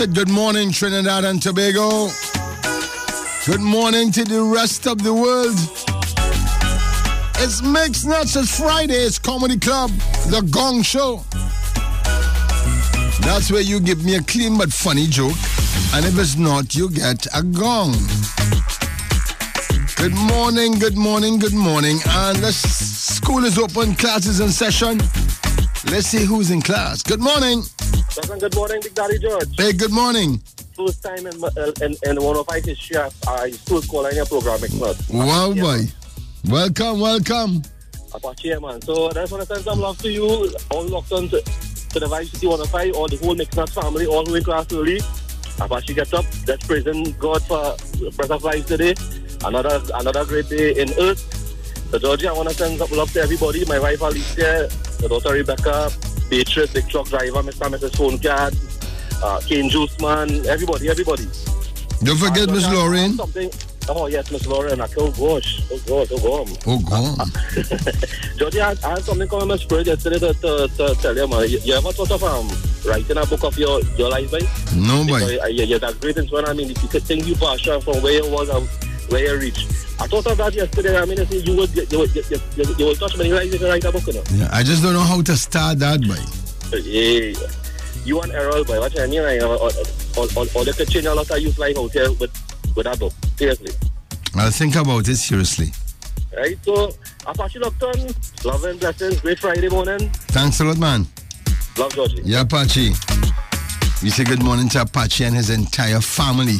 It. 0.00 0.14
Good 0.14 0.30
morning, 0.30 0.72
Trinidad 0.72 1.24
and 1.26 1.42
Tobago. 1.42 2.08
Good 3.44 3.60
morning 3.60 4.10
to 4.12 4.24
the 4.24 4.42
rest 4.42 4.86
of 4.86 5.02
the 5.02 5.12
world. 5.12 5.54
It's 7.36 7.60
Mix 7.60 8.04
Nuts. 8.06 8.34
It's 8.34 8.58
Friday. 8.58 8.94
It's 8.94 9.18
Comedy 9.18 9.58
Club, 9.58 9.90
The 10.30 10.40
Gong 10.50 10.82
Show. 10.82 11.22
That's 13.20 13.50
where 13.50 13.60
you 13.60 13.78
give 13.78 14.02
me 14.02 14.14
a 14.16 14.22
clean 14.22 14.56
but 14.56 14.72
funny 14.72 15.06
joke. 15.06 15.36
And 15.92 16.06
if 16.06 16.18
it's 16.18 16.36
not, 16.36 16.74
you 16.74 16.88
get 16.88 17.26
a 17.34 17.42
gong. 17.42 17.92
Good 19.96 20.14
morning, 20.14 20.78
good 20.78 20.96
morning, 20.96 21.38
good 21.38 21.54
morning. 21.54 21.98
And 22.08 22.38
the 22.38 22.52
school 22.52 23.44
is 23.44 23.58
open, 23.58 23.96
classes 23.96 24.40
in 24.40 24.48
session. 24.48 24.98
Let's 25.90 26.06
see 26.06 26.24
who's 26.24 26.50
in 26.50 26.62
class. 26.62 27.02
Good 27.02 27.20
morning. 27.20 27.64
Listen, 28.20 28.38
good 28.38 28.54
morning, 28.54 28.80
Big 28.82 28.94
Daddy 28.94 29.18
George. 29.18 29.48
Hey, 29.56 29.72
good 29.72 29.92
morning. 29.92 30.38
First 30.76 31.02
time 31.02 31.26
in, 31.26 31.36
in, 31.80 31.96
in 32.04 32.22
105 32.22 32.64
history, 32.66 32.98
I, 33.26 33.50
still 33.50 33.80
calling 33.80 34.14
your 34.14 34.26
program, 34.26 34.60
Mix 34.60 34.74
Wow, 35.08 35.54
boy. 35.54 35.84
Welcome, 36.44 37.00
welcome. 37.00 37.62
Apache, 38.12 38.48
yeah, 38.48 38.58
man. 38.58 38.82
So 38.82 39.08
I 39.08 39.12
just 39.14 39.32
want 39.32 39.48
to 39.48 39.54
send 39.54 39.64
some 39.64 39.80
love 39.80 39.96
to 40.02 40.10
you, 40.10 40.26
all 40.70 40.84
locked 40.84 41.12
on 41.12 41.30
to, 41.30 41.40
to 41.40 41.98
the 42.00 42.06
Vice 42.08 42.30
City 42.32 42.46
105, 42.46 42.94
all 42.94 43.08
the 43.08 43.16
whole 43.16 43.34
Mix 43.34 43.56
Nuts 43.56 43.72
family, 43.72 44.04
all 44.04 44.26
who 44.26 44.34
in 44.34 44.44
class 44.44 44.70
early. 44.70 45.00
Apache, 45.58 45.94
get 45.94 46.12
up. 46.12 46.26
Let's 46.46 46.66
praising 46.66 47.12
God 47.18 47.42
for 47.44 47.76
the 47.96 48.12
breath 48.14 48.30
of 48.30 48.44
life 48.44 48.66
today. 48.66 48.94
Another 49.44 49.80
another 49.94 50.26
great 50.26 50.48
day 50.50 50.72
in 50.78 50.90
Earth. 50.98 51.40
So, 51.90 51.98
Georgie, 51.98 52.28
I 52.28 52.32
want 52.32 52.50
to 52.50 52.54
send 52.54 52.78
some 52.78 52.90
love 52.90 53.12
to 53.14 53.20
everybody. 53.22 53.64
My 53.64 53.78
wife 53.78 54.02
Alicia, 54.02 54.68
the 55.00 55.08
daughter 55.08 55.32
Rebecca, 55.32 55.90
Beatrice, 56.30 56.72
big 56.72 56.88
truck 56.88 57.08
driver, 57.08 57.42
Mr. 57.42 57.66
and 57.66 57.74
Mrs. 57.74 57.96
Phone 57.96 58.18
Card, 58.18 58.54
uh, 59.22 59.40
Kane 59.46 59.68
Juice 59.68 59.98
Man, 60.00 60.46
everybody, 60.46 60.88
everybody. 60.88 61.26
Don't 62.02 62.16
forget 62.16 62.48
Miss 62.48 62.62
Georgie, 62.66 62.66
I 62.66 62.70
have 62.70 63.16
Lauren. 63.18 63.50
Oh, 63.88 64.06
yes, 64.06 64.30
Miss 64.30 64.46
Lauren. 64.46 64.80
I- 64.80 64.86
Oh, 64.96 65.10
gosh. 65.10 65.60
Oh, 65.70 65.78
God. 65.86 66.08
Oh, 66.12 66.18
God. 66.20 66.58
Oh, 66.66 66.78
God. 67.16 68.38
Georgie, 68.38 68.60
I, 68.68 68.70
I 68.84 68.88
had 68.90 69.02
something 69.04 69.28
come 69.28 69.42
in 69.42 69.48
my 69.48 69.56
spirit 69.56 69.86
yesterday 69.88 70.18
to, 70.20 70.32
to, 70.32 70.68
to 70.76 70.94
tell 71.02 71.16
you, 71.16 71.26
man. 71.26 71.48
You, 71.50 71.58
you 71.64 71.74
ever 71.74 71.90
thought 71.92 72.10
of 72.12 72.22
um, 72.22 72.48
writing 72.88 73.16
a 73.18 73.26
book 73.26 73.42
of 73.44 73.58
your, 73.58 73.80
your 73.98 74.08
life, 74.08 74.32
right? 74.32 74.46
No, 74.76 75.04
boy. 75.04 75.18
Yeah, 75.48 75.64
yeah, 75.64 75.78
that's 75.78 75.94
great 75.94 76.16
inspiration. 76.16 76.48
I 76.48 76.52
mean, 76.54 76.70
if 76.70 76.80
you 76.82 76.88
could 76.88 77.02
think 77.02 77.26
you 77.26 77.34
pass 77.34 77.66
on 77.66 77.80
from 77.80 78.00
where 78.02 78.12
you 78.22 78.30
was 78.30 78.48
and 78.48 78.68
where 79.10 79.34
you 79.34 79.38
reached. 79.38 79.66
I 80.00 80.06
thought 80.06 80.26
of 80.26 80.38
that 80.38 80.54
yesterday. 80.54 80.96
I 80.96 81.04
mean, 81.04 81.20
I 81.20 81.24
you 81.24 81.56
will, 81.56 81.68
you, 81.68 81.98
will, 81.98 82.08
you, 82.08 82.22
you, 82.56 82.74
you 82.78 82.84
will 82.86 82.94
touch 82.94 83.16
many 83.18 83.32
lives 83.32 83.52
if 83.52 83.60
you 83.60 83.68
write 83.68 83.84
a 83.84 83.92
book, 83.92 84.06
you 84.06 84.14
know. 84.14 84.22
Yeah, 84.32 84.48
I 84.52 84.62
just 84.62 84.82
don't 84.82 84.94
know 84.94 85.00
how 85.00 85.20
to 85.20 85.36
start 85.36 85.78
that, 85.80 86.00
boy. 86.00 86.16
Yeah. 86.78 87.34
You 88.04 88.20
and 88.22 88.32
Errol, 88.32 88.64
boy, 88.64 88.80
what 88.80 88.98
I 88.98 89.06
mean, 89.06 89.22
like, 89.22 89.42
or, 89.42 89.56
or, 89.56 89.70
or, 90.16 90.46
or 90.54 90.64
they 90.64 90.72
could 90.72 90.88
change 90.88 91.04
a 91.04 91.14
lot 91.14 91.30
of 91.30 91.38
youth 91.38 91.58
life 91.58 91.76
out 91.76 91.92
here 91.92 92.10
with, 92.12 92.32
with 92.74 92.84
that 92.86 92.98
book. 92.98 93.12
Seriously. 93.36 93.72
I'll 94.36 94.50
think 94.50 94.76
about 94.76 95.06
it 95.08 95.16
seriously. 95.16 95.72
Right? 96.34 96.56
So, 96.64 96.94
Apache 97.26 97.58
Lockton, 97.58 98.44
love 98.44 98.64
and 98.64 98.80
blessings. 98.80 99.20
Great 99.20 99.38
Friday 99.38 99.68
morning. 99.68 100.08
Thanks 100.30 100.60
a 100.60 100.64
lot, 100.64 100.78
man. 100.78 101.06
Love, 101.76 101.92
Georgie. 101.94 102.22
Yeah, 102.24 102.42
Apache. 102.42 102.92
We 104.02 104.08
say 104.08 104.24
good 104.24 104.42
morning 104.42 104.68
to 104.70 104.82
Apache 104.82 105.24
and 105.24 105.34
his 105.34 105.50
entire 105.50 106.00
family. 106.00 106.56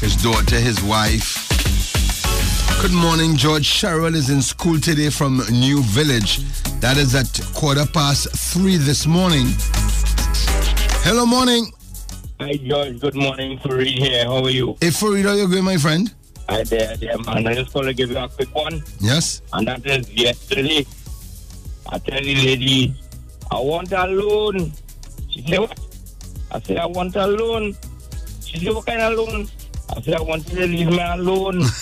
His 0.00 0.14
daughter, 0.22 0.56
his 0.56 0.80
wife. 0.84 1.43
Good 2.68 2.92
morning, 2.92 3.36
George. 3.36 3.64
Cheryl 3.66 4.14
is 4.14 4.30
in 4.30 4.42
school 4.42 4.78
today 4.78 5.10
from 5.10 5.42
New 5.50 5.82
Village. 5.82 6.38
That 6.80 6.96
is 6.96 7.14
at 7.14 7.40
quarter 7.54 7.86
past 7.86 8.28
three 8.52 8.76
this 8.76 9.06
morning. 9.06 9.46
Hello, 11.04 11.24
morning. 11.26 11.72
Hi, 12.40 12.56
George. 12.56 13.00
Good 13.00 13.14
morning. 13.14 13.58
Fareed 13.58 13.98
here. 13.98 14.24
How 14.24 14.44
are 14.44 14.50
you? 14.50 14.76
Hey, 14.80 14.88
Farida, 14.88 15.36
you 15.36 15.48
going, 15.48 15.64
my 15.64 15.76
friend? 15.76 16.12
Hi 16.48 16.62
there, 16.64 16.96
there, 16.96 17.18
man. 17.18 17.46
I 17.46 17.54
just 17.54 17.74
want 17.74 17.86
to 17.86 17.94
give 17.94 18.10
you 18.10 18.18
a 18.18 18.28
quick 18.28 18.54
one. 18.54 18.82
Yes? 19.00 19.40
And 19.52 19.66
that 19.68 19.84
is 19.86 20.10
yesterday. 20.10 20.86
I 21.88 21.98
tell 21.98 22.20
the 22.20 22.34
lady, 22.34 22.94
I 23.50 23.60
want 23.60 23.92
a 23.92 24.06
loan. 24.06 24.72
She 25.30 25.42
said, 25.46 25.60
what? 25.60 25.78
I 26.50 26.60
said, 26.60 26.76
I 26.78 26.86
want 26.86 27.16
a 27.16 27.26
loan. 27.26 27.74
She 28.44 28.58
said, 28.58 28.74
what 28.74 28.86
kind 28.86 29.00
of 29.00 29.18
loan? 29.18 29.48
I 29.96 30.00
said, 30.02 30.14
I 30.14 30.22
want 30.22 30.48
you 30.52 30.58
to 30.60 30.66
leave 30.66 30.88
me 30.88 31.00
alone. 31.00 31.62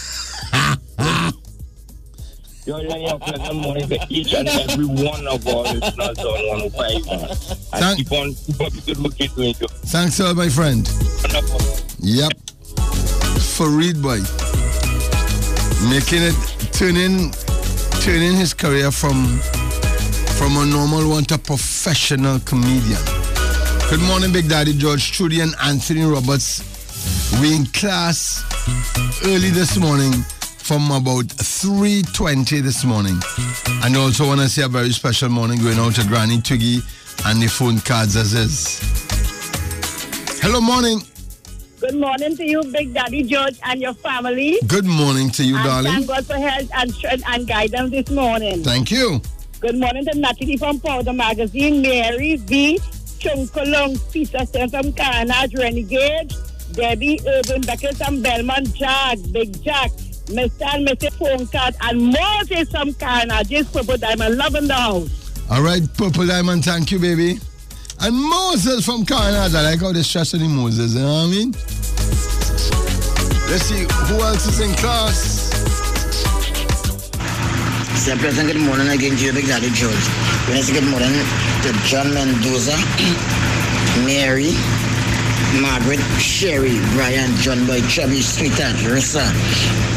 You're 2.65 2.79
laying 2.79 3.09
a 3.11 3.19
pleasant 3.19 3.57
morning 3.57 3.89
for 3.89 3.97
each 4.09 4.33
and 4.35 4.47
every 4.49 4.85
one 4.87 5.27
of 5.27 5.45
our 5.49 5.63
listeners 5.65 6.19
on 6.19 6.71
105. 6.73 7.07
Man. 7.07 7.31
And 7.31 7.39
Thank- 7.39 7.99
keep 7.99 8.13
on, 8.13 8.35
keep 8.35 8.61
up 8.61 8.73
the 8.73 8.83
good 8.87 8.99
work 9.03 9.13
you're 9.19 9.29
doing. 9.29 9.55
Joe. 9.55 9.67
Thanks 9.87 10.21
my 10.21 10.49
friend. 10.49 10.89
Wonderful. 11.23 11.61
Yep. 11.99 12.33
Farid 13.57 14.01
boy. 14.01 14.21
Making 15.91 16.23
it 16.23 16.37
turning 16.73 17.33
turning 18.03 18.37
his 18.37 18.55
career 18.55 18.93
from 18.93 19.39
from 20.39 20.57
a 20.59 20.65
normal 20.67 21.09
one 21.11 21.25
to 21.25 21.39
professional 21.39 22.39
comedian. 22.41 23.03
Good 23.91 24.01
morning, 24.03 24.33
Big 24.33 24.49
Daddy 24.49 24.73
George 24.73 25.11
Trudy 25.13 25.41
and 25.41 25.55
Anthony 25.65 26.03
Roberts. 26.05 26.63
We 27.41 27.57
in 27.57 27.67
class 27.67 28.45
early 29.25 29.51
this 29.51 29.77
morning 29.77 30.13
from 30.63 30.91
about 30.93 31.27
3.20 31.27 32.63
this 32.63 32.85
morning. 32.85 33.19
And 33.85 33.97
also 33.97 34.27
want 34.27 34.41
to 34.41 34.49
say 34.49 34.63
a 34.63 34.69
very 34.69 34.93
special 34.93 35.29
morning 35.29 35.59
going 35.59 35.79
out 35.79 35.97
to 35.97 36.07
Granny 36.07 36.41
Twiggy 36.41 36.81
and 37.27 37.43
the 37.43 37.49
phone 37.49 37.81
cards 37.81 38.15
as 38.15 38.33
is. 38.33 38.79
Hello, 40.41 40.61
morning. 40.61 41.01
Good 41.81 41.97
morning 41.97 42.37
to 42.37 42.45
you, 42.45 42.63
Big 42.73 42.95
Daddy 42.95 43.25
George, 43.25 43.59
and 43.65 43.81
your 43.81 43.95
family. 43.95 44.59
Good 44.69 44.85
morning 44.85 45.31
to 45.31 45.45
you, 45.45 45.57
and 45.57 45.65
darling. 45.65 45.93
thank 45.93 46.07
God 46.07 46.27
for 46.27 46.35
health 46.35 46.71
and 46.75 46.95
strength 46.95 47.25
and 47.27 47.47
guidance 47.47 47.91
this 47.91 48.11
morning. 48.11 48.63
Thank 48.63 48.93
you. 48.93 49.21
Good 49.61 49.77
morning 49.77 50.05
to 50.05 50.17
Natalie 50.17 50.57
from 50.57 50.79
Powder 50.79 51.13
Magazine, 51.13 51.83
Mary 51.83 52.37
V, 52.37 52.79
Chunkulong, 53.19 53.99
Peter 54.13 54.47
Sen 54.47 54.71
from 54.71 54.93
Carenage 54.93 55.59
Renegade, 55.59 56.33
Debbie 56.73 57.19
Urban 57.27 57.63
Beckett 57.63 57.97
from 57.97 58.23
Belmont 58.23 58.73
Jack, 58.75 59.19
Big 59.33 59.61
Jack, 59.63 59.91
Mr. 60.27 60.75
and 60.75 60.87
Mrs. 60.87 61.13
Phone 61.15 61.47
Card, 61.49 61.75
and 61.83 62.13
Moses 62.13 62.71
from 62.71 62.93
Carenage. 62.95 63.49
This 63.49 63.71
Purple 63.71 63.97
Diamond, 63.97 64.37
love 64.37 64.55
in 64.55 64.67
the 64.67 64.75
house. 64.75 65.33
All 65.51 65.63
right, 65.63 65.83
Purple 65.97 66.27
Diamond, 66.27 66.65
thank 66.65 66.91
you, 66.91 66.99
baby. 66.99 67.39
And 68.01 68.17
Moses 68.17 68.85
from 68.85 69.05
Carenage. 69.05 69.55
I 69.55 69.63
like 69.63 69.81
how 69.81 69.93
they 69.93 70.03
stress 70.03 70.35
on 70.35 70.41
Moses, 70.51 70.95
you 70.95 71.01
know 71.01 71.07
what 71.07 71.27
I 71.27 71.31
mean? 71.31 71.53
Let's 73.51 73.65
see 73.65 73.85
who 73.85 74.21
else 74.23 74.47
is 74.47 74.61
in 74.61 74.75
class. 74.77 75.53
Say 78.01 78.17
pleasant 78.17 78.51
good 78.51 78.61
morning 78.61 78.89
again 78.89 79.17
to 79.17 79.25
you, 79.27 79.33
Big 79.33 79.47
Daddy 79.47 79.71
George. 79.71 79.95
We 80.49 80.55
want 80.55 80.65
to 80.65 80.65
say 80.65 80.75
good 80.75 80.91
morning 80.91 81.13
to 81.63 81.73
John 81.87 82.13
Mendoza, 82.15 82.75
Mary, 84.07 84.51
Margaret, 85.61 86.01
Sherry, 86.19 86.79
Brian, 86.95 87.35
John 87.37 87.67
Boy, 87.67 87.81
Chubby, 87.89 88.23
Sweetheart, 88.23 88.77
Rissa, 88.89 89.23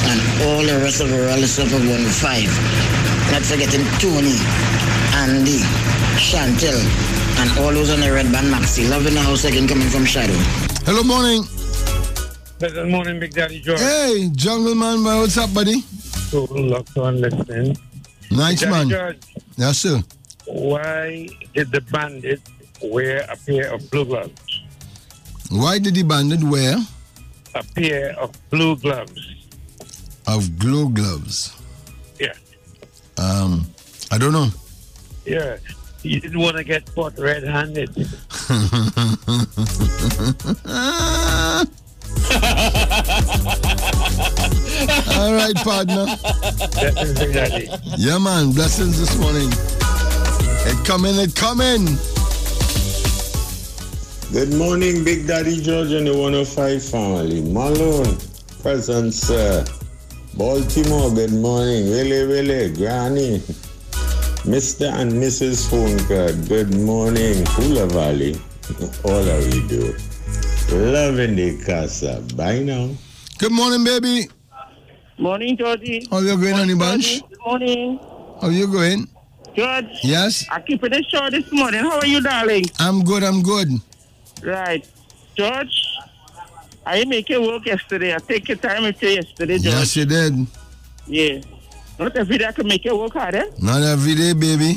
and 0.10 0.20
all 0.44 0.62
the 0.62 0.80
rest 0.84 1.02
of 1.02 1.10
the 1.10 1.18
relatives 1.18 1.58
of 1.60 1.72
105. 1.72 3.32
Not 3.32 3.42
forgetting 3.44 3.86
Tony, 4.04 4.36
Andy, 5.16 5.60
Chantel, 6.20 6.76
and 7.40 7.50
all 7.60 7.72
those 7.72 7.90
on 7.92 8.00
the 8.02 8.12
red 8.12 8.32
band 8.32 8.48
Maxi. 8.54 8.90
Love 8.90 9.08
in 9.08 9.14
the 9.14 9.22
house 9.22 9.46
again 9.46 9.68
coming 9.68 9.88
from 9.90 10.06
Shadow. 10.06 10.34
Hello, 10.86 11.04
morning. 11.04 11.44
Good 12.60 12.88
morning, 12.90 13.20
Big 13.20 13.34
Daddy 13.34 13.60
George. 13.62 13.80
Hey, 13.80 14.30
Jungle 14.36 14.76
Man, 14.76 15.04
boy, 15.04 15.20
what's 15.22 15.38
up, 15.38 15.54
buddy? 15.54 15.82
So, 15.82 16.44
locked 16.46 16.98
on 16.98 17.22
listening. 17.22 17.78
Nice 18.32 18.60
Daddy 18.62 18.72
man. 18.72 18.90
George, 18.90 19.18
Yes, 19.58 19.78
sir. 19.80 20.02
why 20.46 21.28
did 21.54 21.72
the 21.72 21.82
bandit 21.82 22.42
wear 22.82 23.22
a 23.32 23.36
pair 23.38 23.74
of 23.74 23.90
blue 23.92 24.06
gloves? 24.06 24.32
Why 25.50 25.80
did 25.80 25.96
the 25.96 26.04
bandit 26.04 26.44
wear 26.44 26.78
A 27.54 27.64
pair 27.64 28.18
of 28.20 28.32
blue 28.50 28.76
gloves. 28.76 29.20
of 30.28 30.58
glow 30.60 30.88
gloves? 30.88 31.54
Yeah. 32.20 32.34
Um, 33.18 33.66
I 34.12 34.18
don't 34.18 34.34
know. 34.34 34.50
Yeah. 35.26 35.58
He 36.02 36.20
didn't 36.20 36.40
want 36.40 36.58
to 36.58 36.64
get 36.64 36.86
caught 36.94 37.18
red-handed. 37.18 37.90
All 43.96 45.34
right, 45.34 45.56
partner. 45.56 46.06
Yeah, 47.98 48.18
man. 48.18 48.52
Blessings 48.52 49.00
this 49.00 49.18
morning. 49.18 49.50
It 50.68 50.86
coming, 50.86 51.16
it 51.16 51.34
coming. 51.36 51.88
Good 54.34 54.54
morning, 54.54 55.04
Big 55.04 55.28
Daddy 55.28 55.62
George 55.62 55.92
and 55.92 56.08
the 56.08 56.14
105 56.14 56.84
family. 56.84 57.42
Malone, 57.42 58.18
present, 58.62 59.14
sir. 59.14 59.64
Baltimore, 60.36 61.12
good 61.12 61.32
morning. 61.32 61.88
Willie, 61.90 62.28
Willie, 62.28 62.74
Granny. 62.74 63.40
Mr. 64.44 64.92
and 64.94 65.12
Mrs. 65.14 65.70
Phone 65.70 65.98
Card, 66.08 66.48
good 66.50 66.76
morning. 66.76 67.46
Hula 67.56 67.88
Valley. 67.88 68.36
All 69.06 69.24
how 69.24 69.40
we 69.40 69.66
do. 69.68 69.96
Loving 70.72 71.36
the 71.36 71.64
casa. 71.64 72.22
Bye 72.36 72.60
now. 72.60 72.90
Good 73.38 73.52
morning, 73.52 73.84
baby. 73.86 74.28
Morning, 75.18 75.56
Georgie. 75.56 76.08
How 76.12 76.20
you 76.20 76.36
going, 76.36 76.56
honey 76.56 76.76
bunch? 76.76 77.22
Good 77.30 77.40
morning. 77.46 78.00
How 78.42 78.50
you 78.50 78.68
going? 78.68 79.08
George. 79.56 79.86
Yes? 80.04 80.46
I 80.52 80.60
keep 80.62 80.84
it 80.84 81.06
short 81.10 81.32
this 81.32 81.50
morning. 81.54 81.82
How 81.82 82.00
are 82.00 82.06
you, 82.06 82.22
darling? 82.22 82.66
I'm 82.80 83.04
good, 83.04 83.24
I'm 83.24 83.42
good. 83.42 83.70
Right. 84.46 84.88
George, 85.36 85.84
I 86.86 87.04
make 87.06 87.30
it 87.32 87.42
work 87.42 87.66
yesterday. 87.66 88.14
I 88.14 88.20
take 88.20 88.48
your 88.48 88.58
time 88.58 88.84
with 88.84 89.02
you 89.02 89.10
yesterday, 89.10 89.58
George. 89.58 89.74
Yes, 89.76 89.96
you 89.96 90.06
did. 90.06 90.48
Yeah. 91.08 91.42
Not 91.98 92.16
every 92.16 92.38
day 92.38 92.46
I 92.46 92.52
can 92.52 92.68
make 92.68 92.86
it 92.86 92.96
work 92.96 93.14
hard, 93.14 93.36
eh? 93.36 93.46
Not 93.60 93.82
every 93.82 94.14
day, 94.16 94.34
baby. 94.34 94.76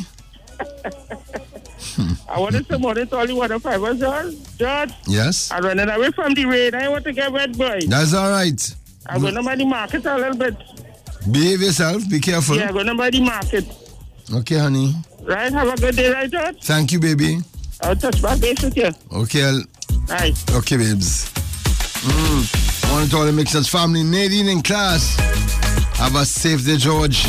I 2.29 2.41
wanted 2.41 2.67
some 2.67 2.83
money 2.83 3.07
to 3.07 3.17
only 3.17 3.35
one 3.35 3.51
of 3.53 3.63
five 3.63 3.81
was. 3.81 3.99
George, 4.57 4.91
Yes? 5.07 5.51
I'm 5.51 5.65
running 5.65 5.89
away 5.89 6.11
from 6.13 6.35
the 6.35 6.47
rain. 6.47 6.75
I 6.75 6.89
want 6.89 7.05
to 7.05 7.13
get 7.13 7.31
wet, 7.33 7.57
boy. 7.57 7.81
That's 7.87 8.15
all 8.15 8.31
right. 8.31 8.75
I'm 9.07 9.21
going 9.21 9.35
to 9.35 9.43
buy 9.43 9.57
the 9.57 9.65
market 9.65 10.05
a 10.07 10.17
little 10.17 10.37
bit. 10.37 10.57
Behave 11.31 11.61
yourself. 11.63 12.09
Be 12.09 12.21
careful. 12.21 12.57
Yeah, 12.57 12.69
I'm 12.69 12.75
going 12.75 12.87
to 12.87 12.95
buy 12.95 13.11
the 13.11 13.21
market. 13.21 13.67
Okay, 14.33 14.57
honey. 14.59 14.95
Right? 15.23 15.53
Have 15.53 15.69
a 15.69 15.77
good 15.77 15.97
day, 15.97 16.11
right, 16.13 16.31
George? 16.31 16.63
Thank 16.65 16.93
you, 16.93 17.01
baby. 17.01 17.39
I'll 17.83 17.97
touch 17.97 18.21
back 18.23 18.41
base 18.41 18.63
with 18.63 18.77
you. 18.77 18.91
Okay, 19.13 19.45
I'll, 19.45 19.63
Right. 20.09 20.35
okay, 20.55 20.77
babes. 20.77 21.31
Mm. 22.03 22.85
I 22.89 22.93
want 22.93 23.11
to 23.11 23.17
all 23.17 23.27
the 23.27 23.33
Mixers 23.33 23.69
family. 23.69 24.03
Nadine 24.03 24.49
in 24.49 24.63
class. 24.63 25.17
Have 25.99 26.15
a 26.17 26.25
safe 26.25 26.65
day, 26.65 26.77
George. 26.77 27.27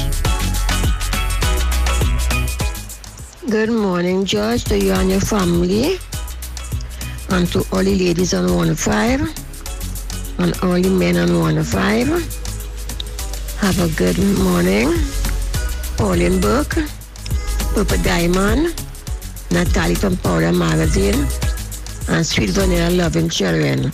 Good 3.50 3.72
morning, 3.72 4.26
George, 4.26 4.64
to 4.66 4.78
you 4.78 4.94
and 4.94 5.10
your 5.10 5.20
family, 5.22 5.98
and 7.30 7.48
to 7.52 7.60
all 7.74 7.84
the 7.84 7.96
ladies 7.98 8.34
on 8.34 8.46
105, 8.54 9.22
and 10.40 10.54
all 10.62 10.80
the 10.80 10.90
men 10.90 11.18
on 11.18 11.40
105. 11.40 12.08
Have 13.60 13.80
a 13.80 13.90
good 13.98 14.20
morning. 14.40 14.94
Pauline 15.98 16.40
Burke, 16.40 16.78
Purple 17.74 17.98
Diamond, 18.04 18.76
Natalie 19.52 19.96
from 19.96 20.16
Powder 20.18 20.52
Magazine, 20.52 21.28
and 22.08 22.26
Sweet 22.26 22.52
Vanilla 22.52 22.92
Loving 22.92 23.30
Children. 23.30 23.92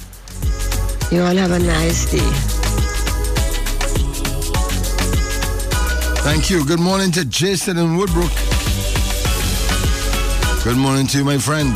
You 1.11 1.21
all 1.21 1.35
have 1.35 1.51
a 1.51 1.59
nice 1.59 2.11
day. 2.11 2.29
Thank 6.23 6.49
you. 6.49 6.65
Good 6.65 6.79
morning 6.79 7.11
to 7.11 7.23
Jason 7.23 7.77
in 7.77 7.95
Woodbrook. 7.95 8.33
Good 10.63 10.77
morning 10.77 11.07
to 11.07 11.19
you, 11.19 11.23
my 11.23 11.37
friend. 11.37 11.75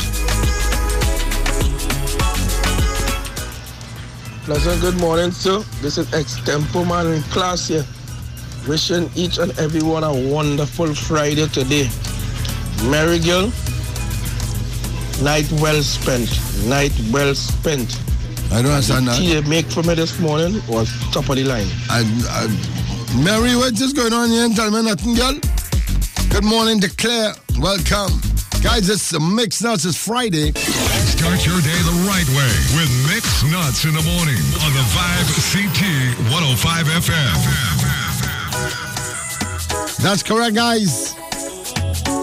Pleasant 4.43 4.81
good 4.81 4.99
morning, 4.99 5.31
sir. 5.31 5.59
This 5.81 5.97
is 5.97 6.07
Extempo 6.07 6.85
Man 6.85 7.07
in 7.13 7.21
class 7.31 7.67
here. 7.67 7.85
Wishing 8.67 9.09
each 9.15 9.37
and 9.37 9.57
everyone 9.59 10.03
a 10.03 10.11
wonderful 10.11 10.93
Friday 10.95 11.45
today. 11.47 11.87
Merry 12.89 13.19
girl, 13.19 13.51
night 15.21 15.51
well 15.61 15.81
spent. 15.83 16.29
Night 16.65 16.93
well 17.11 17.35
spent. 17.35 17.99
I 18.51 18.61
don't 18.61 18.71
understand 18.71 19.07
the 19.07 19.11
that. 19.11 19.17
tea 19.19 19.35
you 19.35 19.41
make 19.43 19.65
for 19.65 19.83
me 19.83 19.93
this 19.93 20.19
morning 20.19 20.61
was 20.67 20.89
top 21.11 21.29
of 21.29 21.35
the 21.35 21.43
line. 21.43 21.67
I, 21.89 22.01
I, 22.29 22.47
Mary, 23.23 23.55
what 23.55 23.79
is 23.79 23.93
going 23.93 24.13
on 24.13 24.29
here? 24.29 24.49
Tell 24.49 24.71
me 24.71 24.81
nothing, 24.81 25.15
girl. 25.15 25.39
Good 26.29 26.43
morning 26.43 26.79
to 26.81 26.89
Claire. 26.95 27.33
Welcome. 27.59 28.19
Guys, 28.61 28.89
it's 28.89 29.13
a 29.13 29.19
mix 29.19 29.61
nuts. 29.61 29.85
It's 29.85 29.97
Friday. 29.97 30.51
Start 30.53 31.45
your 31.45 31.61
day 31.61 31.79
the 31.83 32.05
right 32.07 32.27
way 32.35 32.51
with 32.75 32.89
Mix 33.07 33.43
Nuts 33.43 33.85
in 33.85 33.93
the 33.93 34.03
morning 34.03 34.41
on 34.63 34.73
the 34.73 34.83
Vibe 34.91 35.29
CT 35.51 35.81
105 36.31 36.87
FM. 36.87 37.35
That's 40.03 40.23
correct, 40.23 40.55
guys. 40.55 41.18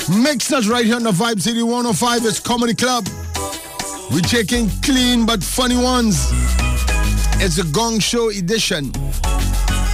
Mix 0.08 0.50
nuts 0.52 0.68
right 0.68 0.84
here 0.84 0.94
on 0.94 1.02
the 1.02 1.10
Vibe 1.10 1.40
City 1.40 1.62
105. 1.62 2.24
It's 2.24 2.38
Comedy 2.38 2.74
Club. 2.74 3.08
We're 4.12 4.20
taking 4.20 4.70
clean 4.82 5.26
but 5.26 5.42
funny 5.42 5.76
ones. 5.76 6.28
It's 7.42 7.58
a 7.58 7.64
Gong 7.64 7.98
Show 7.98 8.30
edition. 8.30 8.92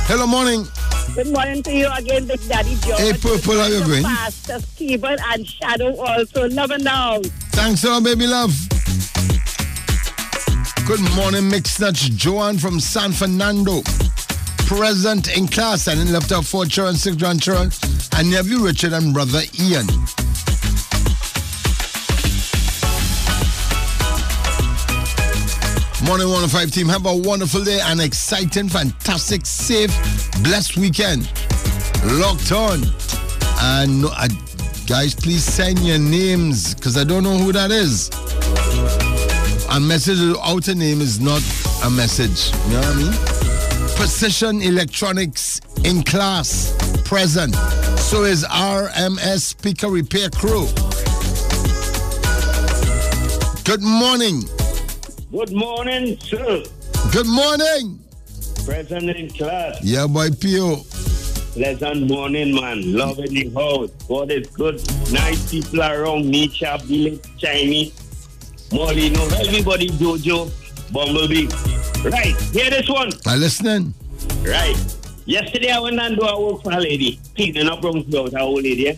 Hello, 0.06 0.26
morning. 0.26 0.66
Good 1.14 1.28
morning 1.28 1.62
to 1.62 1.72
you 1.72 1.88
again, 1.96 2.26
Big 2.26 2.46
Daddy 2.46 2.76
George. 2.82 3.00
Hey, 3.00 3.12
Purple, 3.14 3.54
how 3.54 3.68
you? 3.68 4.02
Pastor 4.02 4.60
Stephen 4.60 5.16
and 5.28 5.46
Shadow 5.46 5.96
also. 5.96 6.46
Love 6.50 6.72
and 6.72 6.84
now. 6.84 7.20
Thanks, 7.52 7.80
sir, 7.80 7.98
baby 8.02 8.26
love. 8.26 8.52
Good 10.86 11.00
morning, 11.16 11.48
Mix 11.48 11.80
Nuts. 11.80 12.10
Joanne 12.10 12.58
from 12.58 12.80
San 12.80 13.12
Fernando. 13.12 13.80
Present 14.76 15.36
in 15.36 15.46
class 15.46 15.86
and 15.86 16.10
left 16.10 16.32
out 16.32 16.46
four 16.46 16.64
children, 16.64 16.96
six 16.96 17.14
grandchildren, 17.16 17.70
and 18.16 18.30
nephew 18.30 18.58
Richard 18.58 18.94
and 18.94 19.12
brother 19.12 19.42
Ian. 19.60 19.86
Morning 26.04 26.26
105 26.26 26.70
team, 26.70 26.88
have 26.88 27.04
a 27.04 27.14
wonderful 27.14 27.62
day, 27.62 27.80
an 27.84 28.00
exciting, 28.00 28.68
fantastic, 28.68 29.44
safe, 29.44 29.90
blessed 30.42 30.78
weekend. 30.78 31.30
Locked 32.04 32.50
on. 32.50 32.80
And 33.60 34.06
uh, 34.06 34.28
guys, 34.86 35.14
please 35.14 35.44
send 35.44 35.80
your 35.80 35.98
names 35.98 36.74
because 36.74 36.96
I 36.96 37.04
don't 37.04 37.22
know 37.22 37.36
who 37.36 37.52
that 37.52 37.70
is. 37.70 38.08
A 39.70 39.78
message 39.78 40.18
without 40.18 40.66
a 40.68 40.74
name 40.74 41.02
is 41.02 41.20
not 41.20 41.42
a 41.84 41.90
message. 41.90 42.52
You 42.68 42.72
know 42.72 42.80
what 42.80 42.88
I 42.88 43.32
mean? 43.36 43.41
Precision 44.02 44.60
Electronics 44.60 45.60
in 45.84 46.02
class, 46.02 46.74
present. 47.04 47.54
So 48.00 48.24
is 48.24 48.42
RMS 48.42 49.42
Speaker 49.42 49.86
Repair 49.86 50.28
Crew. 50.28 50.66
Good 53.62 53.80
morning. 53.80 54.42
Good 55.30 55.52
morning, 55.52 56.18
sir. 56.18 56.64
Good 57.12 57.28
morning. 57.28 58.00
Present 58.64 59.08
in 59.08 59.30
class. 59.30 59.78
Yeah, 59.84 60.08
boy, 60.08 60.30
Pio. 60.32 60.78
Pleasant 61.52 62.08
morning, 62.08 62.56
man. 62.56 62.92
Love 62.92 63.20
in 63.20 63.32
the 63.32 63.50
house. 63.50 63.90
God 64.08 64.32
is 64.32 64.48
good. 64.48 64.82
Nice 65.12 65.48
people 65.48 65.80
around. 65.80 66.28
Nature, 66.28 66.76
village, 66.82 67.20
Chinese. 67.38 67.94
Molly, 68.72 69.10
no, 69.10 69.24
everybody, 69.28 69.90
Jojo, 69.90 70.50
Bumblebee. 70.92 71.48
Right, 72.04 72.36
hear 72.52 72.70
this 72.70 72.88
one. 72.88 73.12
I 73.26 73.36
listening. 73.36 73.94
Right. 74.42 74.76
Yesterday 75.24 75.70
I 75.70 75.78
went 75.78 76.00
and 76.00 76.16
do 76.16 76.22
a 76.22 76.40
work 76.40 76.62
for 76.62 76.72
a 76.72 76.80
lady, 76.80 77.20
cleaning 77.36 77.68
up 77.68 77.82
rooms 77.82 78.12
house, 78.14 78.32
a 78.34 78.40
old 78.40 78.62
lady. 78.62 78.92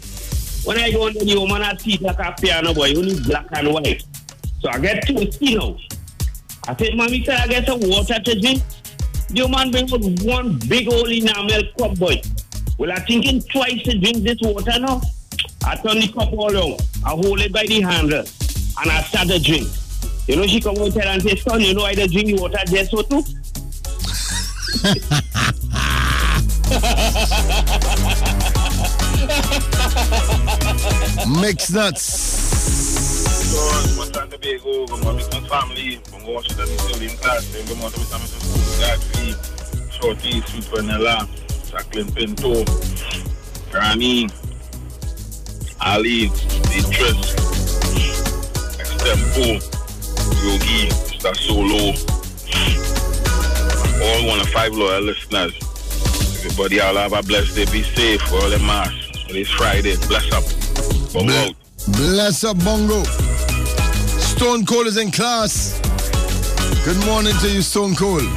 When 0.65 0.79
I 0.79 0.91
go 0.91 1.07
into 1.07 1.25
the 1.25 1.39
woman, 1.39 1.63
I 1.63 1.77
see 1.77 1.99
like 1.99 2.19
a 2.19 2.35
piano 2.41 2.73
boy, 2.73 2.95
only 2.97 3.21
black 3.21 3.47
and 3.53 3.73
white. 3.73 4.03
So 4.61 4.71
I 4.71 4.79
get 4.79 5.07
two 5.07 5.31
skin 5.31 5.61
out. 5.61 5.79
I 6.67 6.75
said, 6.77 6.97
Mommy, 6.97 7.21
can 7.21 7.35
I 7.35 7.47
get 7.47 7.67
some 7.67 7.81
water 7.83 8.19
to 8.19 8.41
drink? 8.41 8.63
The 9.29 9.43
woman 9.43 9.71
bring 9.71 9.93
out 9.93 10.25
one 10.25 10.59
big 10.67 10.89
old 10.91 11.11
enamel 11.11 11.63
cup 11.79 11.99
boy. 11.99 12.21
Well, 12.79 12.91
I 12.91 13.01
thinking 13.01 13.43
twice 13.43 13.83
to 13.83 13.99
drink 13.99 14.25
this 14.25 14.39
water 14.41 14.81
now. 14.81 15.03
I 15.65 15.77
turn 15.77 16.01
the 16.01 16.11
cup 16.13 16.33
all 16.33 16.51
around. 16.51 16.81
I 17.05 17.11
hold 17.11 17.41
it 17.41 17.53
by 17.53 17.67
the 17.67 17.83
handle 17.83 18.21
and 18.21 18.91
I 18.91 19.03
start 19.03 19.29
to 19.29 19.39
drink. 19.39 19.69
You 20.27 20.37
know, 20.37 20.47
she 20.47 20.59
come 20.59 20.77
out 20.79 20.95
there 20.95 21.07
and 21.07 21.23
say, 21.23 21.37
son, 21.37 21.61
you 21.61 21.75
know 21.75 21.83
I 21.83 21.95
don't 21.95 22.11
drink 22.11 22.29
the 22.29 22.37
water 22.41 22.59
just 22.67 22.91
so 22.91 23.03
too? 23.03 23.23
Mix 31.41 31.71
nuts. 31.73 32.03
So, 33.53 34.03
I'm 34.03 34.13
trying 34.13 34.31
to 34.31 34.39
be 34.39 34.59
go, 34.59 34.87
go, 34.87 34.97
my 34.97 35.21
family, 35.21 36.01
I'm 36.15 36.25
going 36.25 36.43
the 36.43 36.67
still 36.67 37.19
class, 37.19 37.47
then 37.53 37.67
go 37.67 37.75
to 37.91 37.99
the 37.99 38.19
school, 38.19 38.63
Godfrey, 38.81 39.35
Shorty, 39.91 40.41
Sweet 40.41 40.65
Vanilla, 40.65 41.29
Jacqueline 41.71 42.11
Pinto, 42.13 42.65
Granny, 43.71 44.29
Ali, 45.83 46.31
Beatrice, 46.71 47.35
Extempo, 48.79 49.74
Yogi, 50.45 50.89
Mr. 51.09 51.35
Solo, 51.37 51.95
all 54.05 54.27
one 54.29 54.41
of 54.41 54.49
five 54.51 54.75
loyal 54.75 55.01
listeners. 55.01 55.55
Everybody, 56.45 56.83
all 56.83 56.97
have 56.97 57.15
a 57.15 57.23
blessed 57.23 57.57
day. 57.57 57.65
Be 57.73 57.83
safe 57.83 58.21
for 58.21 58.35
all 58.35 58.51
the 58.51 58.59
mass. 58.59 58.93
It's 59.31 59.49
Friday. 59.49 59.97
Bless 60.07 60.31
up. 60.35 60.45
Bongo 61.15 61.33
out. 61.33 61.55
Bless 61.97 62.45
up, 62.45 62.59
Bongo. 62.63 63.05
Stone 64.21 64.67
Cold 64.67 64.87
is 64.87 64.99
in 64.99 65.11
class. 65.11 65.81
Good 66.85 67.03
morning 67.07 67.33
to 67.41 67.49
you, 67.51 67.63
Stone 67.63 67.95
Cold. 67.95 68.29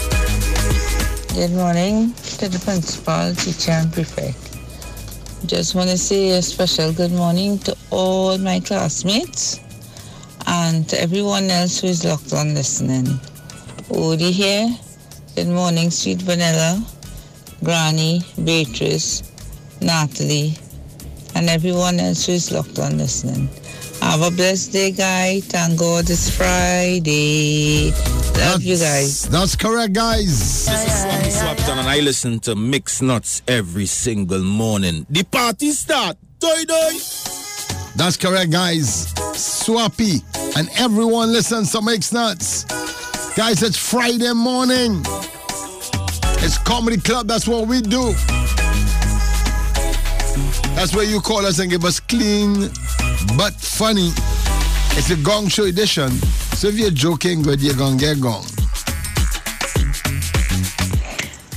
Good 1.35 1.51
morning 1.51 2.13
to 2.39 2.47
the 2.47 2.61
principal, 2.63 3.35
teacher, 3.35 3.71
and 3.71 3.91
prefect. 3.91 4.57
Just 5.45 5.75
want 5.75 5.89
to 5.89 5.97
say 5.97 6.29
a 6.29 6.41
special 6.41 6.93
good 6.93 7.11
morning 7.11 7.59
to 7.59 7.75
all 7.91 8.37
my 8.37 8.61
classmates 8.61 9.59
and 10.47 10.87
to 10.89 10.99
everyone 10.99 11.49
else 11.51 11.79
who 11.81 11.87
is 11.87 12.03
locked 12.05 12.33
on 12.33 12.53
listening. 12.53 13.05
Odie 13.89 14.31
here. 14.31 14.69
Good 15.35 15.49
morning, 15.49 15.91
Sweet 15.91 16.21
Vanilla, 16.21 16.83
Granny, 17.63 18.21
Beatrice, 18.43 19.21
Natalie, 19.81 20.55
and 21.35 21.47
everyone 21.49 21.99
else 21.99 22.25
who 22.25 22.31
is 22.33 22.51
locked 22.51 22.79
on 22.79 22.97
listening. 22.97 23.47
Have 24.01 24.21
a 24.21 24.31
blessed 24.31 24.71
day, 24.71 24.91
guys. 24.91 25.45
Thank 25.45 25.79
God 25.79 26.09
it's 26.09 26.35
Friday. 26.35 27.91
Love 28.37 28.63
you 28.63 28.77
guys. 28.77 29.27
That's 29.29 29.55
correct, 29.55 29.93
guys. 29.93 30.65
This 30.65 30.85
is 30.85 31.01
Swami 31.01 31.29
Swapton 31.29 31.77
and 31.77 31.87
I 31.87 31.99
listen 31.99 32.39
to 32.41 32.55
Mix 32.55 33.01
Nuts 33.01 33.41
every 33.47 33.85
single 33.85 34.43
morning. 34.43 35.05
The 35.09 35.23
party 35.23 35.71
start. 35.71 36.17
Doi 36.39 36.63
doi. 36.65 37.36
That's 37.97 38.15
correct, 38.15 38.51
guys. 38.51 39.11
Swappy 39.33 40.23
and 40.55 40.69
everyone 40.77 41.33
listens 41.33 41.71
to 41.71 41.81
Mix 41.81 42.13
Nuts. 42.13 42.63
Guys, 43.35 43.63
it's 43.63 43.77
Friday 43.77 44.33
morning. 44.33 45.01
It's 46.39 46.59
Comedy 46.59 46.97
Club. 46.97 47.27
That's 47.27 47.47
what 47.47 47.67
we 47.67 47.81
do. 47.81 48.13
That's 50.75 50.95
where 50.95 51.05
you 51.05 51.19
call 51.21 51.43
us 51.45 51.57
and 51.57 51.71
give 51.71 51.83
us 51.85 51.99
clean 51.99 52.69
but 53.35 53.53
funny. 53.55 54.11
It's 54.97 55.09
a 55.09 55.17
gong 55.17 55.47
show 55.47 55.65
edition. 55.65 56.11
So 56.57 56.67
if 56.67 56.77
you're 56.77 56.91
joking 56.91 57.41
good, 57.41 57.61
you're 57.61 57.75
gonna 57.75 57.97
get 57.97 58.21
gong. 58.21 58.45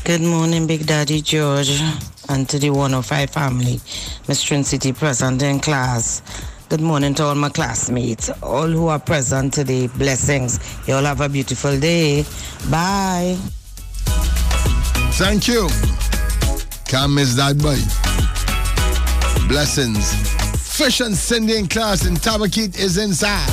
Good 0.05 0.23
morning, 0.23 0.67
Big 0.67 0.87
Daddy 0.87 1.21
George, 1.21 1.81
and 2.31 2.49
to 2.49 2.59
the 2.59 2.71
105 2.71 3.29
family, 3.31 3.81
Trin 4.33 4.65
City 4.65 4.93
present 4.93 5.43
in 5.43 5.59
class. 5.59 6.23
Good 6.69 6.81
morning 6.81 7.13
to 7.15 7.25
all 7.25 7.35
my 7.35 7.49
classmates, 7.49 8.31
all 8.43 8.69
who 8.69 8.87
are 8.87 9.01
present 9.01 9.53
today. 9.53 9.89
Blessings. 9.89 10.61
You 10.87 10.95
all 10.95 11.03
have 11.03 11.21
a 11.21 11.29
beautiful 11.29 11.79
day. 11.79 12.23
Bye. 12.71 13.37
Thank 15.19 15.49
you. 15.49 15.69
Can't 16.87 17.13
miss 17.13 17.35
that 17.35 17.59
boy. 17.59 17.79
Blessings. 19.49 20.15
Fish 20.77 21.01
and 21.01 21.15
Cindy 21.15 21.57
in 21.57 21.67
class 21.67 22.07
and 22.07 22.17
Tabaquite 22.17 22.79
is 22.79 22.97
inside. 22.97 23.49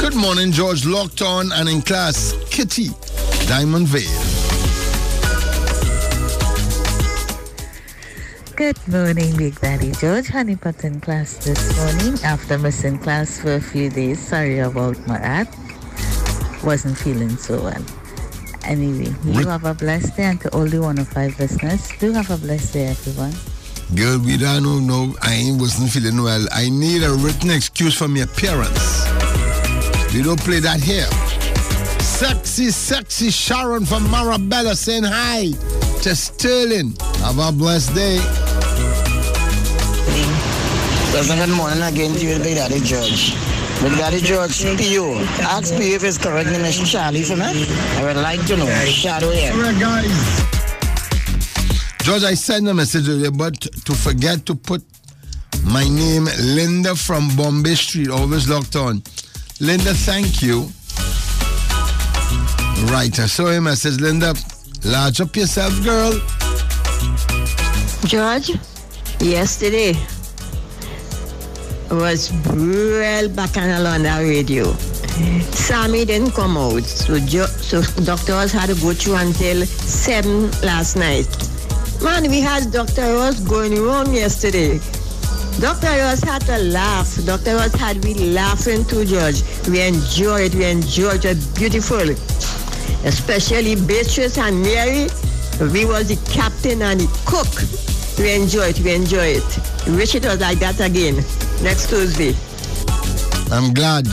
Good 0.00 0.16
morning, 0.16 0.50
George 0.50 0.86
locked 0.86 1.20
on 1.20 1.52
and 1.52 1.68
in 1.68 1.82
class, 1.82 2.34
Kitty, 2.50 2.88
Diamond 3.46 3.88
Vale. 3.88 4.23
Good 8.56 8.78
morning, 8.86 9.36
Big 9.36 9.60
Daddy 9.60 9.90
George. 9.90 10.28
Honeypot 10.28 10.84
in 10.84 11.00
class 11.00 11.44
this 11.44 11.58
morning 11.76 12.22
after 12.22 12.56
missing 12.56 12.98
class 12.98 13.40
for 13.40 13.54
a 13.54 13.60
few 13.60 13.90
days. 13.90 14.20
Sorry 14.20 14.60
about 14.60 14.96
my 15.08 15.18
that. 15.18 15.48
Wasn't 16.62 16.96
feeling 16.96 17.36
so 17.36 17.60
well. 17.60 17.84
Anyway, 18.62 19.12
you 19.24 19.44
have 19.48 19.64
a 19.64 19.74
blessed 19.74 20.16
day, 20.16 20.22
and 20.22 20.40
to 20.40 20.54
all 20.54 20.66
the 20.66 20.80
105 20.80 21.40
listeners, 21.40 21.88
do 21.98 22.12
have 22.12 22.30
a 22.30 22.36
blessed 22.36 22.74
day, 22.74 22.86
everyone. 22.86 23.34
Girl, 23.96 24.20
we 24.20 24.36
don't 24.36 24.62
know, 24.62 24.78
no, 24.78 25.16
I 25.20 25.34
ain't 25.34 25.60
wasn't 25.60 25.90
feeling 25.90 26.22
well. 26.22 26.46
I 26.52 26.68
need 26.68 27.02
a 27.02 27.10
written 27.10 27.50
excuse 27.50 27.98
for 27.98 28.06
my 28.06 28.24
parents. 28.36 29.04
We 30.14 30.22
don't 30.22 30.38
play 30.38 30.60
that 30.60 30.78
here. 30.80 31.10
Sexy, 32.00 32.70
sexy 32.70 33.30
Sharon 33.30 33.84
from 33.84 34.04
Marabella 34.04 34.76
saying 34.76 35.02
hi 35.02 35.50
to 36.02 36.14
Sterling. 36.14 36.94
Have 37.18 37.40
a 37.40 37.50
blessed 37.50 37.94
day. 37.96 38.43
Pleasant 41.10 41.38
good 41.38 41.56
morning 41.56 41.82
again 41.82 42.12
to 42.14 42.26
you, 42.26 42.38
Big 42.38 42.56
Daddy 42.56 42.80
George. 42.80 43.34
Big 43.80 43.96
Daddy 43.96 44.20
George, 44.20 44.62
P.O. 44.76 45.20
Ask 45.40 45.72
me 45.78 45.94
if 45.94 46.02
his 46.02 46.18
correct 46.18 46.50
name 46.50 46.64
is 46.64 46.90
Charlie 46.90 47.22
for 47.22 47.36
me. 47.36 47.66
I 47.96 48.02
would 48.04 48.16
like 48.16 48.44
to 48.46 48.56
know. 48.56 48.66
Shadow 48.84 49.30
here. 49.30 49.52
Guys. 49.78 50.42
George, 52.02 52.24
I 52.24 52.34
sent 52.34 52.68
a 52.68 52.74
message 52.74 53.08
earlier, 53.08 53.30
but 53.30 53.60
to 53.60 53.94
forget 53.94 54.44
to 54.46 54.54
put 54.54 54.82
my 55.64 55.88
name, 55.88 56.28
Linda 56.40 56.94
from 56.94 57.28
Bombay 57.36 57.76
Street, 57.76 58.10
always 58.10 58.48
locked 58.48 58.76
on. 58.76 59.02
Linda, 59.60 59.94
thank 59.94 60.42
you. 60.42 60.68
Right, 62.92 63.18
I 63.18 63.26
saw 63.26 63.46
a 63.46 63.60
message. 63.60 64.00
Linda, 64.00 64.34
large 64.84 65.20
up 65.20 65.34
yourself, 65.36 65.82
girl. 65.82 66.12
George, 68.06 68.50
yesterday 69.20 69.94
was 71.90 72.32
real 72.52 73.28
bacchanal 73.30 73.86
on 73.86 74.02
the 74.02 74.10
radio. 74.20 74.72
Sammy 75.52 76.04
didn't 76.04 76.32
come 76.32 76.56
out, 76.56 76.82
so, 76.82 77.18
jo- 77.20 77.46
so 77.46 77.80
doctors 78.04 78.52
had 78.52 78.66
to 78.68 78.74
go 78.80 78.92
through 78.92 79.14
until 79.14 79.64
7 79.64 80.50
last 80.62 80.96
night. 80.96 81.26
Man, 82.02 82.28
we 82.30 82.40
had 82.40 82.70
Dr. 82.72 83.14
Ross 83.14 83.40
going 83.40 83.80
wrong 83.80 84.12
yesterday. 84.12 84.78
Dr. 85.60 85.86
Ross 85.86 86.20
had 86.22 86.42
to 86.42 86.58
laugh. 86.58 87.16
Dr. 87.24 87.54
Ross 87.54 87.72
had 87.74 88.02
me 88.04 88.14
laughing 88.32 88.84
too, 88.84 89.04
George. 89.06 89.42
We 89.68 89.80
enjoyed 89.80 90.52
it. 90.52 90.54
We 90.54 90.64
enjoyed 90.66 91.24
it. 91.24 91.38
Beautiful. 91.54 92.10
Especially 93.06 93.76
Beatrice 93.76 94.36
and 94.36 94.60
Mary. 94.62 95.08
We 95.72 95.84
was 95.86 96.08
the 96.08 96.18
captain 96.30 96.82
and 96.82 97.00
the 97.00 97.06
cook. 97.24 97.83
We 98.18 98.32
enjoy 98.34 98.66
it. 98.68 98.80
We 98.80 98.94
enjoy 98.94 99.38
it. 99.38 99.58
Wish 99.88 100.14
it 100.14 100.24
was 100.24 100.40
like 100.40 100.58
that 100.60 100.80
again. 100.80 101.16
Next 101.62 101.88
Tuesday. 101.88 102.34
I'm 103.52 103.74
glad. 103.74 104.04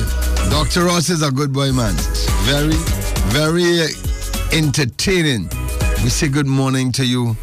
Dr. 0.50 0.86
Ross 0.86 1.10
is 1.10 1.22
a 1.22 1.32
good 1.32 1.54
boy, 1.54 1.72
man. 1.72 1.94
Very, 2.44 2.76
very 3.32 3.88
entertaining. 4.52 5.50
We 6.04 6.10
say 6.10 6.28
good 6.30 6.48
morning 6.48 6.92
to 6.94 7.06
you, 7.06 7.36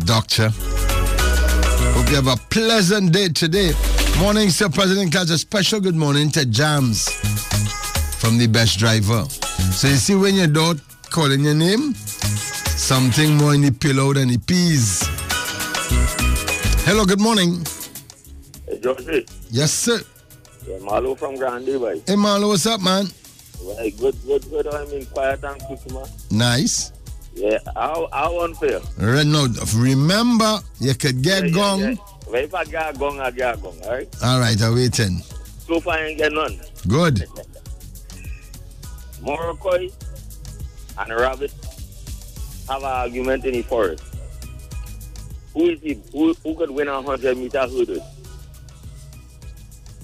Doctor. 0.00 0.50
Hope 1.94 2.08
you 2.10 2.16
have 2.16 2.26
a 2.26 2.36
pleasant 2.50 3.12
day 3.12 3.28
today. 3.28 3.70
Morning, 4.18 4.50
Sir 4.50 4.68
President 4.68 5.12
Class. 5.12 5.30
A 5.30 5.38
special 5.38 5.80
good 5.80 5.94
morning 5.96 6.30
to 6.32 6.44
Jams 6.46 7.08
from 8.18 8.38
the 8.38 8.48
best 8.48 8.78
driver. 8.78 9.24
So 9.72 9.88
you 9.88 9.96
see 9.96 10.14
when 10.14 10.34
your 10.34 10.48
dog 10.48 10.80
calling 11.10 11.44
your 11.44 11.54
name, 11.54 11.94
something 11.94 13.36
more 13.36 13.54
in 13.54 13.62
the 13.62 13.72
pillow 13.72 14.12
than 14.12 14.28
the 14.28 14.38
peas. 14.38 15.15
Hello, 16.86 17.04
good 17.04 17.20
morning. 17.20 17.66
Hey. 18.68 19.26
Yes, 19.50 19.72
sir. 19.72 19.98
Yeah, 20.68 20.78
Marlo 20.78 21.18
from 21.18 21.34
Grande, 21.34 21.80
boy. 21.80 22.00
Hey, 22.06 22.14
Marlo, 22.14 22.46
what's 22.46 22.64
up, 22.64 22.80
man? 22.80 23.08
Right, 23.60 23.92
good, 23.98 24.14
good, 24.24 24.48
good. 24.48 24.68
I'm 24.68 24.88
in 24.92 25.04
quiet 25.06 25.42
and 25.42 25.92
man. 25.92 26.06
Nice. 26.30 26.92
Yeah, 27.34 27.58
how, 27.74 28.08
how 28.12 28.40
unfair? 28.44 28.78
Right 28.98 29.26
now, 29.26 29.48
remember, 29.74 30.60
you 30.78 30.94
could 30.94 31.22
get 31.22 31.52
gong. 31.52 31.80
Yeah, 31.80 31.88
yeah. 31.90 31.96
Well, 32.28 32.44
if 32.44 32.54
I 32.54 32.64
get 32.64 32.96
gong, 33.00 33.18
I 33.18 33.32
get 33.32 33.60
gong, 33.60 33.80
all 33.82 33.90
right? 33.90 34.08
All 34.22 34.38
right, 34.38 34.62
I'm 34.62 34.76
waiting. 34.76 35.22
So 35.66 35.80
far, 35.80 35.94
I 35.94 36.06
ain't 36.06 36.18
get 36.18 36.32
none. 36.32 36.60
Good. 36.86 37.26
Morrocoy 39.20 39.92
and 41.00 41.12
Rabbit 41.12 41.52
have 42.68 42.78
an 42.78 42.84
argument 42.84 43.44
in 43.44 43.54
the 43.54 43.62
forest. 43.62 44.15
Who 45.56 45.70
is 45.70 45.80
the, 45.80 45.98
who, 46.12 46.34
who 46.34 46.54
could 46.54 46.70
win 46.70 46.86
a 46.86 47.00
100 47.00 47.38
meter 47.38 47.60
hurdle? 47.60 48.06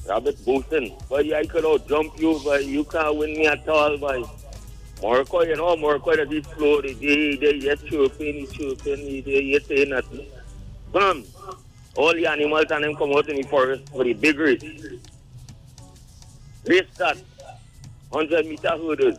Rabbit 0.09 0.43
boasting, 0.47 0.97
but 1.11 1.31
I 1.31 1.45
could 1.45 1.67
out 1.67 1.87
jump 1.87 2.19
you, 2.19 2.41
but 2.43 2.65
you 2.65 2.85
can't 2.85 3.15
win 3.19 3.35
me 3.35 3.47
at 3.47 3.69
all, 3.69 3.99
boy. 3.99 4.23
Morrocoy, 5.03 5.49
you 5.49 5.57
know, 5.57 5.77
Morrocoy 5.77 6.17
that 6.17 6.33
is 6.33 6.47
slow, 6.57 6.81
they, 6.81 6.95
they, 6.95 7.37
they 7.37 7.59
just 7.59 7.87
chirping, 7.87 8.47
they 8.47 8.47
chirping, 8.47 9.05
they, 9.07 9.21
they 9.21 9.59
say 9.59 9.85
nothing. 9.85 10.27
Bam! 10.91 11.23
All 11.99 12.15
the 12.15 12.25
animals 12.25 12.71
and 12.71 12.85
them 12.85 12.97
come 12.97 13.13
out 13.13 13.29
in 13.29 13.37
the 13.37 13.43
forest 13.43 13.91
for 13.91 14.05
the 14.05 14.15
big 14.15 14.39
race. 14.39 14.65
Race 16.65 16.87
start. 16.95 17.19
100 18.09 18.47
meter 18.47 18.71
hurdles. 18.71 19.19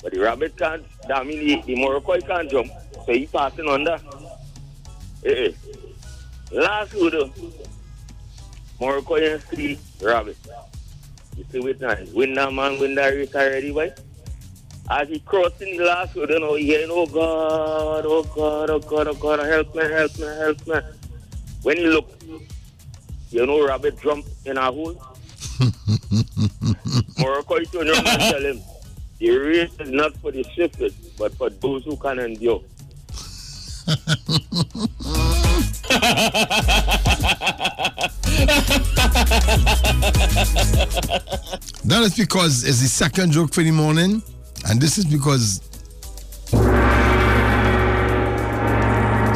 But 0.00 0.12
the 0.12 0.20
rabbit 0.20 0.56
can't, 0.56 0.86
that 1.08 1.26
mean 1.26 1.44
the, 1.44 1.62
the 1.62 1.74
Morrocoy 1.74 2.24
can't 2.24 2.48
jump, 2.48 2.70
so 3.04 3.12
he 3.12 3.26
passing 3.26 3.68
under. 3.68 3.98
Eh, 5.24 5.30
eh. 5.30 5.52
Last 6.52 6.92
hood, 6.92 7.32
Morrocoy 8.80 9.34
and 9.34 9.42
see 9.42 9.78
Rabbit. 10.00 10.36
You 11.36 11.44
see 11.50 11.60
which 11.60 11.80
nice. 11.80 12.08
Win 12.10 12.34
that 12.34 12.52
man, 12.52 12.78
win 12.78 12.94
that 12.94 13.08
race 13.10 13.34
already, 13.34 13.72
boy. 13.72 13.92
As 14.90 15.08
he 15.08 15.18
crossing 15.20 15.76
the 15.76 15.84
last 15.84 16.12
hood, 16.12 16.30
you 16.30 16.40
know, 16.40 16.54
he 16.54 16.64
hearing, 16.66 16.88
oh 16.90 17.06
God, 17.06 18.06
oh 18.06 18.22
God, 18.34 18.70
oh 18.70 18.78
God, 18.78 19.08
oh 19.08 19.14
God, 19.14 19.40
help 19.40 19.74
me, 19.74 19.82
help 19.82 20.18
me, 20.18 20.26
help 20.26 20.66
me. 20.66 20.80
When 21.62 21.76
he 21.76 21.86
look, 21.86 22.10
you 23.30 23.44
know, 23.44 23.66
Rabbit 23.66 24.00
jump 24.00 24.24
in 24.46 24.56
a 24.56 24.72
hole. 24.72 24.94
Morrocoy 27.18 27.70
turn 27.70 27.88
around 27.88 28.06
and 28.06 28.20
tell 28.20 28.44
him, 28.44 28.60
the 29.18 29.30
race 29.36 29.74
is 29.80 29.90
not 29.90 30.16
for 30.18 30.30
the 30.30 30.44
swiftest, 30.54 31.18
but 31.18 31.34
for 31.34 31.50
those 31.50 31.84
who 31.84 31.96
can 31.96 32.18
endure. 32.20 32.62
That 41.84 42.02
is 42.02 42.14
because 42.14 42.64
it's 42.64 42.80
the 42.80 42.88
second 42.88 43.32
joke 43.32 43.54
for 43.54 43.62
the 43.62 43.70
morning, 43.70 44.22
and 44.68 44.78
this 44.80 44.98
is 44.98 45.06
because. 45.06 45.62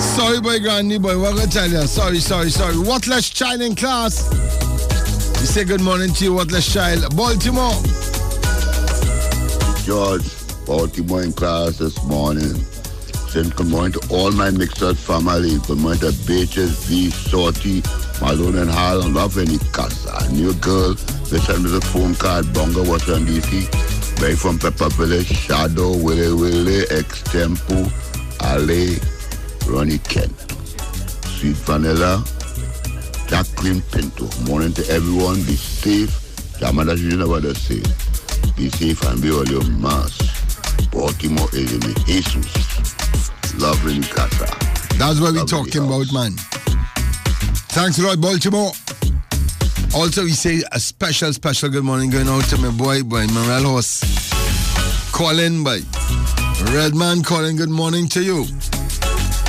Sorry, 0.02 0.40
boy, 0.40 0.60
granny 0.60 0.98
boy, 0.98 1.18
what 1.18 1.34
gonna 1.36 1.50
tell 1.50 1.70
you? 1.70 1.86
Sorry, 1.86 2.18
sorry, 2.18 2.50
sorry. 2.50 2.76
What 2.76 3.06
less 3.06 3.30
child 3.30 3.62
in 3.62 3.74
class? 3.74 4.28
We 5.40 5.46
say 5.46 5.64
good 5.64 5.80
morning 5.80 6.12
to 6.12 6.24
you, 6.24 6.34
what 6.34 6.52
less 6.52 6.70
child. 6.70 7.16
Baltimore. 7.16 7.72
George, 9.84 10.24
Baltimore 10.66 11.22
in 11.22 11.32
class 11.32 11.78
this 11.78 12.02
morning. 12.04 12.54
Morning 13.34 13.92
to 13.92 14.08
all 14.10 14.30
my 14.32 14.50
mixed 14.50 14.84
family. 14.98 15.56
Morning 15.74 16.00
to 16.00 16.12
Beaches, 16.26 16.84
V, 16.84 17.08
Sorty, 17.08 17.80
Malone 18.20 18.58
and 18.58 18.70
and 18.70 19.14
love 19.14 19.38
any 19.38 19.56
casa. 19.72 20.30
New 20.30 20.52
girl, 20.56 20.92
they 21.30 21.38
sent 21.38 21.62
me 21.62 21.70
the 21.70 21.80
phone 21.80 22.14
card, 22.14 22.52
Bonga, 22.52 22.82
Washington, 22.82 23.24
D.C. 23.24 23.66
Very 24.20 24.36
from 24.36 24.58
Pepper 24.58 24.90
Village, 24.90 25.28
Shadow, 25.28 25.96
Willie 25.96 26.34
Willie, 26.34 26.84
Extempo, 26.92 27.88
Ale, 28.44 29.00
Ronnie 29.66 29.96
Kent. 29.96 30.38
Sweet 31.24 31.56
Vanilla, 31.64 32.22
Jacqueline 33.28 33.80
Pinto. 33.92 34.28
Morning 34.44 34.74
to 34.74 34.86
everyone. 34.90 35.36
Be 35.36 35.56
safe. 35.56 36.10
Yamada, 36.60 36.98
you 36.98 37.16
know 37.16 37.28
what 37.28 37.46
I 37.46 37.54
say. 37.54 37.80
Be 38.58 38.68
safe 38.68 39.02
and 39.04 39.22
be 39.22 39.30
all 39.30 39.48
your 39.48 39.64
mass. 39.78 40.20
Baltimore 40.90 41.48
is 41.54 41.72
in 41.72 41.80
the 41.80 42.02
Jesus. 42.04 42.91
That's 44.98 45.20
what 45.20 45.34
we're 45.34 45.44
talking 45.44 45.84
about, 45.84 46.12
man. 46.12 46.32
Thanks 47.70 47.96
a 48.00 48.02
lot, 48.02 48.20
Baltimore. 48.20 48.72
Also, 49.94 50.24
we 50.24 50.32
say 50.32 50.64
a 50.72 50.80
special, 50.80 51.32
special 51.32 51.68
good 51.68 51.84
morning 51.84 52.10
going 52.10 52.26
out 52.26 52.42
to 52.46 52.58
my 52.58 52.70
boy, 52.70 53.04
boy, 53.04 53.24
Morel 53.28 53.62
Horse. 53.62 54.02
Colin, 55.12 55.62
boy. 55.62 55.78
Redman 56.74 57.22
Colin, 57.22 57.56
good 57.56 57.70
morning 57.70 58.08
to 58.08 58.22
you. 58.24 58.46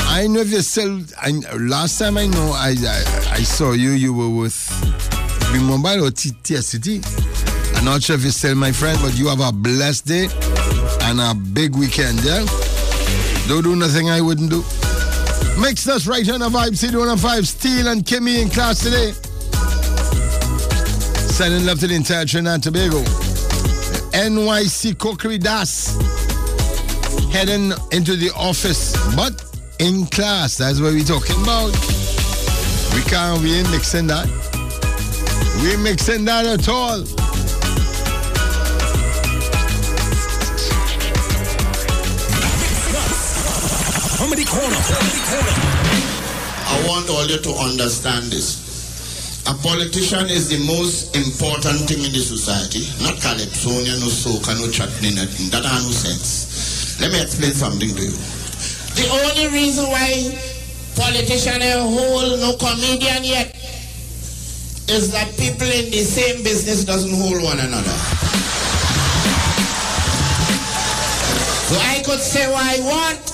I 0.02 0.28
know 0.28 0.42
if 0.42 0.50
you're 0.50 0.62
still, 0.62 1.02
I, 1.20 1.32
last 1.58 1.98
time 1.98 2.18
I 2.18 2.28
know 2.28 2.52
I, 2.54 2.76
I, 2.86 3.32
I 3.32 3.42
saw 3.42 3.72
you, 3.72 3.92
you 3.92 4.14
were 4.14 4.30
with 4.30 4.70
Mobile 5.60 6.06
or 6.06 6.12
TSTT. 6.12 7.02
I'm 7.78 7.86
not 7.86 8.04
sure 8.04 8.16
if 8.16 8.22
you're 8.22 8.32
still 8.32 8.54
my 8.54 8.72
friend, 8.72 9.00
but 9.02 9.18
you 9.18 9.28
have 9.30 9.40
a 9.40 9.52
blessed 9.52 10.06
day 10.06 10.28
and 11.02 11.20
a 11.20 11.34
big 11.34 11.76
weekend, 11.76 12.24
yeah? 12.24 12.46
Don't 13.48 13.64
do 13.64 13.76
nothing 13.76 14.10
I 14.10 14.22
wouldn't 14.22 14.50
do. 14.50 14.64
Mix 15.60 15.88
us 15.88 16.08
right 16.08 16.28
on 16.30 16.40
the 16.40 16.50
vibe, 16.50 16.78
CD 16.78 16.96
105, 16.96 17.48
Steel 17.48 17.88
and 17.88 18.04
Kimmy 18.04 18.42
in 18.42 18.50
class 18.50 18.80
today. 18.80 19.12
Sending 21.30 21.66
love 21.66 21.80
to 21.80 21.88
the 21.88 21.96
entire 21.96 22.26
Trinidad 22.26 22.64
Tobago. 22.64 23.02
NYC 24.14 24.98
Cookery 24.98 25.38
Das. 25.38 25.96
Heading 27.32 27.74
into 27.92 28.16
the 28.16 28.32
office, 28.36 28.96
but 29.16 29.44
in 29.80 30.06
class. 30.08 30.58
That's 30.58 30.80
what 30.80 30.94
we're 30.94 31.04
talking 31.04 31.42
about. 31.42 31.72
We 32.96 33.02
can't, 33.10 33.42
we 33.42 33.56
ain't 33.56 33.70
mixing 33.72 34.08
that. 34.08 34.28
We 35.62 35.74
ain't 35.74 35.82
mixing 35.82 36.26
that 36.26 36.46
at 36.46 36.70
all. 36.70 37.23
Comedy 44.24 44.46
Corner. 44.46 44.80
I 46.72 46.86
want 46.88 47.10
all 47.10 47.28
you 47.28 47.40
to 47.44 47.52
understand 47.60 48.32
this. 48.32 49.44
A 49.52 49.54
politician 49.54 50.32
is 50.32 50.48
the 50.48 50.64
most 50.64 51.12
important 51.14 51.92
thing 51.92 52.00
in 52.08 52.14
the 52.16 52.24
society. 52.24 52.88
Not 53.04 53.20
calypsonia, 53.20 54.00
no 54.00 54.08
soca, 54.08 54.56
no 54.56 54.72
chutney, 54.72 55.12
nothing. 55.12 55.52
That 55.52 55.68
has 55.68 55.84
no 55.84 55.92
sense. 55.92 56.96
Let 57.04 57.12
me 57.12 57.20
explain 57.20 57.52
something 57.52 57.92
to 57.92 58.02
you. 58.02 58.16
The 58.96 59.12
only 59.12 59.52
reason 59.52 59.92
why 59.92 60.32
politician 60.96 61.60
a 61.60 61.84
whole 61.84 62.40
no 62.40 62.56
comedian 62.56 63.28
yet 63.28 63.52
is 64.88 65.12
that 65.12 65.36
people 65.36 65.68
in 65.68 65.92
the 65.92 66.00
same 66.00 66.48
business 66.48 66.86
doesn't 66.86 67.12
hold 67.12 67.44
one 67.44 67.60
another. 67.60 67.98
So 71.68 71.76
I 71.76 72.00
could 72.08 72.24
say 72.24 72.48
what 72.48 72.64
I 72.64 72.80
want, 72.88 73.33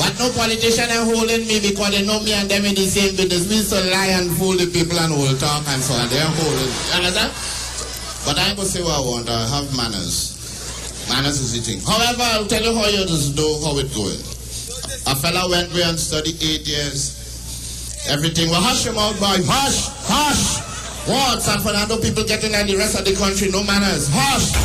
but 0.00 0.16
no 0.16 0.32
politician 0.32 0.88
are 0.88 1.04
holding 1.04 1.44
me 1.44 1.60
because 1.60 1.92
they 1.92 2.00
know 2.00 2.24
me 2.24 2.32
and 2.32 2.48
them 2.48 2.64
in 2.64 2.72
the 2.72 2.88
same 2.88 3.12
business. 3.20 3.44
We 3.52 3.60
used 3.60 3.68
to 3.68 3.84
lie 3.92 4.16
and 4.16 4.32
fool 4.32 4.56
the 4.56 4.64
people 4.72 4.96
and 4.96 5.12
hold 5.12 5.36
talk 5.36 5.60
and 5.68 5.76
so 5.84 5.92
on. 5.92 6.08
They're 6.08 6.24
holding. 6.24 6.72
You 6.72 7.04
understand? 7.04 7.28
But 8.24 8.40
I 8.40 8.56
could 8.56 8.64
say 8.64 8.80
what 8.80 8.96
I 8.96 9.02
want. 9.04 9.28
I 9.28 9.44
have 9.44 9.68
manners. 9.76 10.40
Manners 11.12 11.36
is 11.44 11.52
the 11.52 11.60
thing. 11.60 11.84
However, 11.84 12.24
I'll 12.32 12.48
tell 12.48 12.64
you 12.64 12.72
how 12.72 12.88
you 12.88 13.04
just 13.04 13.36
know 13.36 13.60
how 13.60 13.76
it 13.76 13.92
going. 13.92 14.24
A 15.04 15.12
fella 15.20 15.44
went 15.52 15.68
there 15.76 15.84
and 15.92 16.00
studied 16.00 16.40
eight 16.40 16.64
years. 16.64 18.08
Everything. 18.08 18.48
Well, 18.48 18.64
hush 18.64 18.88
your 18.88 18.96
mouth, 18.96 19.20
boy. 19.20 19.36
Hush, 19.44 19.92
hush. 20.08 20.64
What? 21.04 21.44
San 21.44 21.60
Fernando 21.60 22.00
people 22.00 22.24
getting 22.24 22.56
and 22.56 22.64
the 22.64 22.80
rest 22.80 22.96
of 22.96 23.04
the 23.04 23.12
country, 23.12 23.52
no 23.52 23.60
manners. 23.68 24.08
Hush. 24.08 24.56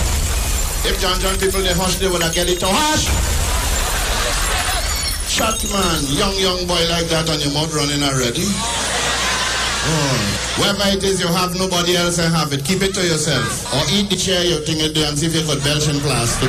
If 0.87 0.95
John 1.03 1.19
John 1.19 1.35
people 1.43 1.59
they 1.59 1.75
hush, 1.75 1.99
they 1.99 2.07
would 2.07 2.23
have 2.23 2.31
get 2.31 2.47
it 2.47 2.63
to 2.63 2.71
hush. 2.71 3.34
Shut 5.35 5.59
man, 5.67 5.99
young 6.15 6.31
young 6.39 6.63
boy 6.63 6.79
like 6.87 7.11
that 7.11 7.27
on 7.27 7.43
your 7.43 7.51
mouth 7.51 7.67
running 7.75 7.99
already. 7.99 8.47
Oh. 9.83 10.15
Wherever 10.63 10.87
it 10.95 11.03
is 11.03 11.19
you 11.19 11.27
have, 11.27 11.51
nobody 11.59 11.99
else 11.99 12.15
can 12.23 12.31
have 12.31 12.55
it. 12.55 12.63
Keep 12.63 12.87
it 12.87 12.95
to 12.95 13.03
yourself. 13.03 13.67
Or 13.75 13.83
eat 13.91 14.07
the 14.07 14.15
chair 14.15 14.47
you 14.47 14.63
think 14.63 14.79
you 14.79 14.95
do 14.95 15.03
and 15.03 15.19
see 15.19 15.27
if 15.27 15.35
you 15.35 15.43
belch 15.43 15.91
in 15.91 15.99
class. 15.99 16.39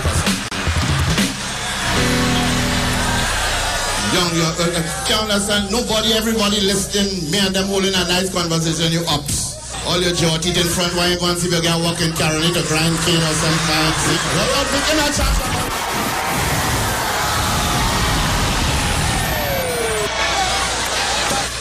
Young, 4.14 4.30
young, 4.38 4.54
uh, 4.54 4.70
uh, 4.70 4.86
you 5.10 5.18
understand? 5.18 5.66
Nobody, 5.74 6.14
everybody 6.14 6.62
listening, 6.62 7.26
me 7.34 7.42
and 7.42 7.50
them 7.50 7.66
holding 7.66 7.90
a 7.90 8.06
nice 8.06 8.30
conversation, 8.30 8.94
you 8.94 9.02
ups. 9.10 9.58
All 9.90 9.98
your 9.98 10.14
jaw 10.14 10.38
teeth 10.38 10.62
in 10.62 10.68
front, 10.70 10.94
why 10.94 11.10
you 11.10 11.18
go 11.18 11.26
and 11.26 11.34
see 11.34 11.50
if 11.50 11.58
you 11.58 11.62
can 11.66 11.82
walk 11.82 11.98
in 11.98 12.14
carrying 12.14 12.46
it, 12.46 12.54
a 12.54 12.62
grind 12.70 12.94
cane 13.02 13.18
or 13.18 13.34
some 13.34 13.58
fancy. 13.66 14.14
Well, 14.30 14.46
well, 14.46 14.66
begin 14.70 15.02
a 15.02 15.10
chat. 15.10 15.55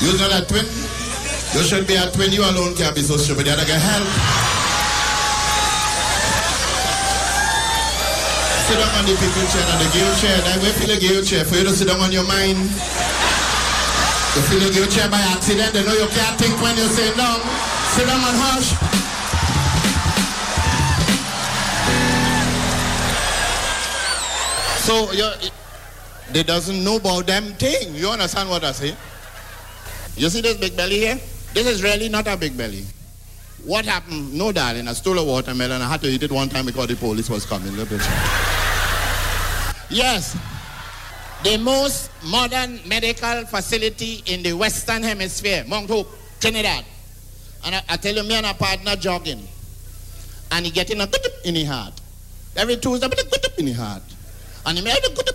You're 0.02 0.18
not 0.20 0.36
a 0.36 0.46
twin? 0.46 0.66
You 1.56 1.64
should 1.64 1.88
be 1.88 1.96
a 1.96 2.12
twin. 2.12 2.32
You 2.32 2.44
alone 2.44 2.76
can't 2.76 2.96
be 2.96 3.02
so 3.02 3.16
stupid. 3.16 3.48
The 3.48 3.54
other 3.54 3.64
guy 3.64 3.80
help. 3.80 4.08
Sit 8.68 8.76
down 8.76 8.92
on 8.92 9.06
the 9.08 9.16
people 9.16 9.46
chair 9.48 9.64
and 9.64 9.80
the 9.80 9.88
girl 9.96 10.12
chair. 10.20 10.38
Now 10.44 10.60
we 10.60 10.70
feel 10.76 10.90
the 10.92 11.00
girl 11.00 11.24
chair 11.24 11.46
for 11.46 11.56
you 11.56 11.64
to 11.64 11.72
sit 11.72 11.88
down 11.88 12.02
on 12.02 12.12
your 12.12 12.28
mind. 12.28 12.60
You 14.36 14.42
feel 14.52 14.60
the 14.60 14.74
girl 14.76 14.90
chair 14.92 15.08
by 15.08 15.22
accident. 15.32 15.72
They 15.72 15.86
know 15.86 15.94
you 15.94 16.12
can't 16.12 16.36
think 16.36 16.60
when 16.60 16.76
you 16.76 16.88
sit 16.92 17.16
down. 17.16 17.40
Sit 17.96 18.04
down 18.04 18.20
and 18.20 18.36
hush. 18.36 18.76
So 24.84 25.12
you, 25.14 25.30
they 26.34 26.44
doesn't 26.44 26.84
know 26.84 26.98
about 26.98 27.28
them 27.28 27.54
thing. 27.54 27.96
You 27.96 28.10
understand 28.10 28.50
what 28.50 28.64
I 28.66 28.74
say? 28.74 28.94
You 30.18 30.30
see 30.30 30.42
this 30.42 30.58
big 30.58 30.78
belly 30.78 31.00
here? 31.00 31.20
This 31.54 31.68
is 31.68 31.84
really 31.84 32.10
not 32.10 32.28
a 32.28 32.38
big 32.38 32.58
belly. 32.58 32.86
What 33.66 33.86
happened? 33.86 34.34
No, 34.34 34.52
darling. 34.52 34.88
I 34.88 34.94
stole 34.94 35.18
a 35.20 35.24
watermelon. 35.24 35.82
I 35.82 35.90
had 35.90 36.02
to 36.02 36.08
eat 36.08 36.24
it 36.24 36.32
one 36.32 36.50
time 36.50 36.66
because 36.66 36.88
the 36.88 36.96
police 36.96 37.30
was 37.30 37.46
coming. 37.46 37.74
Yes. 39.90 40.38
The 41.44 41.58
most 41.58 42.12
modern 42.24 42.80
medical 42.88 43.46
facility 43.46 44.24
in 44.26 44.42
the 44.42 44.54
Western 44.54 45.04
Hemisphere, 45.04 45.66
Mount 45.68 45.90
Hope, 45.90 46.10
Trinidad. 46.40 46.86
And 47.66 47.76
I, 47.76 47.84
I 47.90 47.98
tell 47.98 48.16
you, 48.16 48.24
me 48.24 48.36
and 48.36 48.46
a 48.46 48.54
partner 48.54 48.96
jogging. 48.96 49.46
And 50.52 50.66
he 50.66 50.72
getting 50.72 51.02
a 51.02 51.08
good 51.08 51.26
in 51.44 51.56
his 51.56 51.68
heart. 51.68 51.94
Every 52.56 52.78
Tuesday, 52.78 53.08
a 53.08 53.60
in 53.60 53.66
the 53.66 53.74
heart. 53.74 54.04
And 54.66 54.78
he 54.78 54.84
made 54.84 54.98
a 54.98 55.14
good 55.14 55.30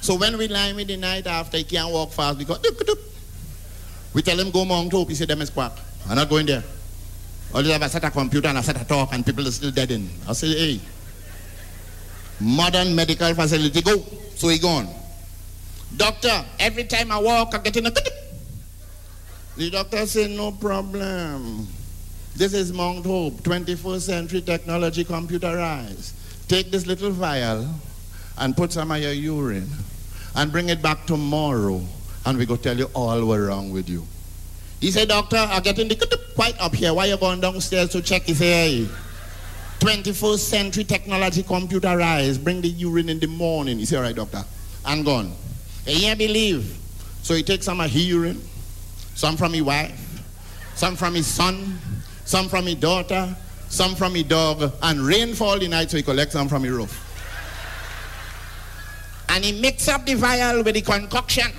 So 0.00 0.16
when 0.16 0.36
we 0.36 0.48
lie 0.48 0.68
in 0.68 0.86
the 0.86 0.96
night 0.96 1.26
after 1.26 1.56
he 1.56 1.64
can't 1.64 1.92
walk 1.92 2.12
fast, 2.12 2.38
we 2.38 2.44
go, 2.44 2.56
"Dup, 2.58 2.78
dup." 2.78 2.98
We 4.16 4.22
tell 4.22 4.40
him 4.40 4.50
go 4.50 4.64
Mount 4.64 4.90
Hope, 4.90 5.10
he 5.10 5.14
say 5.14 5.26
them 5.26 5.42
is 5.42 5.50
quack. 5.50 5.72
I'm 6.08 6.16
not 6.16 6.30
going 6.30 6.46
there. 6.46 6.64
Always 7.52 7.70
have 7.70 7.82
a 7.82 7.88
set 7.90 8.02
a 8.02 8.10
computer 8.10 8.48
and 8.48 8.56
a 8.56 8.62
set 8.62 8.80
a 8.80 8.84
talk 8.86 9.12
and 9.12 9.26
people 9.26 9.46
are 9.46 9.50
still 9.50 9.70
dead 9.70 9.90
in. 9.90 10.08
I 10.26 10.32
say, 10.32 10.48
hey, 10.48 10.80
modern 12.40 12.94
medical 12.94 13.34
facility, 13.34 13.82
go. 13.82 13.98
So 14.34 14.48
he 14.48 14.58
gone. 14.58 14.88
Doctor, 15.98 16.46
every 16.58 16.84
time 16.84 17.12
I 17.12 17.18
walk, 17.18 17.54
I 17.54 17.58
get 17.58 17.76
in 17.76 17.86
a 17.86 17.90
the 17.90 19.70
doctor 19.70 20.06
said, 20.06 20.30
no 20.30 20.50
problem. 20.50 21.66
This 22.34 22.54
is 22.54 22.72
Mount 22.72 23.04
Hope, 23.04 23.34
21st 23.42 24.00
century 24.00 24.40
technology 24.40 25.04
computerized. 25.04 26.12
Take 26.48 26.70
this 26.70 26.86
little 26.86 27.10
vial 27.10 27.68
and 28.38 28.56
put 28.56 28.72
some 28.72 28.92
of 28.92 28.98
your 28.98 29.12
urine 29.12 29.68
and 30.34 30.50
bring 30.50 30.70
it 30.70 30.80
back 30.80 31.04
tomorrow 31.04 31.82
and 32.26 32.36
we 32.36 32.44
go 32.44 32.56
tell 32.56 32.76
you 32.76 32.90
all 32.92 33.24
what's 33.24 33.40
wrong 33.40 33.70
with 33.70 33.88
you. 33.88 34.04
He 34.80 34.90
said, 34.90 35.08
doctor, 35.08 35.36
I'm 35.36 35.62
getting 35.62 35.88
the 35.88 36.20
quite 36.34 36.60
up 36.60 36.74
here. 36.74 36.92
Why 36.92 37.06
you 37.06 37.16
going 37.16 37.40
downstairs 37.40 37.90
to 37.90 38.02
check? 38.02 38.22
He 38.22 38.34
said, 38.34 38.44
hey, 38.44 38.88
21st 39.78 40.38
century 40.38 40.84
technology 40.84 41.42
computerized. 41.42 42.42
Bring 42.42 42.60
the 42.60 42.68
urine 42.68 43.08
in 43.08 43.20
the 43.20 43.28
morning. 43.28 43.78
He 43.78 43.86
said, 43.86 43.98
all 43.98 44.02
right, 44.02 44.14
doctor. 44.14 44.44
And 44.84 45.04
gone. 45.04 45.32
He 45.86 46.00
can't 46.00 46.18
believe. 46.18 46.76
So 47.22 47.34
he 47.34 47.42
takes 47.42 47.64
some 47.64 47.80
of 47.80 47.90
his 47.90 48.06
urine, 48.06 48.42
some 49.14 49.36
from 49.36 49.52
his 49.52 49.62
wife, 49.62 50.22
some 50.74 50.96
from 50.96 51.14
his 51.14 51.26
son, 51.26 51.78
some 52.24 52.48
from 52.48 52.66
his 52.66 52.76
daughter, 52.76 53.34
some 53.68 53.94
from 53.94 54.14
his 54.14 54.24
dog, 54.24 54.72
and 54.82 55.00
rain 55.00 55.32
fall 55.34 55.58
the 55.58 55.68
night, 55.68 55.90
so 55.90 55.96
he 55.96 56.02
collects 56.02 56.34
some 56.34 56.48
from 56.48 56.64
his 56.64 56.72
roof. 56.72 57.02
And 59.28 59.44
he 59.44 59.60
mix 59.60 59.88
up 59.88 60.06
the 60.06 60.14
vial 60.14 60.62
with 60.62 60.74
the 60.74 60.82
concoction. 60.82 61.52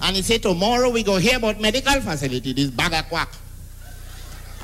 And 0.00 0.16
he 0.16 0.22
said, 0.22 0.42
tomorrow 0.42 0.90
we 0.90 1.02
go 1.02 1.16
hear 1.16 1.38
about 1.38 1.60
medical 1.60 2.00
facility, 2.00 2.52
this 2.52 2.70
bag 2.70 2.94
of 2.94 3.08
quack. 3.08 3.30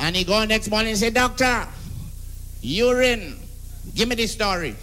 And 0.00 0.16
he 0.16 0.24
go 0.24 0.44
next 0.44 0.70
morning 0.70 0.90
and 0.90 0.98
say, 0.98 1.10
doctor, 1.10 1.66
urine, 2.60 3.38
give 3.94 4.08
me 4.08 4.14
the 4.14 4.26
story. 4.26 4.76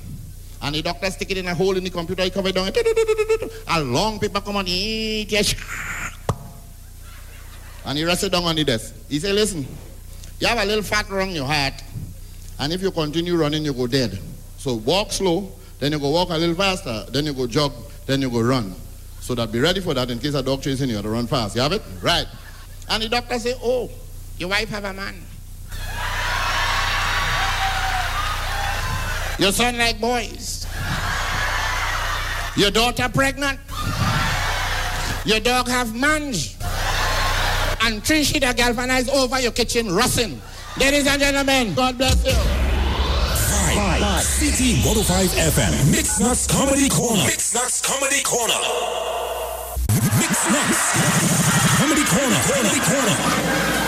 And 0.62 0.76
the 0.76 0.82
doctor 0.82 1.10
stick 1.10 1.32
it 1.32 1.38
in 1.38 1.48
a 1.48 1.56
hole 1.56 1.76
in 1.76 1.84
the 1.84 1.90
computer, 1.90 2.24
he 2.24 2.30
cover 2.30 2.50
it 2.50 2.56
down. 2.56 2.72
A 3.68 3.82
long 3.82 4.20
paper 4.20 4.42
come 4.42 4.58
on. 4.58 4.66
And 4.66 4.68
he 4.68 5.26
rested 8.04 8.32
down 8.32 8.44
on 8.44 8.56
the 8.56 8.64
desk. 8.64 8.94
He 9.10 9.20
say, 9.20 9.34
listen, 9.34 9.66
you 10.40 10.48
have 10.48 10.60
a 10.60 10.66
little 10.66 10.84
fat 10.84 11.10
around 11.10 11.32
your 11.32 11.46
heart, 11.46 11.74
and 12.60 12.72
if 12.72 12.82
you 12.82 12.92
continue 12.92 13.36
running, 13.36 13.66
you 13.66 13.74
go 13.74 13.88
dead. 13.88 14.18
So 14.58 14.76
walk 14.76 15.12
slow, 15.12 15.52
then 15.80 15.94
you 15.94 16.00
go 16.00 16.12
walk 16.12 16.30
a 16.30 16.38
little 16.38 16.56
faster, 16.56 17.06
then 17.12 17.26
you 17.26 17.34
go 17.34 17.48
jog, 17.48 17.74
then 18.06 18.22
you 18.22 18.30
go 18.30 18.42
run. 18.42 18.76
So 19.22 19.36
that 19.36 19.52
be 19.52 19.60
ready 19.60 19.80
for 19.80 19.94
that 19.94 20.10
in 20.10 20.20
case 20.20 20.34
a 20.34 20.42
dog 20.42 20.62
chasing 20.62 20.90
you, 20.90 20.94
you 20.94 20.96
have 20.98 21.06
to 21.06 21.10
run 21.12 21.28
fast. 21.28 21.56
You 21.56 21.62
have 21.62 21.72
it? 21.72 21.82
Right. 22.02 22.26
And 22.90 23.04
the 23.04 23.08
doctor 23.08 23.40
say, 23.40 23.54
oh, 23.64 23.90
your 24.38 24.50
wife 24.50 24.70
have 24.70 24.84
a 24.84 24.94
man. 24.94 25.16
Your 29.40 29.52
son 29.52 29.78
like 29.78 30.02
boys. 30.02 30.68
Your 32.58 32.72
daughter 32.72 33.10
pregnant. 33.10 33.60
Your 35.26 35.40
dog 35.40 35.68
have 35.68 35.96
mange. 35.96 36.56
And 37.84 38.04
three 38.04 38.24
sheet 38.24 38.44
of 38.44 38.56
galvanized 38.56 39.10
over 39.10 39.40
your 39.40 39.52
kitchen 39.52 39.92
rustling. 39.94 40.42
Ladies 40.80 41.08
and 41.08 41.22
gentlemen, 41.22 41.74
God 41.74 41.98
bless 41.98 42.26
you. 42.26 42.34
Five. 42.34 44.00
Five. 44.00 44.24
CT 44.40 44.86
105 44.86 45.28
FM. 45.54 45.92
Mix 45.92 46.20
Nuts 46.20 46.48
Comedy 46.48 46.90
Corner. 46.90 47.24
Mix 47.24 47.54
Nuts 47.54 47.82
Comedy 47.82 48.22
Corner. 48.24 49.11
Mix 50.20 50.34
Nuts. 50.52 51.78
Comedy 51.80 52.04
Corner. 52.04 52.40
Comedy 52.44 52.82
Corner. 52.84 53.16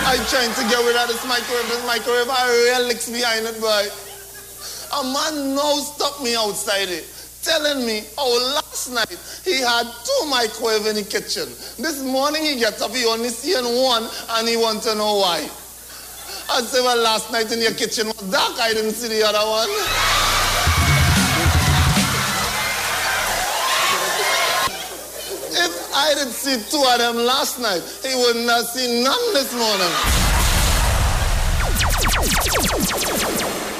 I 0.07 0.15
trying 0.29 0.53
to 0.55 0.63
get 0.69 0.79
rid 0.85 0.95
of 0.95 1.07
this 1.07 1.25
microwave. 1.27 1.67
This 1.67 1.85
microwave, 1.85 2.29
I 2.29 2.47
real 2.47 2.87
licks 2.87 3.09
behind 3.09 3.45
it, 3.45 3.59
boy. 3.59 3.87
A 4.93 5.03
man 5.03 5.55
now 5.55 5.75
stop 5.83 6.21
me 6.21 6.35
outside 6.35 6.87
it, 6.87 7.03
telling 7.41 7.85
me, 7.85 8.03
oh, 8.17 8.53
last 8.55 8.91
night 8.93 9.17
he 9.43 9.59
had 9.59 9.83
two 9.83 10.29
microwave 10.29 10.85
in 10.85 10.95
the 10.95 11.03
kitchen. 11.03 11.49
This 11.81 12.03
morning 12.03 12.43
he 12.43 12.59
gets 12.59 12.81
up, 12.81 12.91
he 12.91 13.05
only 13.05 13.29
seen 13.29 13.63
one, 13.63 14.07
and 14.37 14.47
he 14.47 14.55
want 14.55 14.83
to 14.83 14.95
know 14.95 15.17
why. 15.17 15.49
I 16.49 16.61
said, 16.61 16.83
well, 16.83 17.01
last 17.01 17.31
night 17.31 17.51
in 17.51 17.59
your 17.59 17.73
kitchen 17.73 18.07
was 18.07 18.21
dark, 18.29 18.59
I 18.59 18.73
didn't 18.73 18.91
see 18.91 19.07
the 19.07 19.23
other 19.25 19.43
one. 19.49 20.32
If 25.55 25.93
I 25.93 26.13
didn't 26.15 26.33
see 26.33 26.57
two 26.69 26.83
of 26.83 26.97
them 26.97 27.17
last 27.25 27.59
night, 27.59 27.81
he 28.01 28.15
wouldn't 28.15 28.49
have 28.49 28.65
seen 28.65 29.03
none 29.03 29.33
this 29.33 29.53
morning. 29.53 29.93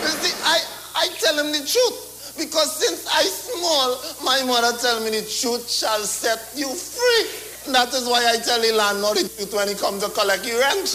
You 0.01 0.13
see, 0.21 0.33
I, 0.45 0.61
I 0.95 1.07
tell 1.19 1.39
him 1.39 1.51
the 1.51 1.65
truth. 1.65 2.35
Because 2.37 2.77
since 2.77 3.05
I 3.07 3.23
small, 3.23 3.97
my 4.25 4.43
mother 4.43 4.75
tell 4.77 4.99
me 5.01 5.11
the 5.11 5.21
truth 5.21 5.69
shall 5.69 6.01
set 6.01 6.49
you 6.55 6.69
free. 6.73 7.71
That 7.71 7.93
is 7.93 8.07
why 8.07 8.25
I 8.25 8.37
tell 8.37 8.61
the 8.61 8.73
landlord 8.73 9.17
the 9.17 9.29
truth 9.29 9.53
when 9.53 9.67
he 9.67 9.75
comes 9.75 10.03
to 10.03 10.09
collect 10.09 10.45
your 10.45 10.59
rent. 10.59 10.89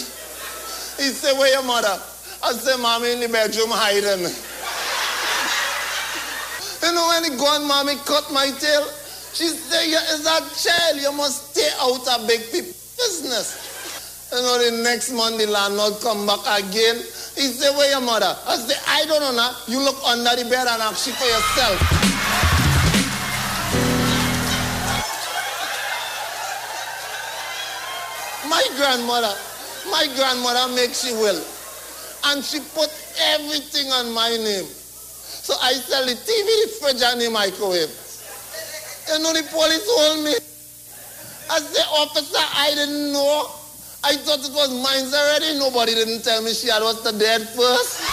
He 0.99 1.15
say, 1.15 1.33
where 1.39 1.53
your 1.53 1.63
mother? 1.63 1.95
I 2.43 2.53
say, 2.53 2.77
mommy 2.81 3.13
in 3.13 3.21
the 3.21 3.29
bedroom 3.29 3.71
hiding. 3.71 4.27
you 6.83 6.93
know 6.95 7.07
when 7.09 7.25
he 7.31 7.39
gone, 7.39 7.67
mommy 7.67 7.95
cut 8.05 8.31
my 8.33 8.51
tail. 8.59 8.87
She 9.39 9.45
you 9.45 9.99
is 10.11 10.27
a 10.27 10.43
child, 10.59 11.01
you 11.01 11.13
must 11.13 11.53
stay 11.53 11.71
out 11.79 12.03
of 12.09 12.27
big 12.27 12.43
people 12.51 12.75
business. 12.99 13.55
You 14.35 14.43
know, 14.43 14.59
the 14.59 14.83
next 14.83 15.13
month 15.13 15.39
the 15.39 15.47
landlord 15.47 15.95
come 16.03 16.27
back 16.27 16.43
again. 16.59 16.97
He 17.39 17.47
say, 17.55 17.71
where 17.77 17.89
your 17.89 18.01
mother? 18.01 18.35
I 18.47 18.57
say, 18.57 18.75
I 18.89 19.07
don't 19.07 19.21
know 19.21 19.31
now. 19.31 19.55
You 19.69 19.79
look 19.79 19.95
under 20.03 20.35
the 20.35 20.43
bed 20.51 20.67
and 20.67 20.83
ask 20.83 21.07
for 21.07 21.23
yourself. 21.23 21.79
My 28.51 28.67
grandmother, 28.75 29.39
my 29.89 30.11
grandmother 30.17 30.75
makes 30.75 31.07
she 31.07 31.13
will. 31.13 31.39
And 32.27 32.43
she 32.43 32.59
put 32.75 32.91
everything 33.39 33.87
on 33.93 34.11
my 34.11 34.31
name. 34.31 34.67
So 34.67 35.55
I 35.63 35.75
sell 35.75 36.05
the 36.05 36.19
TV, 36.19 36.27
the 36.27 36.69
fridge, 36.81 37.03
and 37.03 37.21
the 37.21 37.31
microwave. 37.31 38.08
You 39.09 39.19
know 39.21 39.33
the 39.33 39.43
police 39.49 39.89
hold 39.89 40.25
me. 40.25 40.35
I 41.51 41.59
say, 41.61 41.83
officer, 41.97 42.45
I 42.55 42.73
didn't 42.75 43.13
know. 43.13 43.49
I 44.05 44.17
thought 44.17 44.45
it 44.45 44.53
was 44.53 44.69
mine 44.69 45.09
already. 45.13 45.59
Nobody 45.59 45.95
didn't 45.95 46.23
tell 46.23 46.43
me 46.43 46.53
she 46.53 46.69
had 46.69 46.83
was 46.83 47.03
the 47.03 47.13
dead 47.13 47.49
first. 47.49 48.05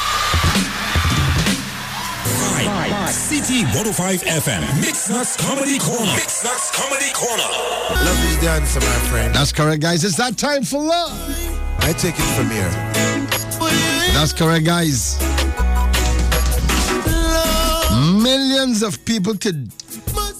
Five. 2.65 3.11
CT 3.27 3.67
105 3.75 4.23
FM. 4.23 4.81
Mix 4.81 5.09
Nuts 5.09 5.35
Comedy 5.37 5.77
Corner. 5.77 6.11
Mix 6.15 6.43
Nuts 6.43 6.71
Comedy 6.71 7.11
Corner. 7.13 7.43
Love 8.03 8.25
is 8.31 8.39
the 8.39 8.49
answer, 8.49 8.79
my 8.79 8.99
friend. 9.11 9.35
That's 9.35 9.51
correct, 9.51 9.81
guys. 9.81 10.03
It's 10.03 10.15
that 10.15 10.37
time 10.37 10.63
for 10.63 10.81
love. 10.81 11.11
I 11.79 11.93
take 11.93 12.15
it 12.17 12.29
from 12.33 12.49
here. 12.49 12.71
That's 14.15 14.33
correct, 14.33 14.65
guys. 14.65 15.19
Millions 18.23 18.81
of 18.81 19.03
people 19.05 19.37
could 19.37 19.71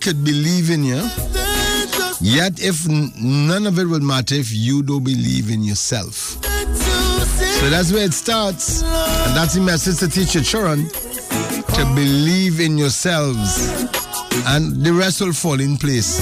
could 0.05 0.23
believe 0.23 0.69
in 0.69 0.83
you. 0.83 1.01
Yet, 2.21 2.61
if 2.61 2.87
none 2.87 3.65
of 3.65 3.79
it 3.79 3.85
would 3.85 4.03
matter 4.03 4.35
if 4.35 4.53
you 4.53 4.83
don't 4.83 5.03
believe 5.03 5.49
in 5.49 5.63
yourself. 5.63 6.13
So 6.13 7.69
that's 7.71 7.91
where 7.91 8.05
it 8.05 8.13
starts. 8.13 8.83
And 8.83 9.35
that's 9.35 9.55
the 9.55 9.61
message 9.61 9.97
to 10.01 10.07
teach 10.07 10.35
your 10.35 10.43
children 10.43 10.87
to 10.89 11.85
believe 11.95 12.59
in 12.59 12.77
yourselves. 12.77 13.67
And 14.45 14.75
the 14.85 14.93
rest 14.93 15.21
will 15.21 15.33
fall 15.33 15.59
in 15.59 15.75
place. 15.75 16.19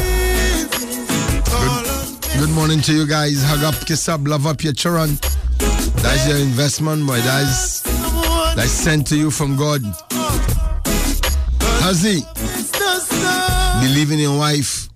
Good, 1.51 2.39
good 2.39 2.55
morning 2.55 2.79
to 2.83 2.93
you 2.93 3.05
guys. 3.05 3.43
Hug 3.43 3.65
up, 3.65 3.75
kiss 3.85 4.07
up, 4.07 4.21
love 4.23 4.47
up 4.47 4.63
your 4.63 4.71
children. 4.71 5.17
That's 5.99 6.25
your 6.25 6.37
investment, 6.37 7.05
boy. 7.05 7.17
That's, 7.17 7.81
that's 8.55 8.71
sent 8.71 9.07
to 9.07 9.17
you 9.17 9.29
from 9.29 9.57
God. 9.57 9.81
Huzzy, 11.83 12.21
believe 13.83 14.11
in 14.11 14.19
your 14.19 14.37
wife. 14.37 14.87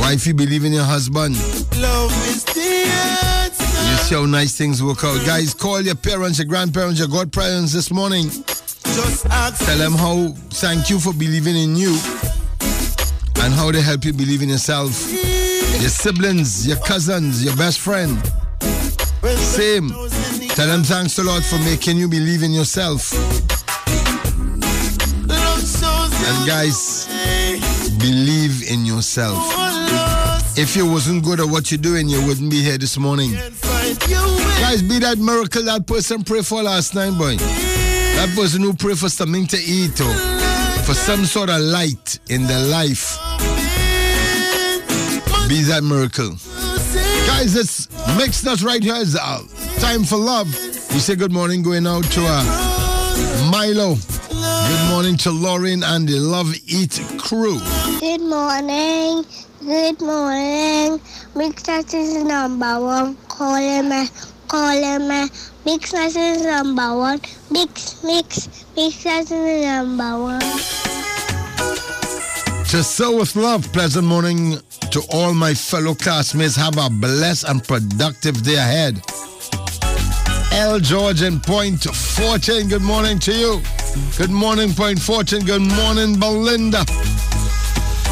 Wifey, 0.00 0.32
believe 0.32 0.64
in 0.64 0.72
your 0.72 0.84
husband. 0.84 1.36
Love 1.80 2.12
is 2.28 2.44
the. 2.44 2.60
You 2.60 3.96
see 4.04 4.14
how 4.14 4.26
nice 4.26 4.56
things 4.56 4.82
work 4.82 5.02
out. 5.04 5.24
Guys, 5.24 5.54
call 5.54 5.80
your 5.80 5.94
parents, 5.94 6.38
your 6.38 6.46
grandparents, 6.46 6.98
your 6.98 7.08
godparents 7.08 7.72
this 7.72 7.90
morning. 7.90 8.24
Just 8.28 9.26
ask 9.26 9.64
Tell 9.64 9.78
them 9.78 9.92
how 9.92 10.34
thank 10.50 10.90
you 10.90 10.98
for 11.00 11.14
believing 11.14 11.56
in 11.56 11.76
you 11.76 11.98
and 13.40 13.54
how 13.54 13.72
they 13.72 13.80
help 13.80 14.04
you 14.04 14.12
believe 14.12 14.42
in 14.42 14.50
yourself. 14.50 15.10
Your 15.80 15.90
siblings, 15.90 16.66
your 16.66 16.78
cousins, 16.78 17.42
your 17.42 17.56
best 17.56 17.80
friend. 17.80 18.18
Same. 19.22 19.88
Tell 20.50 20.66
them 20.66 20.82
thanks 20.82 21.16
to 21.16 21.22
Lord 21.22 21.44
for 21.44 21.58
making 21.60 21.96
you 21.96 22.08
believe 22.08 22.42
in 22.42 22.52
yourself. 22.52 23.12
And 26.28 26.46
guys, 26.46 26.85
believe 28.10 28.70
in 28.70 28.86
yourself. 28.86 29.36
If 30.56 30.76
you 30.76 30.88
wasn't 30.88 31.24
good 31.24 31.40
at 31.40 31.46
what 31.46 31.70
you're 31.72 31.78
doing, 31.90 32.08
you 32.08 32.24
wouldn't 32.24 32.50
be 32.50 32.62
here 32.62 32.78
this 32.78 32.96
morning. 32.96 33.32
Guys, 33.32 34.80
be 34.80 35.00
that 35.00 35.18
miracle 35.18 35.64
that 35.64 35.86
person 35.88 36.22
prayed 36.22 36.46
for 36.46 36.62
last 36.62 36.94
night, 36.94 37.18
boy. 37.18 37.36
That 37.36 38.32
person 38.36 38.62
who 38.62 38.74
prayed 38.74 38.98
for 38.98 39.08
something 39.08 39.46
to 39.48 39.56
eat 39.56 40.00
or 40.00 40.14
for 40.84 40.94
some 40.94 41.24
sort 41.24 41.50
of 41.50 41.60
light 41.60 42.20
in 42.28 42.46
their 42.46 42.64
life. 42.66 43.18
Be 45.48 45.62
that 45.64 45.82
miracle. 45.82 46.30
Guys, 47.26 47.56
it's 47.56 47.88
mixed 48.16 48.46
us 48.46 48.62
right 48.62 48.82
here 48.82 48.96
is 48.96 49.16
uh, 49.16 49.42
time 49.80 50.04
for 50.04 50.16
love. 50.16 50.46
We 50.94 51.00
say 51.00 51.16
good 51.16 51.32
morning 51.32 51.62
going 51.62 51.88
out 51.88 52.04
to 52.04 52.20
uh, 52.24 53.50
Milo. 53.50 53.96
Good 53.96 54.90
morning 54.90 55.16
to 55.18 55.30
Lauren 55.30 55.82
and 55.82 56.08
the 56.08 56.18
Love 56.18 56.54
Eat 56.66 57.00
crew. 57.18 57.58
Good 58.06 58.20
morning. 58.20 59.24
Good 59.58 60.00
morning. 60.00 61.00
Mix 61.34 61.66
Nuts 61.66 61.92
is 61.92 62.22
number 62.22 62.80
one. 62.80 63.16
Calling 63.26 63.88
me. 63.88 64.06
Calling 64.46 65.08
me. 65.08 65.28
Mix 65.64 65.92
Nuts 65.92 66.14
is 66.14 66.46
number 66.46 66.96
one. 66.96 67.20
Mix, 67.50 68.04
mix. 68.04 68.64
Mix 68.76 69.04
Nuts 69.04 69.32
is 69.32 69.66
number 69.66 70.22
one. 70.22 70.40
To 72.70 72.84
sow 72.84 73.16
with 73.18 73.34
love, 73.34 73.64
pleasant 73.72 74.06
morning 74.06 74.58
to 74.92 75.02
all 75.12 75.34
my 75.34 75.52
fellow 75.52 75.96
classmates. 75.96 76.54
Have 76.54 76.78
a 76.78 76.88
blessed 76.88 77.48
and 77.48 77.60
productive 77.64 78.40
day 78.44 78.54
ahead. 78.54 79.02
L. 80.52 80.78
George 80.78 81.22
and 81.22 81.42
Point 81.42 81.82
Fortin, 81.82 82.68
good 82.68 82.82
morning 82.82 83.18
to 83.18 83.32
you. 83.32 83.60
Good 84.16 84.30
morning, 84.30 84.72
Point 84.74 85.00
Fortin. 85.00 85.44
Good 85.44 85.62
morning, 85.62 86.20
Belinda. 86.20 86.84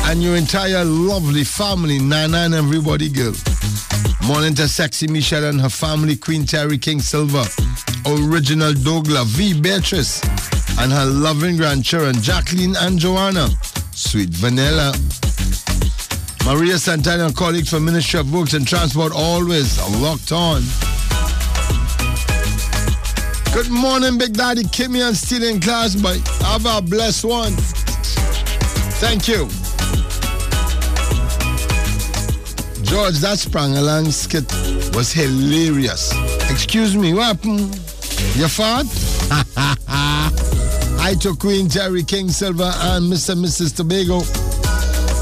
And 0.06 0.22
your 0.22 0.36
entire 0.36 0.84
lovely 0.84 1.44
family, 1.44 1.98
Nana 1.98 2.38
and 2.38 2.54
everybody, 2.54 3.08
girl. 3.08 3.34
Morning 4.26 4.54
to 4.54 4.68
Sexy 4.68 5.06
Michelle 5.06 5.44
and 5.44 5.60
her 5.60 5.68
family, 5.68 6.14
Queen 6.14 6.44
Terry 6.46 6.78
King 6.78 7.00
Silver, 7.00 7.44
Original 8.06 8.72
Douglas, 8.74 9.24
V. 9.30 9.60
Beatrice, 9.60 10.22
and 10.78 10.92
her 10.92 11.06
loving 11.06 11.56
grandchildren, 11.56 12.14
Jacqueline 12.22 12.76
and 12.76 12.98
Joanna. 12.98 13.48
Sweet 13.92 14.28
Vanilla. 14.28 14.92
Maria 16.44 16.78
Santana, 16.78 17.32
colleague 17.32 17.66
from 17.66 17.84
Ministry 17.84 18.20
of 18.20 18.32
Works 18.32 18.52
and 18.52 18.66
Transport, 18.66 19.12
always 19.14 19.78
locked 20.00 20.32
on. 20.32 20.62
Good 23.54 23.70
morning, 23.70 24.18
Big 24.18 24.34
Daddy 24.34 24.64
Kimmy 24.64 25.06
and 25.06 25.16
still 25.16 25.42
in 25.42 25.60
class, 25.60 25.94
but 25.94 26.18
have 26.42 26.66
a 26.66 26.82
blessed 26.82 27.24
one. 27.24 27.52
Thank 29.00 29.28
you. 29.28 29.48
George, 32.94 33.18
that 33.18 33.40
sprang 33.40 33.76
along 33.76 34.12
skit 34.12 34.46
was 34.94 35.10
hilarious. 35.12 36.12
Excuse 36.48 36.96
me, 36.96 37.12
what 37.12 37.24
happened? 37.24 37.74
You 38.38 38.46
fart? 38.46 38.86
I 41.02 41.16
to 41.18 41.34
Queen 41.34 41.68
Jerry 41.68 42.04
King 42.04 42.28
Silver 42.28 42.70
and 42.72 43.12
Mr. 43.12 43.30
and 43.30 43.44
Mrs. 43.44 43.74
Tobago, 43.74 44.20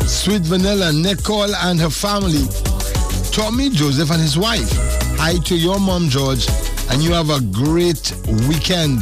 Sweet 0.07 0.43
Vanilla, 0.43 0.93
Nicole 0.93 1.55
and 1.65 1.81
her 1.81 1.89
family, 1.89 2.45
Tommy 3.33 3.71
Joseph 3.71 4.11
and 4.11 4.21
his 4.21 4.37
wife. 4.37 4.69
Hi 5.17 5.39
to 5.47 5.57
your 5.57 5.81
mom, 5.81 6.11
George, 6.11 6.47
and 6.91 7.03
you 7.03 7.15
have 7.15 7.31
a 7.31 7.41
great 7.41 8.13
weekend. 8.53 9.01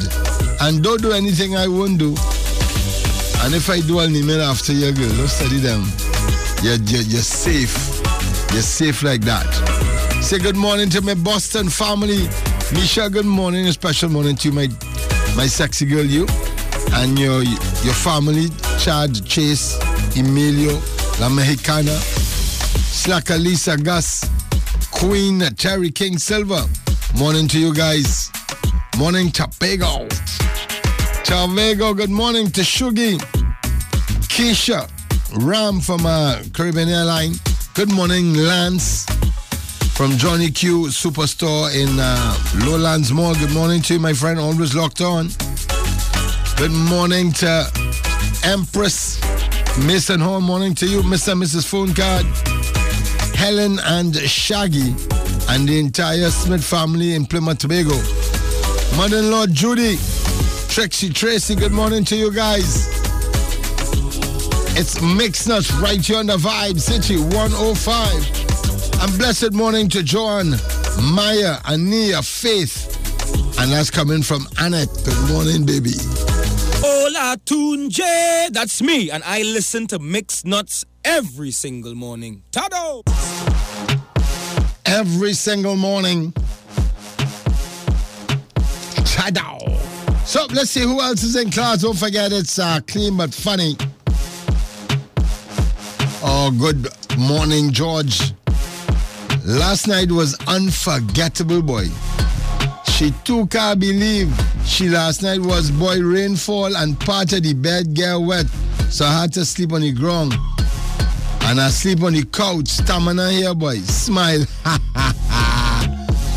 And 0.61 0.81
don't 0.81 1.03
do 1.03 1.11
anything 1.11 1.57
I 1.57 1.67
won't 1.67 1.99
do. 1.99 2.11
And 3.43 3.53
if 3.53 3.69
I 3.69 3.81
do, 3.81 3.99
I'll 3.99 4.09
name 4.09 4.31
it 4.31 4.39
after 4.39 4.73
your 4.73 4.93
girl. 4.93 5.11
Don't 5.17 5.27
study 5.27 5.59
them. 5.59 5.83
You're, 6.63 6.79
you're, 6.87 7.03
you're 7.03 7.27
safe. 7.27 7.90
You're 8.53 8.63
safe 8.63 9.03
like 9.03 9.21
that. 9.23 9.47
Say 10.23 10.39
good 10.39 10.57
morning 10.57 10.91
to 10.91 11.01
my 11.01 11.15
Boston 11.15 11.69
family. 11.69 12.29
Misha, 12.73 13.09
good 13.09 13.25
morning. 13.25 13.67
A 13.69 13.73
special 13.73 14.09
morning 14.11 14.37
to 14.37 14.51
my 14.51 14.69
my 15.37 15.47
sexy 15.47 15.87
girl, 15.87 16.05
you, 16.05 16.27
and 16.95 17.19
your 17.19 17.43
your 17.43 17.95
family, 17.95 18.49
Chad, 18.79 19.25
Chase, 19.25 19.79
Emilio, 20.17 20.81
La 21.21 21.29
Mexicana, 21.29 21.93
Slacker, 21.93 23.39
Lisa, 23.39 23.77
Gus, 23.77 24.29
Queen, 24.91 25.41
Terry 25.57 25.91
King 25.91 26.19
Silver. 26.19 26.63
Morning 27.17 27.47
to 27.49 27.59
you 27.59 27.73
guys. 27.73 28.31
Morning 28.99 29.31
to 29.31 29.45
Pego. 29.45 30.09
Chavego, 31.25 31.97
good 31.97 32.11
morning 32.11 32.51
to 32.51 32.63
Shugi. 32.63 33.19
Keisha, 34.29 34.91
Ram 35.47 35.81
from 35.81 36.05
uh, 36.05 36.43
Caribbean 36.53 36.89
Airline. 36.89 37.35
Good 37.75 37.93
morning, 37.93 38.35
Lance 38.35 39.05
from 39.95 40.11
Johnny 40.19 40.51
Q 40.51 40.87
Superstore 40.87 41.73
in 41.75 41.99
uh, 41.99 42.67
Lowlands 42.67 43.13
Mall. 43.13 43.35
Good 43.35 43.53
morning 43.53 43.81
to 43.83 43.95
you, 43.95 44.01
my 44.01 44.13
friend. 44.13 44.39
Always 44.39 44.75
locked 44.75 45.01
on. 45.01 45.29
Good 46.57 46.73
morning 46.73 47.33
to 47.35 47.71
Empress 48.45 49.21
Miss 49.87 50.11
and 50.11 50.21
Hall. 50.21 50.41
Morning 50.41 50.75
to 50.75 50.87
you, 50.87 51.03
Mr. 51.03 51.33
and 51.33 51.43
Mrs. 51.43 51.67
Phone 51.67 51.95
Card. 51.95 52.27
Helen 53.37 53.79
and 53.85 54.15
Shaggy 54.17 54.95
and 55.49 55.69
the 55.69 55.79
entire 55.79 56.31
Smith 56.31 56.65
family 56.65 57.15
in 57.15 57.25
Plymouth, 57.25 57.59
Tobago. 57.59 57.97
Mother-in-law 58.97 59.47
Judy, 59.47 59.97
Trixie 60.69 61.11
Tracy, 61.11 61.55
good 61.55 61.73
morning 61.73 62.05
to 62.07 62.17
you 62.17 62.33
guys. 62.33 63.00
It's 64.77 65.01
Mix 65.03 65.47
Nuts 65.47 65.73
right 65.75 66.01
here 66.01 66.19
on 66.19 66.27
the 66.27 66.37
Vibe 66.37 66.79
City 66.81 67.17
105. 67.17 69.03
And 69.03 69.19
blessed 69.19 69.53
morning 69.53 69.89
to 69.91 70.03
Joan, 70.03 70.51
Maya, 71.13 71.57
Ania, 71.65 72.23
Faith. 72.25 72.97
And 73.61 73.73
that's 73.73 73.91
coming 73.91 74.23
from 74.23 74.47
Annette. 74.59 74.89
Good 75.05 75.31
morning, 75.33 75.67
baby. 75.67 75.93
Hola 76.83 77.37
Tunje, 77.45 78.51
that's 78.53 78.81
me, 78.81 79.11
and 79.11 79.23
I 79.25 79.43
listen 79.43 79.87
to 79.89 79.99
Mix 79.99 80.45
Nuts 80.45 80.85
every 81.05 81.51
single 81.51 81.95
morning. 81.95 82.43
Tado! 82.53 83.03
Every 84.87 85.35
single 85.35 85.77
morning. 85.77 86.33
Shadow. 89.05 89.59
So 90.25 90.47
let's 90.55 90.71
see 90.71 90.83
who 90.83 91.01
else 91.01 91.23
is 91.23 91.37
in 91.37 91.51
class. 91.51 91.83
Don't 91.83 91.99
forget 91.99 92.33
it's 92.33 92.59
uh, 92.59 92.81
clean 92.87 93.17
but 93.17 93.35
funny. 93.35 93.77
Good 96.59 96.89
morning, 97.17 97.71
George. 97.71 98.33
Last 99.45 99.87
night 99.87 100.11
was 100.11 100.37
unforgettable, 100.49 101.63
boy. 101.63 101.87
She 102.89 103.13
too 103.25 103.47
can't 103.47 103.79
believe 103.79 104.33
she 104.67 104.89
last 104.89 105.23
night 105.23 105.41
was 105.41 105.71
boy 105.71 106.01
rainfall 106.01 106.77
and 106.77 106.99
part 107.01 107.33
of 107.33 107.45
the 107.45 107.55
bed 107.55 107.95
get 107.95 108.17
wet. 108.17 108.47
So 108.91 109.05
I 109.05 109.21
had 109.21 109.33
to 109.35 109.45
sleep 109.45 109.73
on 109.73 109.83
the 109.83 109.93
ground. 109.93 110.35
And 111.43 111.61
I 111.61 111.69
sleep 111.71 112.03
on 112.03 112.15
the 112.15 112.25
couch, 112.25 112.69
stamina 112.69 113.31
here, 113.31 113.55
boy. 113.55 113.77
Smile. 113.77 114.45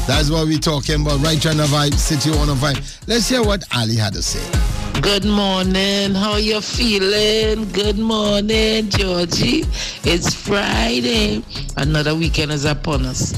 That's 0.05 0.29
what 0.29 0.47
we 0.47 0.59
talking 0.59 1.01
about 1.01 1.21
right 1.21 1.41
the 1.41 1.49
Vibe 1.49 1.95
City 1.95 2.29
105. 2.29 3.07
Let's 3.07 3.29
hear 3.29 3.41
what 3.41 3.63
Ali 3.75 3.95
had 3.95 4.13
to 4.13 4.21
say. 4.21 4.62
Good 5.03 5.25
morning. 5.25 6.15
How 6.15 6.37
you 6.37 6.61
feeling? 6.61 7.69
Good 7.73 7.99
morning, 7.99 8.89
Georgie. 8.89 9.65
It's 10.05 10.33
Friday. 10.33 11.43
Another 11.75 12.15
weekend 12.15 12.53
is 12.53 12.63
upon 12.63 13.05
us. 13.05 13.33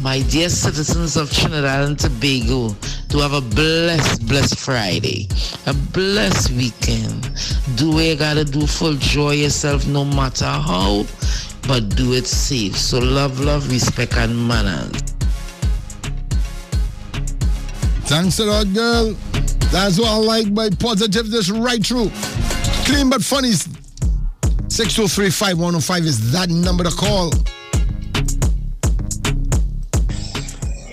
My 0.00 0.22
dear 0.22 0.48
citizens 0.48 1.18
of 1.18 1.30
Trinidad 1.30 1.86
and 1.86 1.98
Tobago, 1.98 2.74
to 3.10 3.18
have 3.18 3.34
a 3.34 3.42
blessed, 3.42 4.26
blessed 4.26 4.58
Friday, 4.58 5.28
a 5.66 5.74
blessed 5.74 6.52
weekend. 6.52 7.28
Do 7.76 7.90
what 7.90 8.04
you 8.04 8.16
gotta 8.16 8.46
do 8.46 8.66
for 8.66 8.94
joy 8.94 9.32
yourself 9.32 9.86
no 9.86 10.06
matter 10.06 10.46
how, 10.46 11.04
but 11.68 11.94
do 11.94 12.14
it 12.14 12.26
safe. 12.26 12.74
So 12.74 13.00
love, 13.00 13.38
love, 13.38 13.70
respect, 13.70 14.16
and 14.16 14.48
manners. 14.48 14.96
Thanks 18.08 18.38
a 18.38 18.46
lot, 18.46 18.72
girl. 18.72 19.14
That's 19.72 19.98
what 19.98 20.08
I 20.08 20.16
like 20.16 20.52
by 20.52 20.68
positiveness 20.70 21.48
right 21.50 21.84
through. 21.84 22.10
Clean 22.84 23.08
but 23.08 23.22
funny. 23.22 23.50
603-5105 23.50 26.00
is 26.02 26.32
that 26.32 26.48
number 26.48 26.82
to 26.84 26.90
call. 26.90 27.30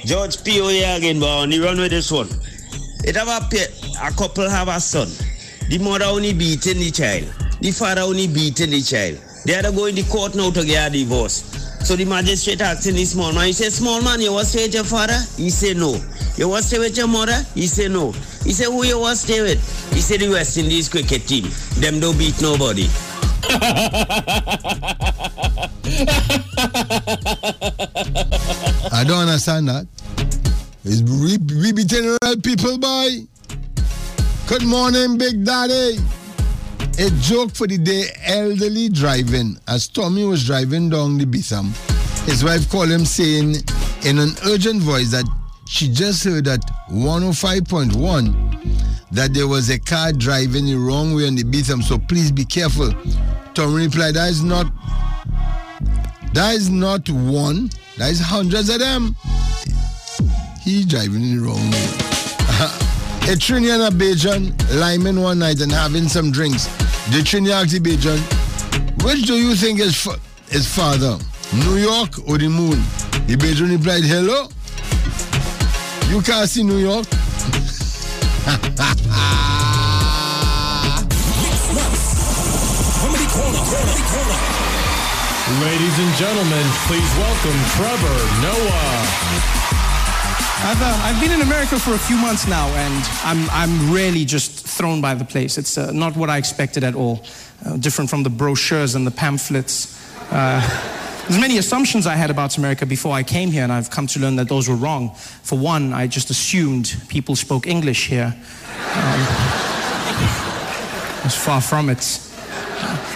George 0.05 0.43
P.O. 0.43 0.67
here 0.69 0.95
again, 0.97 1.19
but 1.19 1.27
on 1.27 1.49
the 1.49 1.59
run 1.59 1.77
with 1.77 1.89
this 1.91 2.11
one. 2.11 2.27
It 3.03 3.15
have 3.15 3.27
a, 3.27 3.39
pa- 3.45 4.07
a 4.07 4.11
couple 4.11 4.47
have 4.49 4.67
a 4.67 4.79
son. 4.79 5.07
The 5.69 5.77
mother 5.79 6.05
only 6.05 6.33
beating 6.33 6.77
the 6.77 6.91
child. 6.91 7.25
The 7.59 7.71
father 7.71 8.01
only 8.01 8.27
beating 8.27 8.69
the 8.69 8.81
child. 8.81 9.19
They 9.45 9.55
are 9.55 9.71
going 9.71 9.95
to 9.95 10.03
court 10.03 10.35
now 10.35 10.51
to 10.51 10.63
get 10.65 10.89
a 10.89 10.91
divorce. 10.91 11.43
So 11.87 11.95
the 11.95 12.03
magistrate 12.03 12.59
asking 12.59 12.95
the 12.95 13.05
small 13.05 13.31
man, 13.31 13.47
he 13.47 13.53
said, 13.53 13.71
small 13.71 14.01
man, 14.01 14.19
you 14.19 14.37
to 14.37 14.43
stay 14.43 14.65
with 14.65 14.73
your 14.73 14.83
father? 14.83 15.17
He 15.37 15.49
said, 15.49 15.77
no. 15.77 15.93
You 16.35 16.53
to 16.53 16.61
stay 16.61 16.79
with 16.79 16.97
your 16.97 17.07
mother? 17.07 17.41
He 17.55 17.65
said, 17.65 17.91
no. 17.91 18.11
He 18.43 18.51
said, 18.51 18.65
who 18.65 18.83
you 18.83 18.99
to 18.99 19.15
stay 19.15 19.41
with? 19.41 19.93
He 19.93 20.01
said, 20.01 20.19
the 20.19 20.27
West 20.27 20.57
Indies 20.57 20.89
cricket 20.89 21.25
team. 21.25 21.45
Them 21.79 22.01
don't 22.01 22.17
beat 22.17 22.41
nobody. 22.41 22.89
I 28.91 29.05
don't 29.07 29.21
understand 29.29 29.69
that. 29.69 29.87
It's 30.83 31.01
we, 31.03 31.37
we 31.55 31.71
be 31.71 31.85
real 32.01 32.41
people, 32.43 32.77
boy. 32.77 33.23
Good 34.49 34.65
morning, 34.65 35.17
Big 35.17 35.45
Daddy. 35.45 35.99
A 36.99 37.11
joke 37.21 37.53
for 37.53 37.67
the 37.67 37.77
day 37.77 38.05
elderly 38.25 38.89
driving. 38.89 39.55
As 39.67 39.87
Tommy 39.87 40.25
was 40.25 40.47
driving 40.47 40.89
down 40.89 41.19
the 41.19 41.25
Beetham, 41.25 41.67
his 42.25 42.43
wife 42.43 42.67
called 42.71 42.89
him 42.89 43.05
saying 43.05 43.57
in 44.03 44.17
an 44.17 44.31
urgent 44.47 44.81
voice 44.81 45.11
that 45.11 45.25
she 45.67 45.89
just 45.89 46.23
heard 46.23 46.47
at 46.47 46.61
105.1 46.89 49.11
that 49.11 49.31
there 49.35 49.47
was 49.47 49.69
a 49.69 49.77
car 49.77 50.11
driving 50.11 50.65
the 50.65 50.73
wrong 50.73 51.13
way 51.13 51.27
on 51.27 51.35
the 51.35 51.43
Beetham, 51.43 51.83
so 51.83 51.99
please 51.99 52.31
be 52.31 52.43
careful. 52.43 52.91
Tommy 53.53 53.85
replied, 53.85 54.15
That 54.15 54.31
is 54.31 54.43
not 54.43 54.65
that 56.33 56.55
is 56.55 56.71
not 56.71 57.07
one, 57.11 57.69
that 57.99 58.09
is 58.09 58.19
hundreds 58.19 58.69
of 58.69 58.79
them. 58.79 59.15
He's 60.63 60.87
driving 60.87 61.21
the 61.21 61.37
wrong 61.43 61.69
way. 61.69 62.07
a 63.29 63.35
Trini 63.37 63.69
and 63.71 63.83
a 63.83 63.91
Bajan 63.95 64.55
liming 64.79 65.21
one 65.21 65.37
night 65.37 65.61
and 65.61 65.71
having 65.71 66.07
some 66.07 66.31
drinks. 66.31 66.67
The 67.09 67.19
Trini 67.23 67.51
asked 67.51 67.71
the 67.71 67.79
Bajan, 67.79 68.19
which 69.03 69.25
do 69.25 69.35
you 69.35 69.55
think 69.55 69.79
is, 69.79 69.95
fa- 69.95 70.19
is 70.51 70.67
farther, 70.67 71.17
New 71.53 71.77
York 71.77 72.19
or 72.27 72.37
the 72.37 72.49
moon? 72.49 72.79
The 73.27 73.37
Bajan 73.37 73.71
replied, 73.71 74.03
hello? 74.03 74.49
You 76.11 76.21
can't 76.21 76.49
see 76.49 76.63
New 76.63 76.77
York? 76.77 77.07
Comedy 81.97 83.27
Corner. 83.31 83.61
Comedy 83.63 84.03
Corner. 84.11 84.39
Ladies 85.63 85.95
and 85.99 86.11
gentlemen, 86.19 86.65
please 86.87 87.09
welcome 87.17 87.57
Trevor 87.79 88.17
Noah. 88.43 88.97
I've, 90.59 90.81
uh, 90.81 90.99
I've 91.07 91.21
been 91.21 91.31
in 91.31 91.41
America 91.41 91.79
for 91.79 91.93
a 91.93 91.97
few 91.99 92.17
months 92.17 92.47
now, 92.47 92.67
and 92.67 93.05
I'm, 93.23 93.49
I'm 93.51 93.91
really 93.93 94.25
just 94.25 94.56
thrown 94.77 95.01
by 95.01 95.15
the 95.15 95.25
place. 95.25 95.57
It's 95.57 95.77
uh, 95.77 95.91
not 95.91 96.15
what 96.15 96.29
I 96.29 96.37
expected 96.37 96.83
at 96.83 96.95
all. 96.95 97.23
Uh, 97.65 97.77
different 97.77 98.09
from 98.09 98.23
the 98.23 98.29
brochures 98.29 98.95
and 98.95 99.05
the 99.05 99.11
pamphlets. 99.11 99.97
Uh, 100.31 100.61
there's 101.27 101.41
many 101.41 101.57
assumptions 101.57 102.05
I 102.05 102.15
had 102.15 102.29
about 102.29 102.57
America 102.57 102.85
before 102.85 103.13
I 103.13 103.23
came 103.23 103.51
here, 103.51 103.63
and 103.63 103.71
I've 103.71 103.89
come 103.89 104.07
to 104.07 104.19
learn 104.19 104.35
that 104.35 104.47
those 104.47 104.69
were 104.69 104.75
wrong. 104.75 105.15
For 105.43 105.57
one, 105.57 105.93
I 105.93 106.07
just 106.07 106.29
assumed 106.29 106.95
people 107.07 107.35
spoke 107.35 107.67
English 107.67 108.07
here. 108.07 108.35
Um, 108.95 109.21
it's 111.25 111.35
far 111.35 111.61
from 111.61 111.89
it. 111.89 112.26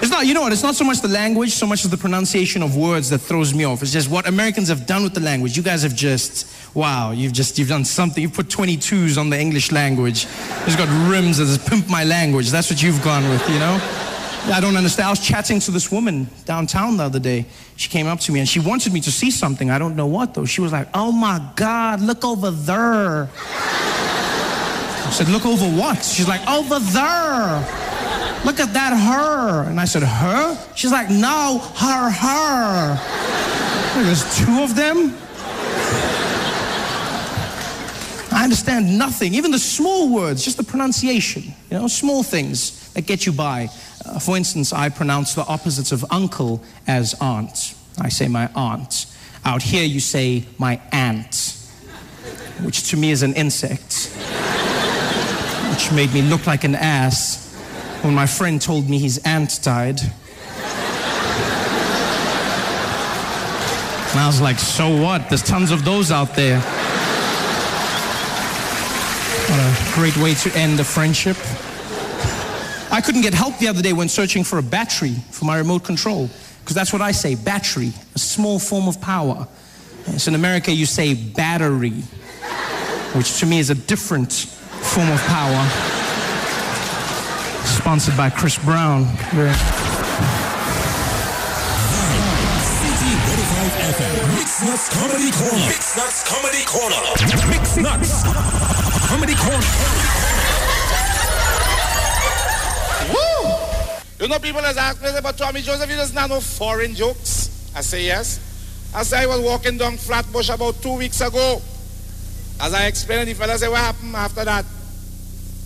It's 0.02 0.10
not, 0.10 0.26
you 0.26 0.34
know 0.34 0.42
what, 0.42 0.52
it's 0.52 0.64
not 0.64 0.74
so 0.74 0.84
much 0.84 1.02
the 1.02 1.08
language, 1.08 1.52
so 1.52 1.68
much 1.68 1.86
as 1.86 1.92
the 1.92 1.98
pronunciation 1.98 2.64
of 2.64 2.76
words 2.76 3.10
that 3.12 3.20
throws 3.20 3.54
me 3.54 3.66
off. 3.66 3.84
It's 3.84 3.92
just 3.92 4.10
what 4.10 4.28
Americans 4.28 4.68
have 4.70 4.88
done 4.88 5.04
with 5.04 5.14
the 5.14 5.20
language. 5.20 5.56
You 5.56 5.62
guys 5.62 5.84
have 5.84 5.96
just, 5.96 6.52
wow, 6.76 7.12
you've 7.12 7.34
just, 7.34 7.60
you've 7.60 7.70
done 7.70 7.86
something. 7.86 8.20
You've 8.20 8.34
put 8.34 8.48
22s 8.48 9.20
on 9.20 9.30
the 9.30 9.40
English 9.40 9.72
language. 9.72 10.26
It's 10.66 10.76
got 10.76 10.90
rims 11.08 11.38
that 11.38 11.46
says, 11.46 11.60
pimp 11.60 11.88
my 11.88 12.04
language. 12.04 12.50
That's 12.50 12.72
what 12.72 12.82
you've 12.82 13.04
gone 13.04 13.30
with, 13.30 13.48
you 13.48 13.60
know? 13.60 13.80
I 14.46 14.60
don't 14.60 14.76
understand. 14.76 15.06
I 15.06 15.10
was 15.12 15.20
chatting 15.20 15.60
to 15.60 15.72
this 15.72 15.92
woman 15.92 16.28
downtown 16.46 16.98
the 16.98 17.04
other 17.04 17.20
day. 17.20 17.46
She 17.76 17.88
came 17.88 18.08
up 18.08 18.20
to 18.22 18.32
me 18.32 18.40
and 18.40 18.50
she 18.50 18.60
wanted 18.60 18.94
me 18.94 19.02
to 19.02 19.12
see 19.12 19.30
something. 19.30 19.70
I 19.70 19.78
don't 19.78 19.96
know 19.96 20.08
what 20.08 20.34
though. 20.34 20.46
She 20.46 20.62
was 20.62 20.72
like, 20.72 20.88
oh 20.96 21.12
my 21.12 21.40
God, 21.56 22.02
look 22.02 22.26
over 22.26 22.50
there. 22.50 23.30
I 23.36 25.12
said, 25.14 25.30
look 25.30 25.46
over 25.46 25.66
what? 25.66 26.04
She's 26.04 26.28
like, 26.28 26.42
over 26.48 26.80
there. 26.80 27.91
Look 28.44 28.60
at 28.60 28.74
that 28.74 28.94
her. 28.94 29.70
And 29.70 29.80
I 29.80 29.86
said, 29.86 30.04
her? 30.04 30.58
She's 30.76 30.92
like, 30.92 31.10
no, 31.10 31.60
her, 31.76 32.10
her. 32.10 34.04
There's 34.04 34.38
two 34.38 34.64
of 34.64 34.76
them? 34.76 35.16
I 38.34 38.44
understand 38.44 38.98
nothing, 38.98 39.36
even 39.36 39.52
the 39.52 39.60
small 39.60 40.12
words, 40.12 40.44
just 40.44 40.58
the 40.58 40.64
pronunciation, 40.64 41.44
you 41.70 41.78
know, 41.78 41.88
small 41.88 42.24
things 42.24 42.92
that 42.94 43.06
get 43.06 43.26
you 43.26 43.34
by. 43.34 43.70
Uh, 44.06 44.20
for 44.20 44.38
instance, 44.38 44.74
I 44.74 44.90
pronounce 44.90 45.36
the 45.36 45.46
opposites 45.46 45.92
of 45.92 46.04
uncle 46.10 46.64
as 46.88 47.14
aunt. 47.22 47.76
I 48.00 48.10
say 48.10 48.28
my 48.28 48.50
aunt. 48.56 49.06
Out 49.46 49.62
here, 49.62 49.84
you 49.84 50.00
say 50.00 50.46
my 50.58 50.82
aunt, 50.92 51.56
which 52.64 52.90
to 52.90 52.98
me 52.98 53.12
is 53.12 53.22
an 53.22 53.34
insect, 53.34 54.10
which 55.70 55.92
made 55.92 56.12
me 56.14 56.22
look 56.22 56.48
like 56.48 56.64
an 56.64 56.76
ass 56.76 57.51
when 58.02 58.14
my 58.16 58.26
friend 58.26 58.62
told 58.62 58.90
me 58.90 59.00
his 59.00 59.20
aunt 59.26 59.60
died. 59.64 60.00
And 64.12 64.20
I 64.20 64.28
was 64.28 64.42
like, 64.42 64.60
so 64.60 65.02
what? 65.02 65.30
There's 65.30 65.44
tons 65.44 65.72
of 65.72 65.86
those 65.86 66.12
out 66.12 66.36
there. 66.36 66.60
What 69.48 69.60
a 69.60 69.94
great 69.94 70.18
way 70.18 70.34
to 70.34 70.52
end 70.58 70.80
a 70.80 70.84
friendship. 70.84 71.38
I 72.92 73.00
couldn't 73.00 73.22
get 73.22 73.34
help 73.34 73.58
the 73.60 73.70
other 73.70 73.82
day 73.82 73.94
when 73.94 74.10
searching 74.10 74.44
for 74.44 74.58
a 74.58 74.64
battery 74.64 75.16
for 75.32 75.46
my 75.46 75.58
remote 75.58 75.86
control, 75.86 76.30
because 76.60 76.76
that's 76.76 76.92
what 76.92 77.02
I 77.02 77.12
say 77.12 77.36
battery, 77.36 77.94
a 78.16 78.20
small 78.20 78.60
form 78.60 78.90
of 78.90 79.00
power. 79.00 79.48
So 80.18 80.30
in 80.30 80.36
America, 80.36 80.74
you 80.74 80.86
say 80.86 81.14
battery, 81.14 82.04
which 83.14 83.40
to 83.40 83.46
me 83.46 83.60
is 83.60 83.70
a 83.70 83.76
different 83.76 84.34
form 84.34 85.10
of 85.10 85.22
power. 85.22 86.01
Sponsored 87.66 88.16
by 88.18 88.30
Chris 88.30 88.58
Brown. 88.58 89.06
Very- 89.34 89.54
City 92.82 93.12
105 93.16 93.74
FM. 93.96 94.36
Mix 94.36 94.62
Nuts 94.62 94.90
Comedy 94.90 95.32
Corner. 95.32 95.68
Mix 95.68 95.96
Nuts 95.98 96.24
Comedy 96.28 96.64
Corner. 96.66 97.04
Mix 97.50 97.78
Nuts 97.78 98.24
Comedy 99.08 99.36
Corner. 99.36 99.68
Woo! 103.14 103.56
You 104.20 104.28
know, 104.28 104.40
people 104.40 104.62
has 104.62 104.78
asked 104.78 105.02
me 105.02 105.10
about 105.16 105.38
Tommy 105.38 105.62
Joseph, 105.62 105.90
he 105.90 105.96
doesn't 105.96 106.16
know 106.16 106.28
no 106.36 106.42
foreign 106.42 106.94
jokes. 106.96 107.50
I 107.76 107.82
say 107.82 108.06
yes. 108.06 108.40
I 108.94 109.04
say 109.04 109.20
I 109.24 109.26
was 109.26 109.40
walking 109.42 109.78
down 109.78 109.98
Flatbush 109.98 110.50
about 110.50 110.82
two 110.82 110.98
weeks 110.98 111.22
ago. 111.22 111.62
As 112.60 112.74
I 112.74 112.86
explained, 112.88 113.30
the 113.30 113.34
fella 113.34 113.58
said, 113.58 113.70
what 113.70 113.80
happened 113.80 114.16
after 114.16 114.46
that? 114.46 114.66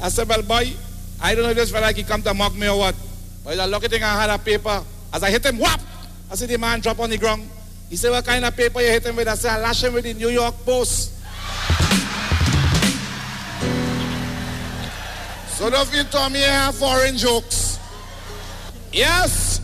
I 0.02 0.10
said, 0.10 0.30
well, 0.30 0.42
boy, 0.44 0.72
I 1.21 1.34
don't 1.34 1.43
know 1.43 1.49
if 1.51 1.56
this 1.56 1.71
fella 1.71 1.84
like 1.84 1.95
he 1.95 2.04
come 2.04 2.21
to 2.23 2.34
mock 2.34 2.56
me 2.56 2.67
or 2.69 2.78
what. 2.78 2.95
But 3.43 3.58
the 3.58 3.67
lucky 3.67 3.88
thing 3.88 4.04
I 4.04 4.21
had 4.21 4.30
a 4.30 4.38
paper. 4.38 4.84
As 5.13 5.23
I 5.23 5.30
hit 5.30 5.45
him, 5.45 5.60
whap! 5.60 5.80
I 6.32 6.36
see 6.36 6.45
the 6.45 6.58
man 6.58 6.80
drop 6.80 6.99
on 6.99 7.10
the 7.10 7.17
ground. 7.17 7.49
He 7.89 7.95
said, 7.95 8.12
what 8.12 8.25
kind 8.25 8.43
of 8.43 8.56
paper 8.56 8.82
you 8.82 8.88
hit 8.88 9.06
him 9.06 9.15
with? 9.15 9.28
I 9.28 9.36
said, 9.36 9.58
I 9.58 9.62
lash 9.62 9.84
him 9.84 9.93
with 9.93 10.04
the 10.04 10.13
New 10.13 10.30
York 10.30 10.56
Post. 10.65 11.13
So 15.49 15.69
don't 15.69 15.93
you 15.95 16.04
tell 16.04 16.30
me 16.30 16.39
you 16.39 16.45
have 16.45 16.75
foreign 16.75 17.15
jokes. 17.15 17.80
Yes. 18.91 19.61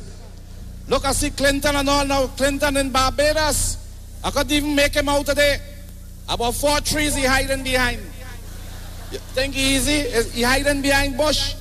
Look, 0.88 1.06
I 1.06 1.12
see 1.12 1.32
Clinton 1.32 1.76
and 1.76 1.90
all 1.90 2.06
now. 2.06 2.28
Clinton 2.28 2.78
in 2.78 2.92
Barbados. 2.92 3.78
I 4.24 4.30
couldn't 4.32 4.52
even 4.52 4.76
make 4.76 4.94
him 4.94 5.10
out 5.10 5.26
today. 5.26 5.60
About 6.30 6.54
four 6.54 6.80
trees 6.80 7.16
he 7.16 7.26
hiding 7.26 7.64
behind. 7.64 8.02
You 9.12 9.20
think 9.34 9.58
easy? 9.58 10.00
Is 10.08 10.34
he 10.34 10.42
hiding 10.42 10.82
behind 10.82 11.18
bush? 11.18 11.56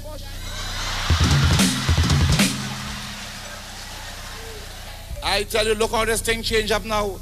I 5.25 5.43
tell 5.45 5.67
you, 5.67 5.75
look 5.75 5.91
how 5.91 6.05
this 6.05 6.21
thing 6.21 6.43
change 6.43 6.71
up 6.71 6.85
now. 6.85 7.19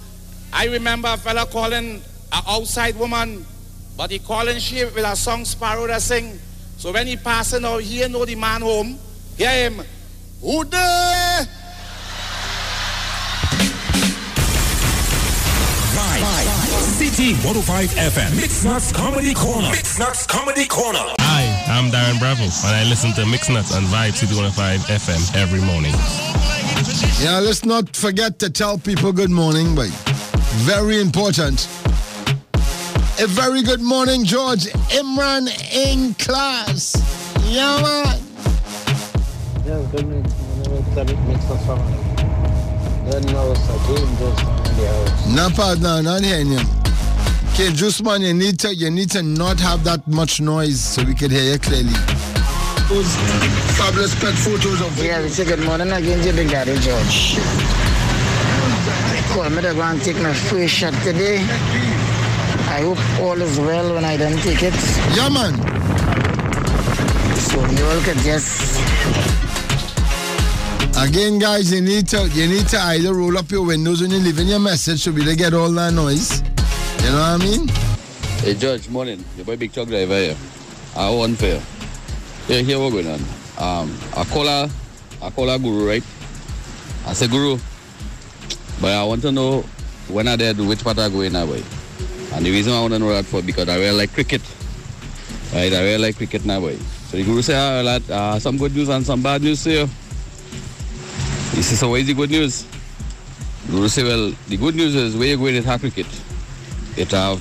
I 0.52 0.66
remember 0.66 1.08
a 1.08 1.16
fella 1.16 1.46
calling 1.46 2.02
an 2.32 2.42
outside 2.46 2.96
woman, 2.96 3.46
but 3.96 4.10
he 4.10 4.18
calling 4.18 4.58
she 4.58 4.84
with 4.84 4.98
a 4.98 5.16
song 5.16 5.44
Sparrow 5.44 5.86
that 5.86 6.02
sing. 6.02 6.38
So 6.76 6.92
when 6.92 7.06
he 7.06 7.16
passing 7.16 7.64
out, 7.64 7.82
he 7.82 8.06
know 8.08 8.24
the 8.24 8.34
man 8.34 8.60
home. 8.60 8.98
Hear 9.36 9.70
him. 9.70 9.82
Who 10.42 10.64
there? 10.64 11.48
Live. 16.20 16.47
City 16.98 17.34
105 17.46 17.90
FM. 18.10 18.34
Mix 18.34 18.64
Nuts 18.64 18.90
Comedy 18.90 19.32
Corner. 19.32 19.68
Mixnuts 19.68 20.26
Comedy 20.26 20.66
Corner. 20.66 20.98
Hi, 21.20 21.46
I'm 21.70 21.92
Darren 21.92 22.18
Bravo, 22.18 22.42
and 22.42 22.74
I 22.74 22.82
listen 22.88 23.12
to 23.12 23.24
Mix 23.24 23.48
Nuts 23.48 23.72
on 23.72 23.84
Vibe 23.84 24.14
City 24.14 24.34
105 24.34 24.80
FM 24.98 25.36
every 25.36 25.60
morning. 25.60 25.92
Yeah, 27.22 27.38
let's 27.38 27.64
not 27.64 27.94
forget 27.94 28.40
to 28.40 28.50
tell 28.50 28.78
people 28.78 29.12
good 29.12 29.30
morning, 29.30 29.76
but 29.76 29.86
very 30.66 31.00
important. 31.00 31.68
A 33.22 33.28
very 33.28 33.62
good 33.62 33.80
morning, 33.80 34.24
George 34.24 34.64
Imran 34.90 35.46
in 35.72 36.14
class. 36.14 36.98
Yeah, 37.44 37.80
man. 37.80 38.18
Yes, 39.64 39.86
good 39.92 40.02
morning. 40.04 40.24
David 40.96 41.18
Mix 41.28 41.44
us 41.48 41.64
Then 43.06 43.22
now 43.32 43.52
it's 43.52 43.68
a 43.70 43.78
game 43.86 44.16
just 44.18 44.42
in 44.42 44.76
the 44.76 44.88
house. 44.88 45.26
No, 45.32 45.48
partner, 45.50 46.02
not 46.02 46.24
hearing 46.24 46.50
you. 46.50 46.87
Okay, 47.60 47.72
Juice 47.72 48.00
man, 48.04 48.22
you 48.22 48.32
need 48.34 48.60
to 48.60 48.72
you 48.72 48.88
need 48.88 49.10
to 49.10 49.20
not 49.20 49.58
have 49.58 49.82
that 49.82 50.06
much 50.06 50.40
noise 50.40 50.80
so 50.80 51.02
we 51.02 51.12
can 51.12 51.28
hear 51.28 51.54
you 51.54 51.58
clearly. 51.58 51.90
photos, 52.86 53.16
fabulous 53.76 54.14
pet 54.20 54.32
photos 54.36 54.80
of 54.80 54.96
Yeah, 55.02 55.20
we 55.20 55.28
say 55.28 55.44
good 55.44 55.58
morning 55.64 55.90
again 55.90 56.22
to 56.22 56.32
Big 56.34 56.50
Daddy 56.50 56.78
George. 56.78 57.34
Call 59.34 59.50
me 59.50 59.60
to 59.62 59.74
go 59.74 59.82
and 59.82 60.00
take 60.00 60.22
my 60.22 60.32
first 60.32 60.72
shot 60.72 60.92
today. 61.02 61.38
I 62.70 62.82
hope 62.86 63.20
all 63.22 63.42
is 63.42 63.58
well 63.58 63.92
when 63.92 64.04
I 64.04 64.16
don't 64.16 64.38
take 64.38 64.62
it. 64.62 64.74
Yeah, 65.16 65.28
man. 65.28 65.54
So 67.38 67.58
you 67.58 67.84
all 67.86 68.00
could 68.02 68.18
just 68.18 68.78
Again, 70.96 71.40
guys, 71.40 71.72
you 71.72 71.80
need 71.80 72.06
to 72.10 72.28
you 72.28 72.46
need 72.46 72.68
to 72.68 72.78
either 72.78 73.14
roll 73.14 73.36
up 73.36 73.50
your 73.50 73.66
windows 73.66 74.00
when 74.00 74.12
you're 74.12 74.20
leaving 74.20 74.46
your 74.46 74.60
message 74.60 75.00
so 75.00 75.10
we 75.10 75.24
don't 75.24 75.36
get 75.36 75.54
all 75.54 75.72
that 75.72 75.92
noise. 75.92 76.40
You 77.00 77.10
know 77.14 77.20
what 77.20 77.30
I 77.30 77.36
mean? 77.38 77.68
Hey 78.42 78.54
George, 78.54 78.88
morning. 78.88 79.24
Your 79.36 79.46
boy 79.46 79.56
Big 79.56 79.72
Truck 79.72 79.88
Driver 79.88 80.14
here. 80.14 80.36
I 80.96 81.10
want 81.10 81.38
fair. 81.38 81.62
Yeah, 82.48 82.62
here 82.62 82.78
what 82.78 82.90
going 82.90 83.06
on. 83.06 83.20
Um, 83.58 83.98
I 84.16 84.24
call 84.24 84.46
her, 84.46 84.68
I 85.22 85.30
call 85.30 85.48
her 85.48 85.58
Guru, 85.58 85.88
right? 85.88 86.04
I 87.06 87.12
say 87.12 87.28
Guru, 87.28 87.58
but 88.80 88.92
I 88.92 89.04
want 89.04 89.22
to 89.22 89.32
know 89.32 89.62
when 90.08 90.28
I 90.28 90.36
there, 90.36 90.54
which 90.54 90.84
part 90.84 90.98
I 90.98 91.08
go 91.08 91.20
in 91.22 91.32
that 91.32 91.48
way. 91.48 91.62
And 92.32 92.44
the 92.44 92.50
reason 92.50 92.72
I 92.72 92.80
want 92.80 92.92
to 92.94 92.98
know 92.98 93.08
that 93.08 93.24
for 93.24 93.42
because 93.42 93.68
I 93.68 93.76
really 93.76 93.96
like 93.96 94.12
cricket. 94.12 94.42
Right, 95.52 95.72
I 95.72 95.80
really 95.82 95.98
like 95.98 96.16
cricket 96.16 96.44
now 96.44 96.60
way. 96.60 96.76
So 97.08 97.16
the 97.16 97.24
Guru 97.24 97.42
say, 97.42 97.56
ah, 97.56 97.80
lad, 97.80 98.10
uh, 98.10 98.38
some 98.38 98.58
good 98.58 98.74
news 98.74 98.88
and 98.88 99.04
some 99.04 99.22
bad 99.22 99.42
news 99.42 99.62
to 99.64 99.70
you. 99.70 99.86
He 101.56 101.62
says, 101.62 101.80
so 101.80 101.88
what 101.88 102.00
is 102.00 102.06
the 102.06 102.14
good 102.14 102.30
news? 102.30 102.66
Guru 103.70 103.88
say, 103.88 104.02
well, 104.04 104.32
the 104.48 104.56
good 104.56 104.74
news 104.74 104.94
is 104.94 105.16
where 105.16 105.28
you 105.28 105.36
going 105.38 105.54
to 105.54 105.62
have 105.62 105.80
cricket. 105.80 106.06
It 106.98 107.12
have 107.12 107.40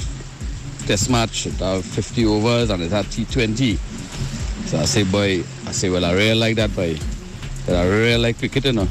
test 0.86 1.10
match, 1.10 1.48
it 1.48 1.54
have 1.56 1.84
50 1.84 2.26
overs 2.26 2.70
and 2.70 2.84
it 2.84 2.92
have 2.92 3.08
T20. 3.08 3.78
So 4.68 4.78
I 4.78 4.86
say, 4.86 5.04
boy, 5.04 5.44
I 5.66 5.72
say, 5.72 5.90
well, 5.90 6.06
I 6.06 6.14
really 6.14 6.36
like 6.36 6.56
that, 6.58 6.76
boy. 6.76 6.96
But 7.66 7.76
I 7.76 7.88
really 7.88 8.18
like 8.18 8.38
cricket, 8.38 8.66
you 8.66 8.74
know. 8.74 8.88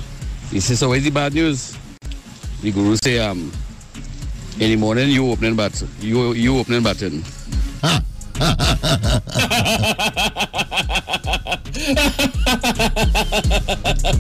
He 0.50 0.58
says, 0.58 0.80
so 0.80 0.88
what 0.88 0.98
is 0.98 1.04
the 1.04 1.10
bad 1.10 1.34
news? 1.34 1.78
The 2.62 2.72
Guru 2.72 2.96
say, 2.96 3.20
um, 3.20 3.52
in 4.58 4.70
the 4.70 4.76
morning 4.76 5.08
you 5.10 5.30
opening 5.30 5.54
bat, 5.54 5.80
you 6.00 6.32
you 6.32 6.58
opening 6.58 6.82
batting. 6.82 7.22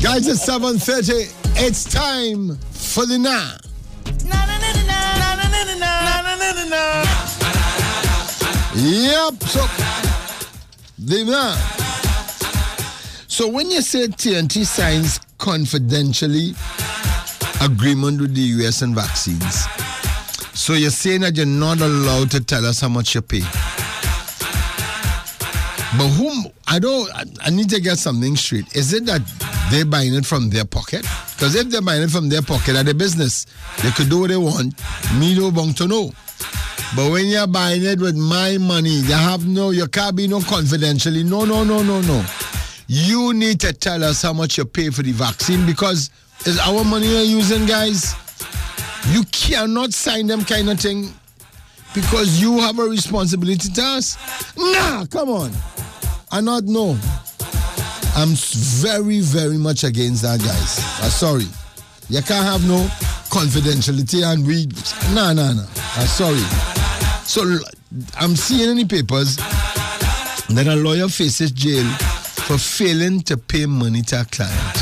Guys, 0.00 0.28
it's 0.28 0.46
7.30. 0.46 1.32
It's 1.56 1.84
time 1.84 2.56
for 2.70 3.04
the 3.06 3.18
now. 3.18 3.56
Yep. 8.74 9.42
So, 9.44 9.66
the 10.98 11.24
now. 11.24 11.56
So 13.28 13.48
when 13.48 13.70
you 13.70 13.82
say 13.82 14.06
TNT 14.08 14.64
signs 14.64 15.20
confidentially 15.38 16.54
agreement 17.60 18.20
with 18.20 18.34
the 18.34 18.40
US 18.64 18.82
and 18.82 18.94
vaccines, 18.94 19.66
so 20.54 20.72
you're 20.72 20.90
saying 20.90 21.20
that 21.20 21.36
you're 21.36 21.46
not 21.46 21.80
allowed 21.80 22.30
to 22.32 22.42
tell 22.42 22.64
us 22.64 22.80
how 22.80 22.88
much 22.88 23.14
you 23.14 23.22
pay. 23.22 23.40
But 25.98 26.08
whom 26.08 26.46
I 26.66 26.78
don't 26.78 27.10
I, 27.44 27.50
need 27.50 27.70
to 27.70 27.80
get 27.80 27.98
something 27.98 28.36
straight. 28.36 28.74
Is 28.74 28.92
it 28.92 29.06
that 29.06 29.22
they're 29.70 29.84
buying 29.84 30.14
it 30.14 30.26
from 30.26 30.50
their 30.50 30.64
pocket? 30.64 31.02
Because 31.36 31.54
if 31.54 31.70
they're 31.70 31.82
buying 31.82 32.02
it 32.02 32.10
from 32.10 32.28
their 32.28 32.42
pocket 32.42 32.76
at 32.76 32.86
the 32.86 32.94
business, 32.94 33.46
they 33.82 33.90
could 33.90 34.10
do 34.10 34.20
what 34.20 34.30
they 34.30 34.36
want. 34.36 34.74
Me 35.18 35.38
no 35.38 35.50
want 35.50 35.76
to 35.78 35.86
know. 35.86 36.12
But 36.94 37.10
when 37.10 37.26
you're 37.26 37.46
buying 37.46 37.82
it 37.84 38.00
with 38.00 38.16
my 38.16 38.58
money, 38.58 38.90
you 38.90 39.12
have 39.12 39.46
no, 39.46 39.70
you 39.70 39.86
can't 39.88 40.16
be 40.16 40.28
no 40.28 40.40
confidentially. 40.40 41.24
No, 41.24 41.44
no, 41.44 41.64
no, 41.64 41.82
no, 41.82 42.00
no. 42.00 42.24
You 42.86 43.34
need 43.34 43.60
to 43.60 43.72
tell 43.72 44.04
us 44.04 44.22
how 44.22 44.32
much 44.32 44.58
you 44.58 44.64
pay 44.64 44.90
for 44.90 45.02
the 45.02 45.12
vaccine 45.12 45.66
because 45.66 46.10
it's 46.40 46.58
our 46.60 46.84
money 46.84 47.08
you're 47.08 47.22
using, 47.22 47.66
guys. 47.66 48.14
You 49.10 49.24
cannot 49.32 49.92
sign 49.92 50.26
them 50.26 50.44
kind 50.44 50.70
of 50.70 50.80
thing 50.80 51.12
because 51.94 52.40
you 52.40 52.58
have 52.60 52.78
a 52.78 52.84
responsibility 52.84 53.68
to 53.70 53.82
us. 53.82 54.16
Nah, 54.56 55.06
come 55.06 55.30
on. 55.30 55.50
I 56.30 56.40
not 56.40 56.64
know. 56.64 56.96
I'm 58.14 58.30
very, 58.80 59.20
very 59.20 59.58
much 59.58 59.84
against 59.84 60.22
that, 60.22 60.40
guys. 60.40 60.78
I'm 61.02 61.10
sorry. 61.10 61.46
You 62.08 62.22
can't 62.22 62.46
have 62.46 62.66
no 62.66 62.88
confidentiality 63.30 64.22
and 64.24 64.46
we. 64.46 64.66
no 65.14 65.32
no 65.32 65.52
no 65.52 65.64
I'm 65.96 66.06
sorry. 66.06 66.38
So 67.24 67.42
i'm 68.18 68.36
seeing 68.36 68.70
in 68.70 68.76
the 68.76 68.84
papers 68.84 69.36
that 69.36 70.66
a 70.66 70.76
lawyer 70.76 71.08
faces 71.08 71.50
jail 71.50 71.84
for 72.46 72.58
failing 72.58 73.20
to 73.22 73.36
pay 73.36 73.66
money 73.66 74.02
to 74.02 74.20
a 74.20 74.24
client. 74.24 74.76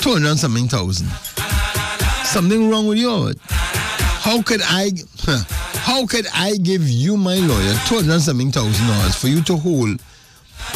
200 0.00 0.28
and 0.30 0.38
something 0.38 0.68
thousand. 0.68 1.08
Something 2.24 2.70
wrong 2.70 2.86
with 2.86 2.98
you. 2.98 3.32
How 3.50 4.42
could 4.42 4.60
I 4.64 4.90
huh, 5.20 5.42
how 5.80 6.06
could 6.06 6.26
I 6.34 6.56
give 6.58 6.88
you 6.88 7.16
my 7.16 7.36
lawyer 7.36 7.74
200 7.86 8.12
and 8.12 8.22
something 8.22 8.50
thousand 8.52 8.86
dollars 8.86 9.16
for 9.16 9.28
you 9.28 9.42
to 9.44 9.56
hold 9.56 9.98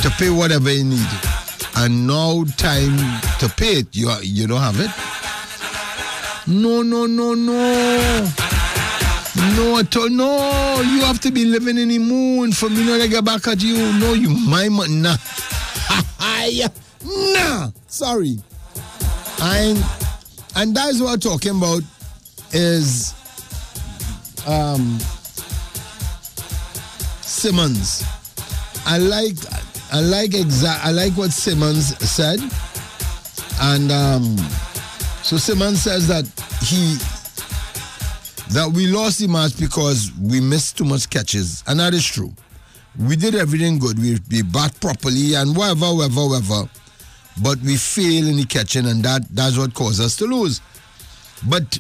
to 0.03 0.11
pay 0.19 0.31
whatever 0.31 0.73
you 0.73 0.85
need? 0.85 1.09
And 1.77 2.07
now 2.07 2.45
time 2.57 2.97
to 3.39 3.49
pay 3.57 3.81
it, 3.81 3.95
you 3.95 4.11
you 4.23 4.47
don't 4.49 4.61
have 4.61 4.81
it? 4.81 4.91
No, 6.51 6.83
no, 6.83 7.07
no, 7.07 7.35
no. 7.35 8.29
No 9.57 9.79
at 9.79 9.97
all. 9.97 10.11
No, 10.11 10.81
you 10.81 11.01
have 11.03 11.21
to 11.21 11.31
be 11.31 11.45
living 11.45 11.79
in 11.79 11.91
the 11.91 11.99
moon 12.01 12.51
for 12.51 12.69
me 12.69 12.85
not 12.85 13.01
to 13.01 13.09
get 13.09 13.25
back 13.25 13.47
at 13.47 13.63
you. 13.63 13.77
No, 14.01 14.15
you 14.15 14.31
my 14.31 14.69
man. 14.69 15.01
Nah. 15.01 15.17
nah. 17.05 17.71
Sorry. 17.87 18.37
And 19.41 19.79
and 20.57 20.75
that's 20.75 21.01
what 21.01 21.13
I'm 21.13 21.21
talking 21.21 21.57
about 21.57 21.83
is 22.53 23.15
um 24.49 24.99
Simmons. 27.21 28.05
I 28.87 28.99
like 28.99 29.37
I 29.93 30.01
like 30.01 30.35
exact 30.35 30.85
I 30.85 30.91
like 30.91 31.13
what 31.13 31.31
Simmons 31.31 31.97
said. 31.99 32.41
And 33.61 33.93
um 33.93 34.37
so 35.23 35.37
Simmons 35.37 35.83
says 35.83 36.09
that 36.09 36.27
he 36.63 36.97
that 38.55 38.71
we 38.75 38.87
lost 38.89 39.21
the 39.21 39.29
match 39.29 39.59
because 39.59 40.11
we 40.21 40.41
missed 40.41 40.77
too 40.77 40.85
much 40.85 41.09
catches, 41.09 41.63
and 41.67 41.81
that 41.81 41.95
is 41.95 42.05
true. 42.05 42.33
We 42.99 43.17
did 43.17 43.35
everything 43.35 43.79
good. 43.79 43.99
We 43.99 44.19
we 44.31 44.43
bat 44.43 44.79
properly 44.81 45.35
and 45.35 45.57
whatever, 45.57 45.95
whatever, 45.95 46.27
whatever. 46.27 46.69
But 47.43 47.59
we 47.61 47.77
fail 47.77 48.27
in 48.27 48.37
the 48.37 48.45
catching, 48.45 48.87
and 48.87 49.03
that 49.05 49.23
that's 49.31 49.57
what 49.57 49.75
caused 49.75 50.01
us 50.01 50.17
to 50.17 50.25
lose. 50.27 50.61
But 51.49 51.79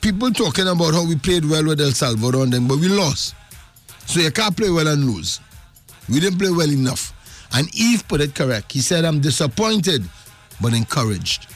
people 0.00 0.30
talking 0.32 0.68
about 0.68 0.94
how 0.94 1.06
we 1.06 1.16
played 1.16 1.44
well 1.44 1.64
with 1.64 1.80
El 1.80 1.92
Salvador 1.92 2.42
and 2.42 2.52
then, 2.52 2.66
but 2.66 2.78
we 2.78 2.88
lost. 2.88 3.34
So 4.06 4.20
you 4.20 4.30
can't 4.30 4.56
play 4.56 4.70
well 4.70 4.88
and 4.88 5.04
lose. 5.04 5.40
We 6.08 6.20
didn't 6.20 6.38
play 6.38 6.50
well 6.50 6.70
enough. 6.70 7.12
And 7.54 7.72
Eve 7.74 8.06
put 8.08 8.20
it 8.20 8.34
correct. 8.34 8.72
He 8.72 8.80
said, 8.80 9.04
I'm 9.04 9.20
disappointed, 9.20 10.04
but 10.60 10.72
encouraged. 10.74 11.46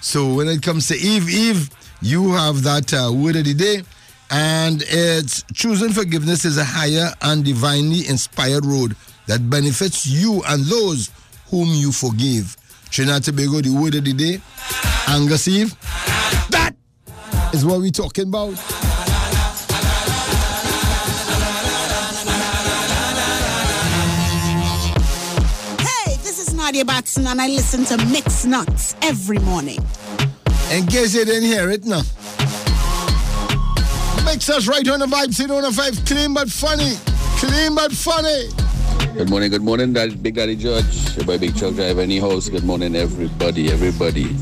So 0.00 0.34
when 0.34 0.48
it 0.48 0.62
comes 0.62 0.88
to 0.88 0.94
Eve, 0.96 1.28
Eve, 1.28 1.70
you 2.02 2.32
have 2.32 2.62
that 2.62 2.92
uh, 2.92 3.12
word 3.12 3.36
of 3.36 3.44
the 3.44 3.54
day. 3.54 3.82
And 4.30 4.82
it's 4.88 5.44
choosing 5.54 5.90
forgiveness 5.90 6.44
is 6.44 6.58
a 6.58 6.64
higher 6.64 7.12
and 7.22 7.44
divinely 7.44 8.08
inspired 8.08 8.66
road 8.66 8.96
that 9.26 9.48
benefits 9.48 10.06
you 10.06 10.42
and 10.48 10.64
those 10.64 11.10
whom 11.50 11.68
you 11.68 11.92
forgive. 11.92 12.56
Trinidad 12.90 13.24
Tobago, 13.24 13.60
the 13.60 13.70
word 13.70 13.94
of 13.94 14.04
the 14.04 14.12
day. 14.12 14.40
Angus. 15.08 15.44
That 16.50 16.72
is 17.52 17.64
what 17.64 17.80
we're 17.80 17.90
talking 17.90 18.28
about. 18.28 18.54
Hey, 25.78 26.16
this 26.22 26.40
is 26.40 26.54
Nadia 26.54 26.84
Batson, 26.84 27.26
and 27.26 27.40
I 27.40 27.46
listen 27.46 27.84
to 27.86 28.04
Mix 28.06 28.44
Nuts 28.44 28.96
every 29.02 29.38
morning. 29.38 29.78
In 30.70 30.84
guess 30.86 31.14
you 31.14 31.24
didn't 31.24 31.44
hear 31.44 31.70
it, 31.70 31.84
no. 31.84 32.02
Makes 34.24 34.50
us 34.50 34.66
right 34.66 34.86
on 34.88 34.98
the 34.98 35.06
vibe, 35.06 35.32
sit 35.32 35.48
on 35.50 35.62
the 35.62 35.70
five, 35.70 35.94
clean 36.04 36.34
but 36.34 36.48
funny. 36.50 36.94
Clean 37.38 37.72
but 37.72 37.92
funny. 37.92 38.48
Good 39.14 39.30
morning, 39.30 39.50
good 39.50 39.62
morning, 39.62 39.92
Big 39.92 40.34
Daddy 40.34 40.56
George, 40.56 41.16
your 41.16 41.24
boy 41.24 41.38
Big 41.38 41.54
Chuck 41.56 41.74
Driver, 41.74 42.00
any 42.00 42.18
house. 42.18 42.48
Good 42.48 42.64
morning, 42.64 42.96
everybody, 42.96 43.70
everybody. 43.70 44.36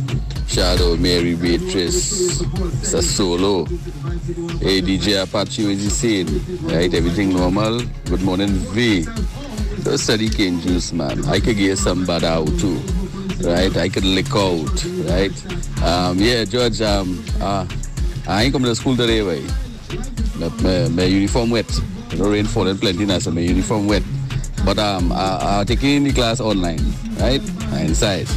Shadow, 0.49 0.97
Mary, 0.97 1.35
Beatrice, 1.35 2.41
Sasolo. 2.83 3.69
Hey, 4.63 4.81
DJ 4.81 5.23
Apache, 5.23 5.65
what 5.65 5.75
he 5.75 5.91
saying? 5.91 6.29
Right, 6.63 6.93
everything 6.95 7.35
normal. 7.35 7.83
Good 8.07 8.23
morning, 8.23 8.49
V. 8.73 9.05
Don't 9.83 9.99
study 9.99 10.31
cane 10.31 10.61
juice, 10.61 10.93
man. 10.95 11.23
I 11.27 11.39
could 11.39 11.59
get 11.59 11.77
some 11.77 12.07
bad 12.07 12.25
out 12.25 12.47
too. 12.59 12.81
Right, 13.43 13.77
I 13.77 13.89
could 13.89 14.05
lick 14.05 14.35
out. 14.35 14.85
Right, 15.09 15.33
um, 15.83 16.19
yeah, 16.19 16.45
George. 16.45 16.81
Um, 16.83 17.25
uh, 17.41 17.67
I 18.27 18.45
ain't 18.45 18.53
coming 18.53 18.69
to 18.69 18.75
school 18.75 18.97
today, 18.97 19.23
way. 19.23 19.43
My, 20.37 20.49
my, 20.63 20.89
my 20.89 21.05
uniform 21.05 21.51
wet. 21.51 21.69
The 22.11 22.25
rain 22.25 22.45
falling 22.47 22.79
plenty 22.79 23.05
now, 23.07 23.19
so 23.19 23.31
my 23.31 23.41
uniform 23.41 23.87
wet. 23.87 24.03
but 24.65 24.79
um, 24.79 25.13
I, 25.13 25.61
I 25.61 25.65
taking 25.65 26.05
the 26.05 26.13
class 26.13 26.41
online, 26.41 26.81
right? 27.19 27.43
Inside. 27.81 28.29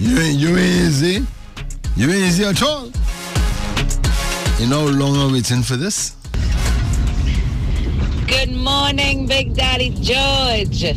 You 0.00 0.18
ain't, 0.18 0.38
you 0.38 0.48
ain't 0.56 0.58
easy. 0.58 1.26
You 1.96 2.10
ain't 2.10 2.24
easy 2.24 2.44
at 2.44 2.62
all. 2.62 2.86
You 4.58 4.66
know 4.66 4.86
how 4.86 4.92
long 4.92 5.16
I'm 5.16 5.32
waiting 5.32 5.62
for 5.62 5.76
this? 5.76 6.16
Good 8.26 8.52
morning, 8.52 9.26
Big 9.26 9.54
Daddy 9.54 9.90
George. 9.90 10.96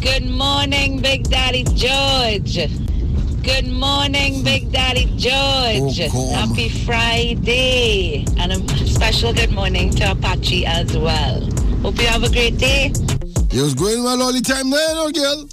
Good 0.00 0.24
morning, 0.24 1.02
Big 1.02 1.28
Daddy 1.28 1.62
George. 1.74 2.56
Good 3.42 3.66
morning, 3.66 4.42
Big 4.42 4.72
Daddy 4.72 5.04
George. 5.16 6.00
Oh, 6.14 6.32
Happy 6.34 6.70
Friday. 6.70 8.24
And 8.38 8.52
a 8.52 8.86
special 8.86 9.34
good 9.34 9.52
morning 9.52 9.90
to 9.96 10.12
Apache 10.12 10.64
as 10.64 10.96
well. 10.96 11.42
Hope 11.82 11.98
you 11.98 12.06
have 12.06 12.22
a 12.22 12.30
great 12.30 12.56
day. 12.56 12.92
You 13.50 13.62
was 13.62 13.74
going 13.74 14.02
well 14.02 14.22
all 14.22 14.32
the 14.32 14.40
time 14.40 14.70
there, 14.70 14.94
no 14.94 15.10
girl? 15.10 15.46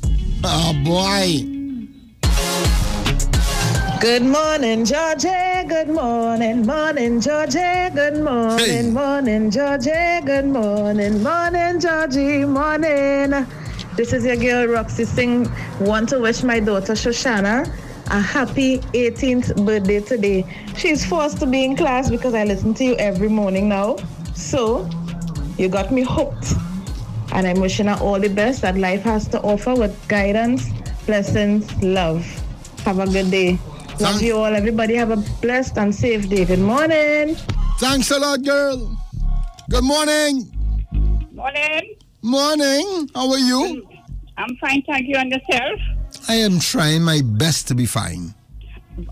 Oh 0.46 0.74
boy. 0.86 1.44
Good 4.00 4.24
morning, 4.24 4.86
Georgie. 4.86 5.68
Good 5.68 5.90
morning, 5.90 6.66
morning, 6.66 7.20
Georgie. 7.20 7.90
Good 7.94 8.24
morning, 8.24 8.94
morning, 8.94 9.52
Georgie. 9.52 10.22
Good 10.24 10.46
morning, 10.46 11.22
morning, 11.22 11.80
Georgie. 11.82 12.46
Morning. 12.46 13.46
This 13.98 14.14
is 14.14 14.24
your 14.26 14.36
girl 14.36 14.68
Roxy 14.68 15.06
Singh. 15.06 15.52
Want 15.80 16.10
to 16.10 16.20
wish 16.20 16.44
my 16.44 16.60
daughter 16.60 16.94
Shoshana 16.94 17.68
a 18.12 18.20
happy 18.20 18.78
18th 18.94 19.66
birthday 19.66 20.00
today. 20.00 20.46
She's 20.78 21.04
forced 21.04 21.40
to 21.40 21.48
be 21.48 21.66
in 21.66 21.76
class 21.76 22.08
because 22.08 22.36
I 22.36 22.44
listen 22.44 22.76
to 22.76 22.84
you 22.84 22.96
every 22.98 23.28
morning 23.28 23.68
now. 23.68 23.98
So, 24.36 24.88
you 25.58 25.68
got 25.68 25.92
me 25.92 26.04
hooked. 26.04 26.54
And 27.32 27.48
I'm 27.48 27.60
wishing 27.60 27.88
her 27.88 27.98
all 28.00 28.20
the 28.20 28.30
best 28.30 28.62
that 28.62 28.78
life 28.78 29.02
has 29.02 29.28
to 29.30 29.42
offer 29.42 29.74
with 29.74 30.08
guidance, 30.08 30.70
blessings, 31.08 31.66
love. 31.82 32.24
Have 32.86 33.00
a 33.00 33.08
good 33.08 33.32
day. 33.32 33.58
Love 34.00 34.22
you 34.22 34.38
all. 34.38 34.54
Everybody 34.54 34.94
have 34.94 35.10
a 35.10 35.18
blessed 35.42 35.76
and 35.80 35.94
safe 35.94 36.30
day. 36.30 36.46
Good 36.46 36.60
morning. 36.60 37.34
Thanks 37.80 38.12
a 38.12 38.20
lot, 38.20 38.44
girl. 38.44 38.96
Good 39.72 39.84
morning. 39.84 40.54
Morning. 41.34 41.97
Morning. 42.28 43.10
How 43.16 43.32
are 43.32 43.38
you? 43.38 43.88
I'm 44.38 44.54
fine, 44.58 44.82
thank 44.82 45.08
you. 45.08 45.16
And 45.16 45.32
yourself? 45.32 45.80
I 46.28 46.36
am 46.36 46.60
trying 46.60 47.02
my 47.02 47.22
best 47.24 47.70
to 47.70 47.74
be 47.74 47.86
fine. 47.86 48.36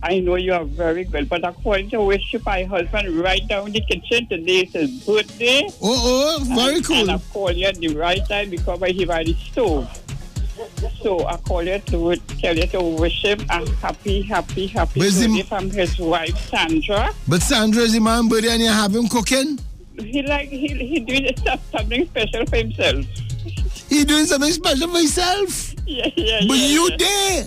I 0.04 0.20
know 0.20 0.36
you 0.36 0.52
are 0.52 0.66
very 0.66 1.06
good, 1.06 1.30
but 1.30 1.48
according 1.48 1.92
to 1.92 2.02
wish 2.02 2.34
you, 2.34 2.42
my 2.46 2.64
husband 2.64 3.08
right 3.18 3.48
down 3.48 3.72
the 3.72 3.80
kitchen 3.80 4.28
today 4.28 4.68
is 4.68 4.74
his 4.74 5.06
birthday. 5.06 5.66
Oh, 5.82 6.42
oh, 6.42 6.44
very 6.44 6.76
and, 6.76 6.86
cool. 6.86 6.96
And 6.98 7.12
I 7.12 7.18
call 7.32 7.54
you 7.54 7.68
at 7.68 7.76
the 7.76 7.96
right 7.96 8.28
time 8.28 8.50
because 8.50 8.84
I 8.84 8.92
have 8.92 9.26
the 9.26 9.34
stove. 9.50 9.88
So 11.02 11.26
I 11.26 11.38
call 11.38 11.64
you 11.64 11.80
to 11.80 12.18
tell 12.18 12.58
you 12.58 12.68
to 12.68 12.82
wish 12.84 13.24
him 13.24 13.40
a 13.50 13.66
happy, 13.78 14.24
happy, 14.24 14.68
happy 14.68 15.00
But 15.00 15.08
is 15.08 15.48
from 15.48 15.70
his 15.70 15.98
wife 16.00 16.38
Sandra. 16.50 17.14
But 17.30 17.42
Sandra 17.42 17.84
is 17.84 17.94
the 17.94 18.02
man 18.02 18.28
birthday 18.28 18.52
and 18.52 18.62
you 18.62 18.68
have 18.68 18.94
him 18.94 19.08
cooking? 19.08 19.58
He 20.00 20.22
like 20.24 20.50
he 20.50 20.68
he 20.68 21.00
doing 21.00 21.30
something 21.72 22.06
special 22.08 22.46
for 22.46 22.56
himself. 22.58 23.06
He 23.90 24.04
doing 24.04 24.26
something 24.26 24.52
special 24.52 24.90
for 24.90 24.98
himself? 24.98 25.74
Yeah, 25.86 26.08
yeah, 26.16 26.42
But 26.48 26.58
yeah, 26.58 26.68
you 26.68 26.90
yeah. 26.92 26.98
there? 26.98 27.46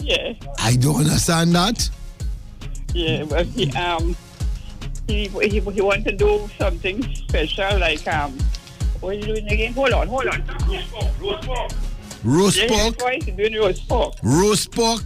Yeah. 0.00 0.32
I 0.58 0.76
don't 0.76 0.96
understand 0.96 1.54
that. 1.54 1.88
Yeah, 2.92 3.22
well, 3.24 3.44
he 3.44 3.70
um 3.72 4.16
he 5.06 5.28
he 5.28 5.60
he 5.60 5.80
want 5.80 6.04
to 6.04 6.12
do 6.12 6.48
something 6.58 7.02
special 7.14 7.78
like 7.78 8.06
um 8.08 8.36
what 9.00 9.10
are 9.10 9.18
you 9.18 9.26
doing 9.26 9.48
again? 9.48 9.72
Hold 9.74 9.92
on, 9.92 10.08
hold 10.08 10.26
on. 10.26 10.42
Roast 11.20 11.38
pork. 11.48 11.72
Roast 12.24 12.68
pork? 12.68 13.12
He's 13.22 13.34
doing 13.36 13.54
roast 13.54 13.88
pork. 13.88 14.14
Roast 14.22 14.72
pork? 14.72 15.02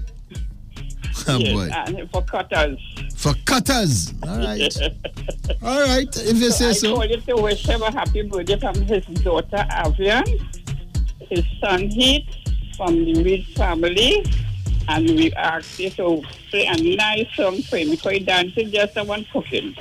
Oh, 1.29 1.39
yes, 1.39 2.09
for 2.12 2.23
cutters. 2.23 2.79
For 3.16 3.35
cutters. 3.45 4.14
All 4.23 4.39
right. 4.39 4.77
All 5.62 5.81
right, 5.81 6.16
if 6.16 6.37
you 6.37 6.51
say 6.51 6.71
I 6.71 6.73
so. 6.73 6.95
called 6.95 7.11
you 7.11 7.21
to 7.21 7.37
wish 7.37 7.66
him 7.66 7.83
a 7.83 7.91
happy 7.91 8.23
birthday 8.23 8.59
from 8.59 8.75
his 8.83 9.05
daughter 9.23 9.66
Avian, 9.85 10.25
his 11.29 11.45
son 11.61 11.89
Heath, 11.89 12.27
from 12.77 13.05
the 13.05 13.23
Reed 13.23 13.47
family, 13.57 14.25
and 14.89 15.07
we 15.11 15.33
asked 15.35 15.79
you 15.79 15.91
to 15.91 16.23
play 16.51 16.66
a 16.66 16.97
nice 16.97 17.27
song 17.35 17.62
for 17.62 17.77
him 17.77 17.91
because 17.91 18.12
he 18.12 18.18
dances 18.21 18.73
just 18.73 18.95
someone 18.95 19.27
cooking. 19.33 19.77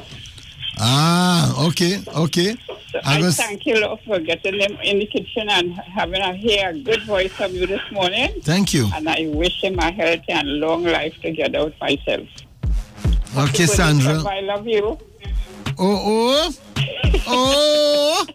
Ah, 0.79 1.65
okay, 1.67 2.01
okay. 2.15 2.55
So 2.91 2.99
I 3.05 3.21
thank 3.31 3.65
you 3.65 3.79
Lord, 3.79 3.99
for 4.05 4.19
getting 4.19 4.57
them 4.57 4.77
in 4.81 4.99
the 4.99 5.05
kitchen 5.05 5.49
and 5.49 5.73
having 5.73 6.21
a 6.21 6.33
hear 6.33 6.69
a 6.69 6.79
good 6.79 7.03
voice 7.03 7.31
from 7.33 7.51
you 7.51 7.67
this 7.67 7.81
morning. 7.91 8.41
Thank 8.41 8.73
you. 8.73 8.89
And 8.95 9.07
I 9.07 9.27
wish 9.27 9.61
him 9.61 9.77
a 9.77 9.91
healthy 9.91 10.31
and 10.31 10.47
long 10.59 10.83
life 10.83 11.13
together 11.21 11.65
with 11.65 11.79
myself. 11.81 12.27
Okay, 13.37 13.65
Sandra. 13.65 14.23
I 14.25 14.39
love 14.39 14.65
you. 14.65 14.97
Oh, 15.77 15.77
oh. 15.77 16.53
Oh. 17.27 18.25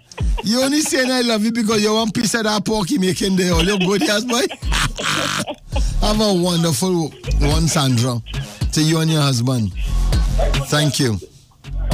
You 0.45 0.63
only 0.63 0.81
saying 0.81 1.11
I 1.11 1.23
love 1.23 1.43
you 1.45 1.53
because 1.53 1.83
you 1.83 1.93
want 1.93 2.15
piece 2.15 2.35
of 2.35 2.45
that 2.45 2.65
pork 2.65 2.91
you 2.91 3.01
making 3.01 3.37
there. 3.37 3.55
All 3.55 3.65
your 3.65 3.79
good 3.79 4.03
yes, 4.03 4.25
boy. 4.25 4.43
Have 6.07 6.21
a 6.21 6.35
wonderful 6.35 7.09
one, 7.41 7.67
Sandra. 7.67 8.23
To 8.73 8.83
you 8.83 8.99
and 9.01 9.11
your 9.11 9.23
husband. 9.23 9.73
Thank 10.69 11.01
you. 11.01 11.19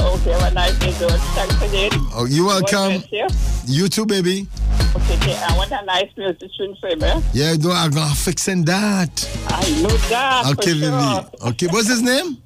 Okay, 0.01 0.33
a 0.33 0.51
nice 0.51 0.77
George. 0.99 1.11
Thanks 1.35 1.61
again. 1.61 1.91
Oh, 2.13 2.25
you 2.25 2.47
God 2.47 2.63
welcome. 2.71 3.03
you. 3.11 3.27
You 3.65 3.87
too, 3.87 4.05
baby. 4.05 4.47
Okay, 4.95 5.15
okay, 5.15 5.37
I 5.47 5.55
want 5.55 5.71
a 5.71 5.83
nice 5.85 6.09
musician 6.17 6.75
for 6.81 6.89
him, 6.89 7.03
eh? 7.03 7.21
Yeah, 7.33 7.55
do 7.55 7.71
I'm 7.71 7.91
gonna 7.91 8.13
fixing 8.15 8.65
that. 8.65 9.29
I 9.47 9.61
know 9.81 9.89
that 10.09 10.45
Okay, 10.47 10.73
for 10.73 10.79
sure. 10.79 10.91
baby. 10.91 11.49
Okay, 11.49 11.67
what's 11.67 11.87
his 11.87 12.01
name? 12.01 12.37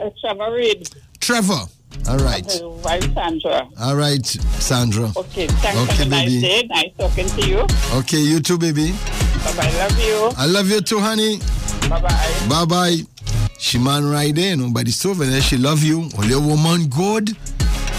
Uh, 0.00 0.10
Trevor 0.20 0.52
Reed. 0.54 0.88
Trevor. 1.20 1.60
All 2.08 2.16
right. 2.18 2.46
Wife 2.84 3.12
Sandra. 3.14 3.68
All 3.80 3.94
right, 3.96 4.24
Sandra. 4.24 5.12
Okay, 5.16 5.46
thanks 5.46 5.78
Okay, 5.80 5.92
for 5.96 6.04
the 6.04 6.10
nice 6.10 6.28
baby. 6.28 6.40
day. 6.40 6.66
Nice 6.68 6.90
talking 6.98 7.28
to 7.28 7.46
you. 7.48 7.66
Okay, 8.00 8.18
you 8.20 8.40
too, 8.40 8.58
baby. 8.58 8.92
Bye-bye. 9.44 9.70
Love 9.78 9.98
you. 10.00 10.30
I 10.36 10.46
love 10.46 10.68
you 10.70 10.80
too, 10.80 10.98
honey. 11.00 11.38
Bye-bye. 11.88 12.46
Bye 12.48 12.64
bye. 12.64 13.09
She 13.60 13.78
man 13.78 14.08
right 14.08 14.34
there, 14.34 14.50
you 14.52 14.56
know, 14.56 14.70
by 14.70 14.84
the 14.84 14.90
stove, 14.90 15.20
and 15.20 15.30
then 15.30 15.42
she 15.42 15.58
love 15.58 15.82
you. 15.82 16.08
Only 16.16 16.32
a 16.32 16.40
woman 16.40 16.88
good. 16.88 17.36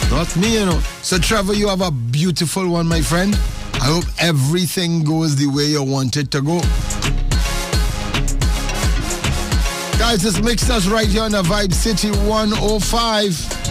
Not 0.10 0.36
me, 0.36 0.56
you 0.56 0.66
know. 0.66 0.80
So 1.04 1.20
Trevor, 1.20 1.54
you 1.54 1.68
have 1.70 1.82
a 1.82 1.92
beautiful 1.92 2.68
one, 2.68 2.88
my 2.88 3.00
friend. 3.00 3.40
I 3.76 3.86
hope 3.86 4.06
everything 4.20 5.04
goes 5.04 5.36
the 5.36 5.46
way 5.46 5.66
you 5.66 5.84
want 5.84 6.18
it 6.18 6.32
to 6.32 6.42
go. 6.42 6.62
Guys, 10.00 10.24
this 10.24 10.42
mixed 10.42 10.72
us 10.72 10.88
right 10.88 11.08
here 11.08 11.22
on 11.22 11.32
the 11.32 11.44
Vibe 11.44 11.74
City 11.74 12.10
105. 12.28 13.62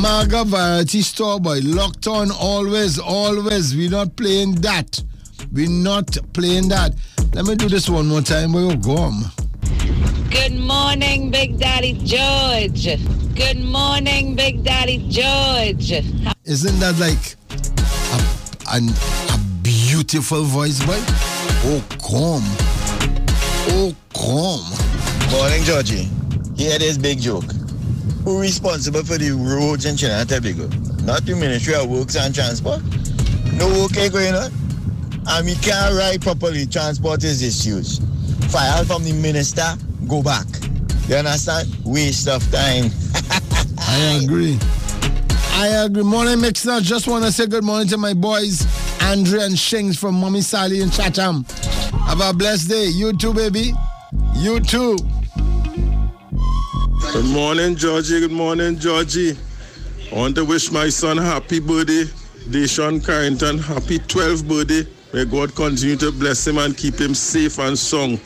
Maga 0.00 0.44
Variety 0.44 1.02
Store, 1.02 1.38
boy. 1.38 1.60
Locked 1.62 2.06
on 2.06 2.30
always, 2.30 2.98
always. 2.98 3.76
We're 3.76 3.90
not 3.90 4.16
playing 4.16 4.54
that. 4.62 4.98
We're 5.52 5.68
not 5.68 6.16
playing 6.32 6.70
that. 6.70 6.94
Let 7.34 7.44
me 7.44 7.54
do 7.54 7.68
this 7.68 7.90
one 7.90 8.08
more 8.08 8.22
time. 8.22 8.54
Where 8.54 8.64
oh, 8.64 8.70
you 8.70 8.76
go? 8.78 9.12
Good 10.30 10.54
morning, 10.54 11.30
Big 11.30 11.58
Daddy 11.58 11.94
George. 12.04 12.84
Good 13.34 13.58
morning, 13.64 14.36
Big 14.36 14.62
Daddy 14.62 14.98
George. 15.08 15.90
Isn't 16.44 16.78
that 16.78 16.96
like 16.98 17.34
a, 18.12 18.76
an, 18.76 18.88
a 19.34 19.38
beautiful 19.62 20.44
voice, 20.44 20.78
boy? 20.86 20.98
Oh, 21.66 21.84
come. 21.98 22.44
Oh, 23.74 23.94
come. 24.14 25.32
Morning, 25.32 25.64
Georgie. 25.64 26.08
Here 26.56 26.78
this 26.78 26.96
big 26.96 27.20
joke. 27.20 27.50
Who 28.24 28.40
responsible 28.40 29.02
for 29.02 29.18
the 29.18 29.32
roads 29.32 29.84
in 29.84 29.96
Trinidad 29.96 30.30
and 30.30 30.44
Tobago? 30.44 30.68
Not 31.04 31.26
the 31.26 31.34
Ministry 31.34 31.74
of 31.74 31.88
Works 31.88 32.16
and 32.16 32.32
Transport. 32.32 32.82
No 33.54 33.66
okay 33.86 34.04
ain't 34.04 34.12
going 34.12 34.34
on. 34.34 34.52
And 35.26 35.46
we 35.46 35.54
can't 35.56 35.94
ride 35.96 36.22
properly. 36.22 36.66
Transport 36.66 37.24
is 37.24 37.42
issues. 37.42 37.98
File 38.52 38.84
from 38.84 39.04
the 39.04 39.12
minister, 39.12 39.76
go 40.10 40.22
back. 40.24 40.46
You 41.08 41.14
understand? 41.16 41.68
Waste 41.84 42.26
of 42.26 42.42
time. 42.50 42.90
I 43.78 44.20
agree. 44.22 44.58
I 45.52 45.68
agree. 45.84 46.02
Morning, 46.02 46.40
Mixer. 46.40 46.80
Just 46.80 47.06
want 47.06 47.24
to 47.24 47.30
say 47.30 47.46
good 47.46 47.62
morning 47.62 47.86
to 47.88 47.96
my 47.96 48.12
boys, 48.12 48.66
Andre 49.02 49.44
and 49.44 49.56
Shings 49.56 49.96
from 49.96 50.16
Mommy 50.16 50.40
Sally 50.40 50.80
in 50.80 50.90
Chatham. 50.90 51.44
Have 52.06 52.20
a 52.20 52.32
blessed 52.36 52.68
day. 52.68 52.86
You 52.86 53.16
too, 53.16 53.32
baby. 53.32 53.72
You 54.34 54.58
too. 54.58 54.96
Good 57.12 57.26
morning, 57.26 57.76
Georgie. 57.76 58.18
Good 58.18 58.32
morning, 58.32 58.78
Georgie. 58.80 59.38
I 60.10 60.14
want 60.16 60.34
to 60.36 60.44
wish 60.44 60.72
my 60.72 60.88
son 60.88 61.18
happy 61.18 61.60
birthday, 61.60 62.02
Deshaun 62.50 63.04
Carrington. 63.04 63.58
Happy 63.58 64.00
12th 64.00 64.48
birthday. 64.48 64.90
May 65.12 65.24
God 65.24 65.54
continue 65.54 65.96
to 65.96 66.10
bless 66.10 66.46
him 66.46 66.58
and 66.58 66.76
keep 66.76 67.00
him 67.00 67.14
safe 67.14 67.60
and 67.60 67.78
strong. 67.78 68.18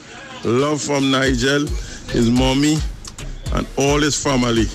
Love 0.45 0.83
from 0.83 1.11
Nigel, 1.11 1.67
his 2.11 2.29
mommy, 2.29 2.77
and 3.55 3.67
all 3.79 3.99
his 3.99 4.23
family. 4.23 4.67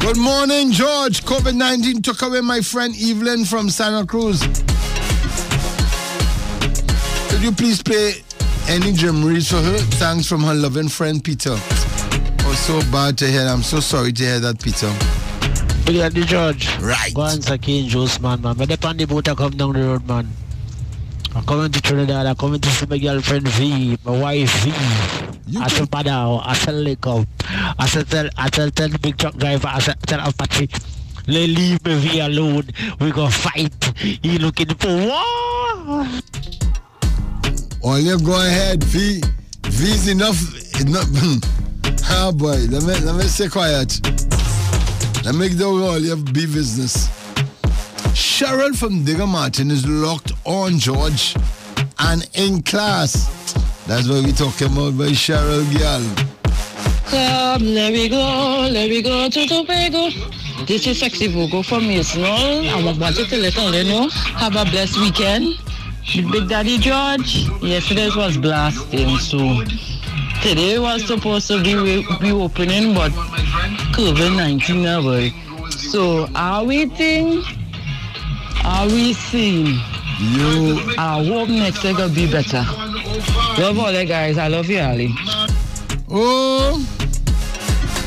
Good 0.00 0.16
morning, 0.16 0.72
George. 0.72 1.22
COVID 1.24 1.54
19 1.54 2.00
took 2.00 2.22
away 2.22 2.40
my 2.40 2.62
friend 2.62 2.94
Evelyn 2.98 3.44
from 3.44 3.68
Santa 3.68 4.06
Cruz. 4.06 4.40
Could 7.28 7.42
you 7.42 7.52
please 7.52 7.82
play 7.82 8.14
any 8.68 8.92
Jamrees 8.92 9.50
for 9.50 9.60
her? 9.60 9.76
Thanks 9.98 10.26
from 10.26 10.44
her 10.44 10.54
loving 10.54 10.88
friend 10.88 11.22
Peter. 11.22 11.56
Oh, 11.58 12.54
so 12.56 12.80
bad 12.90 13.18
to 13.18 13.26
hear. 13.26 13.42
I'm 13.42 13.62
so 13.62 13.80
sorry 13.80 14.12
to 14.12 14.24
hear 14.24 14.40
that, 14.40 14.62
Peter. 14.62 14.90
Big 15.84 15.96
Daddy 15.96 16.24
George. 16.24 16.74
Right. 16.78 17.12
Go 17.12 17.24
and 17.24 17.60
King 17.60 17.86
Juice, 17.88 18.18
man, 18.18 18.40
man. 18.40 18.56
But 18.56 18.82
on 18.82 18.96
the 18.96 19.04
boat, 19.04 19.28
I 19.28 19.34
come 19.34 19.50
down 19.50 19.74
the 19.74 19.82
road, 19.82 20.08
man. 20.08 20.26
I'm 21.36 21.44
coming 21.44 21.70
to 21.70 21.82
Trinidad. 21.82 22.24
I'm 22.24 22.34
coming 22.34 22.60
to 22.60 22.68
see 22.70 22.86
my 22.86 22.96
girlfriend 22.96 23.46
V, 23.46 23.98
my 24.06 24.20
wife 24.22 24.50
V. 24.64 24.70
I 25.60 25.68
said, 25.68 25.90
Padao, 25.90 26.40
I 26.42 26.54
said, 26.54 26.98
up. 27.06 27.28
I 27.78 27.86
said, 27.86 28.08
tell, 28.08 28.30
I 28.38 28.48
tell, 28.48 28.70
tell 28.70 28.88
the 28.88 28.98
big 28.98 29.18
truck 29.18 29.36
driver, 29.36 29.68
I 29.68 29.78
said, 29.80 30.00
tell 30.06 30.26
Apache, 30.26 30.70
they 31.26 31.46
leave 31.46 31.84
me 31.84 31.94
V 31.98 32.20
alone. 32.20 32.64
We 33.00 33.12
go 33.12 33.28
fight. 33.28 33.84
He 33.98 34.38
looking 34.38 34.74
for 34.76 34.88
war. 34.88 36.06
All 37.82 37.98
you 37.98 38.18
go 38.18 38.40
ahead, 38.40 38.82
V. 38.84 39.20
V's 39.64 40.08
enough. 40.08 40.40
enough. 40.80 41.06
ah, 42.12 42.32
boy. 42.34 42.56
Let 42.70 42.82
me, 42.84 43.04
let 43.04 43.14
me 43.14 43.24
stay 43.24 43.48
quiet. 43.48 44.00
Let 45.22 45.34
me 45.34 45.50
do 45.50 45.84
all 45.84 45.98
your 45.98 46.16
be 46.16 46.46
business. 46.46 47.25
Cheryl 48.16 48.74
from 48.74 49.04
Diego 49.04 49.26
Martin 49.26 49.70
is 49.70 49.86
locked 49.86 50.32
on, 50.46 50.78
George, 50.78 51.36
and 51.98 52.26
in 52.32 52.62
class. 52.62 53.52
That's 53.86 54.08
what 54.08 54.24
we 54.24 54.32
talking 54.32 54.68
about 54.68 54.96
by 54.96 55.08
Cheryl 55.12 55.62
Girl. 55.76 56.02
Come, 57.10 57.74
let 57.74 57.92
me 57.92 58.08
go, 58.08 58.68
let 58.72 58.88
me 58.88 59.02
go 59.02 59.28
to 59.28 59.46
Tobago. 59.46 60.08
This 60.64 60.86
is 60.86 60.98
Sexy 60.98 61.28
Vogo 61.28 61.62
from 61.62 61.88
Mason 61.88 62.22
Hall. 62.24 62.66
I 62.66 62.98
wanted 62.98 63.28
to 63.28 63.36
let 63.36 63.58
all 63.58 63.74
you 63.74 63.84
know. 63.84 64.08
Have 64.08 64.56
a 64.56 64.64
blessed 64.64 64.98
weekend. 64.98 65.58
Big 66.32 66.48
Daddy 66.48 66.78
George. 66.78 67.44
Yesterday 67.62 68.08
was 68.16 68.38
blasting, 68.38 69.18
so 69.18 69.62
today 70.42 70.78
was 70.78 71.06
supposed 71.06 71.48
to 71.48 71.62
be 71.62 72.02
be 72.22 72.32
opening, 72.32 72.94
but 72.94 73.12
COVID-19 73.92 74.82
now, 74.82 75.02
boy. 75.02 75.34
So 75.68 76.28
are 76.34 76.64
we 76.64 76.86
think? 76.86 77.44
Are 78.66 78.86
we 78.88 79.12
seeing? 79.12 79.78
You. 80.18 80.80
I 80.98 81.24
hope 81.24 81.48
next 81.48 81.84
year 81.84 81.94
gonna 81.94 82.12
be 82.12 82.30
better. 82.30 82.64
Love 83.62 83.78
all 83.78 83.92
you 83.92 84.04
guys. 84.04 84.38
I 84.38 84.48
love 84.48 84.66
you, 84.68 84.80
Ali. 84.80 85.14
Oh, 86.10 86.74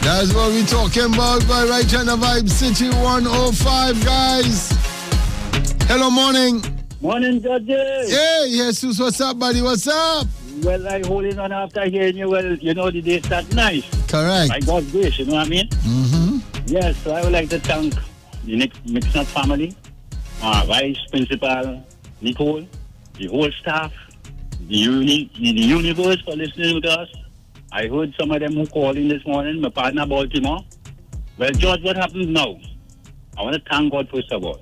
that's 0.01 0.33
what 0.33 0.51
we're 0.51 0.65
talking 0.65 1.13
about 1.13 1.47
by 1.47 1.63
Right 1.63 1.87
Channel 1.87 2.17
Vibe 2.17 2.49
City 2.49 2.89
105, 2.89 4.03
guys. 4.03 4.71
Hello, 5.87 6.09
morning. 6.09 6.61
Morning, 6.99 7.41
judges. 7.41 8.11
Hey, 8.11 8.49
Jesus, 8.49 8.99
what's 8.99 9.21
up, 9.21 9.39
buddy? 9.39 9.61
What's 9.61 9.87
up? 9.87 10.27
Well, 10.61 10.85
I 10.89 11.01
holding 11.07 11.39
on 11.39 11.53
after 11.53 11.87
hearing 11.89 12.17
you. 12.17 12.29
Well, 12.29 12.55
you 12.55 12.73
know 12.73 12.91
the 12.91 13.01
day 13.01 13.21
start 13.21 13.49
nice. 13.53 13.87
Correct. 14.09 14.49
By 14.49 14.59
God's 14.59 14.91
grace, 14.91 15.19
you 15.19 15.25
know 15.25 15.35
what 15.35 15.45
I 15.47 15.49
mean? 15.49 15.69
Mm-hmm. 15.69 16.39
Yes, 16.67 16.97
so 16.97 17.11
I 17.13 17.23
would 17.23 17.31
like 17.31 17.49
to 17.49 17.59
thank 17.59 17.93
the 18.43 18.57
next 18.57 18.85
Mixnut 18.85 19.25
family, 19.27 19.73
our 20.41 20.65
vice 20.65 20.97
principal, 21.11 21.83
Nicole, 22.21 22.65
the 23.15 23.27
whole 23.27 23.51
staff, 23.51 23.91
the, 24.67 24.75
uni, 24.75 25.31
the, 25.35 25.51
the 25.53 25.61
universe 25.61 26.21
for 26.21 26.35
listening 26.35 26.81
to 26.81 26.89
us. 26.89 27.09
I 27.71 27.87
heard 27.87 28.13
some 28.19 28.31
of 28.31 28.39
them 28.39 28.53
who 28.53 28.65
called 28.67 28.97
in 28.97 29.09
this 29.09 29.25
morning, 29.25 29.61
my 29.61 29.69
partner 29.69 30.05
Baltimore. 30.05 30.59
Well, 31.37 31.51
George, 31.51 31.83
what 31.83 31.95
happens 31.95 32.27
now? 32.27 32.59
I 33.37 33.43
want 33.43 33.55
to 33.55 33.61
thank 33.69 33.91
God 33.91 34.09
first 34.09 34.31
of 34.31 34.43
all. 34.43 34.61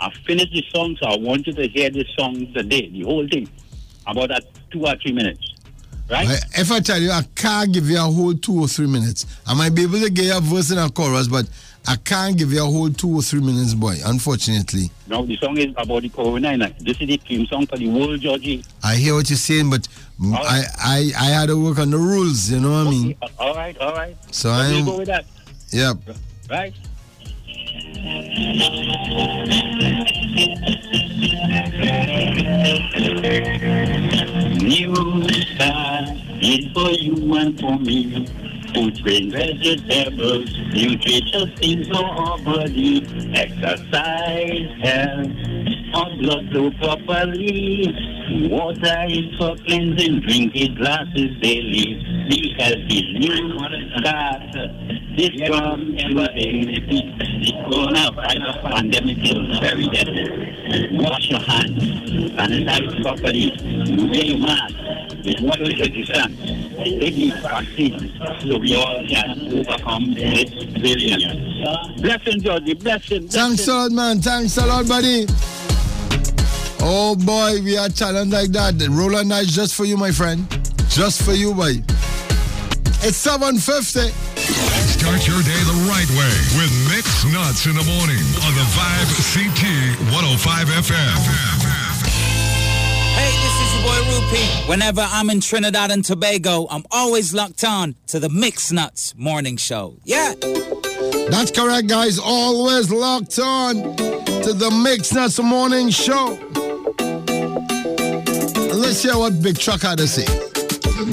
I 0.00 0.12
finished 0.26 0.52
the 0.52 0.64
song, 0.74 0.96
so 1.00 1.08
I 1.08 1.16
want 1.16 1.46
you 1.46 1.52
to 1.54 1.68
hear 1.68 1.90
this 1.90 2.06
song 2.18 2.52
today, 2.52 2.88
the 2.90 3.02
whole 3.02 3.26
thing, 3.28 3.48
about 4.06 4.28
that 4.28 4.44
two 4.70 4.84
or 4.84 4.94
three 4.96 5.12
minutes. 5.12 5.54
Right? 6.10 6.28
If 6.56 6.72
I 6.72 6.80
tell 6.80 6.98
you, 7.00 7.10
I 7.10 7.22
can't 7.34 7.70
give 7.72 7.90
you 7.90 7.98
a 7.98 8.00
whole 8.02 8.34
two 8.34 8.62
or 8.62 8.68
three 8.68 8.86
minutes. 8.86 9.26
I 9.46 9.54
might 9.54 9.74
be 9.74 9.82
able 9.82 10.00
to 10.00 10.10
get 10.10 10.36
a 10.36 10.40
verse 10.40 10.70
and 10.70 10.80
a 10.80 10.88
chorus, 10.88 11.28
but 11.28 11.48
I 11.90 11.96
can't 11.96 12.36
give 12.36 12.52
you 12.52 12.60
a 12.62 12.66
whole 12.66 12.90
two 12.90 13.08
or 13.16 13.22
three 13.22 13.40
minutes, 13.40 13.72
boy, 13.72 13.96
unfortunately. 14.04 14.90
No, 15.06 15.24
the 15.24 15.36
song 15.38 15.56
is 15.56 15.72
about 15.74 16.02
the 16.02 16.10
corona. 16.10 16.58
This 16.80 17.00
is 17.00 17.08
the 17.08 17.16
theme 17.16 17.46
song 17.46 17.66
for 17.66 17.78
the 17.78 17.88
world, 17.88 18.20
Georgie. 18.20 18.62
I 18.84 18.96
hear 18.96 19.14
what 19.14 19.30
you're 19.30 19.38
saying, 19.38 19.70
but 19.70 19.88
mm, 20.20 20.34
I, 20.34 20.64
I, 20.78 21.12
I 21.18 21.24
had 21.30 21.46
to 21.46 21.56
work 21.64 21.78
on 21.78 21.90
the 21.90 21.96
rules, 21.96 22.50
you 22.50 22.60
know 22.60 22.72
what 22.72 22.88
I 22.88 22.90
mean? 22.90 23.16
Uh, 23.22 23.28
All 23.38 23.54
right, 23.54 23.78
all 23.78 23.94
right. 23.94 24.14
So 24.34 24.50
I'm- 24.50 24.84
go 24.84 24.98
with 24.98 25.06
that, 25.08 25.24
Yep. 25.70 25.96
right? 26.50 26.74
New 33.58 34.94
start 35.28 36.08
is 36.40 36.72
for 36.72 36.90
you 36.90 37.34
and 37.34 37.58
for 37.58 37.76
me. 37.78 38.26
Food 38.74 39.02
grain, 39.02 39.30
vegetables, 39.30 40.50
nutritious 40.72 41.50
things 41.58 41.88
for 41.88 42.04
our 42.04 42.38
body. 42.38 43.06
Exercise 43.34 44.68
helps 44.82 45.68
our 45.94 46.16
blood 46.18 46.50
flow 46.50 46.70
properly. 46.72 47.88
Water 48.50 49.06
is 49.08 49.34
for 49.38 49.56
cleansing, 49.56 50.20
drink 50.20 50.54
it 50.54 50.76
glasses 50.76 51.36
daily. 51.40 51.96
Be 52.28 52.54
healthy, 52.58 53.18
new 53.18 53.58
start. 53.98 54.52
This 55.16 55.48
from 55.48 55.96
everything. 55.98 57.16
The 57.18 57.52
coronavirus 57.66 58.62
pandemic 58.62 59.18
is 59.22 59.58
very 59.60 59.88
deadly. 59.88 60.98
Wash 60.98 61.30
your 61.30 61.40
hands, 61.40 61.82
and 61.82 62.30
sanitize 62.36 63.02
properly, 63.02 63.50
wear 64.10 64.24
your 64.24 64.38
mask, 64.38 64.74
with 65.24 65.40
water 65.40 65.64
resistance. 65.64 66.67
Take 66.78 67.14
the 67.14 67.30
vaccine 67.42 68.12
so 68.40 68.58
we 68.58 68.74
all 68.76 69.04
can 69.08 69.52
overcome 69.52 70.14
this 70.14 70.48
variant. 70.78 72.00
Blessing, 72.00 72.40
Georgie, 72.40 72.74
blessing. 72.74 73.28
Thanks 73.28 73.66
a 73.66 73.74
lot, 73.74 73.90
man. 73.90 74.20
Thanks 74.20 74.56
a 74.58 74.66
lot, 74.66 74.86
buddy. 74.86 75.26
Oh 76.80 77.16
boy, 77.16 77.60
we 77.62 77.76
are 77.76 77.88
challenged 77.88 78.32
like 78.32 78.50
that. 78.52 78.74
Roller 78.90 79.24
night 79.24 79.46
just 79.46 79.74
for 79.74 79.84
you, 79.84 79.96
my 79.96 80.12
friend. 80.12 80.46
Just 80.88 81.22
for 81.22 81.32
you, 81.32 81.52
boy. 81.52 81.82
It's 83.02 83.16
750. 83.16 84.10
Start 84.38 85.26
your 85.26 85.42
day 85.42 85.60
the 85.66 85.86
right 85.90 86.10
way 86.14 86.34
with 86.58 86.70
Mix 86.90 87.24
Nuts 87.32 87.66
in 87.66 87.74
the 87.74 87.84
morning 87.84 88.22
on 88.46 88.54
the 88.54 88.66
Vibe 88.74 89.10
CT 89.34 89.98
105 90.14 90.68
FM. 90.68 91.67
Hey, 93.18 93.32
this 93.42 93.56
is 93.60 93.74
your 93.74 93.82
boy 93.82 94.00
Rupee. 94.12 94.68
Whenever 94.70 95.00
I'm 95.00 95.28
in 95.28 95.40
Trinidad 95.40 95.90
and 95.90 96.04
Tobago, 96.04 96.68
I'm 96.70 96.84
always 96.92 97.34
locked 97.34 97.64
on 97.64 97.96
to 98.06 98.20
the 98.20 98.28
Mix 98.28 98.70
Nuts 98.70 99.12
morning 99.16 99.56
show. 99.56 99.96
Yeah. 100.04 100.34
That's 101.28 101.50
correct, 101.50 101.88
guys. 101.88 102.20
Always 102.20 102.92
locked 102.92 103.40
on 103.40 103.74
to 103.74 104.52
the 104.52 104.70
Mix 104.70 105.12
Nuts 105.12 105.40
Morning 105.40 105.90
Show. 105.90 106.38
Let's 108.72 109.02
hear 109.02 109.18
what 109.18 109.42
Big 109.42 109.58
Truck 109.58 109.82
had 109.82 109.98
to 109.98 110.06
say. 110.06 110.26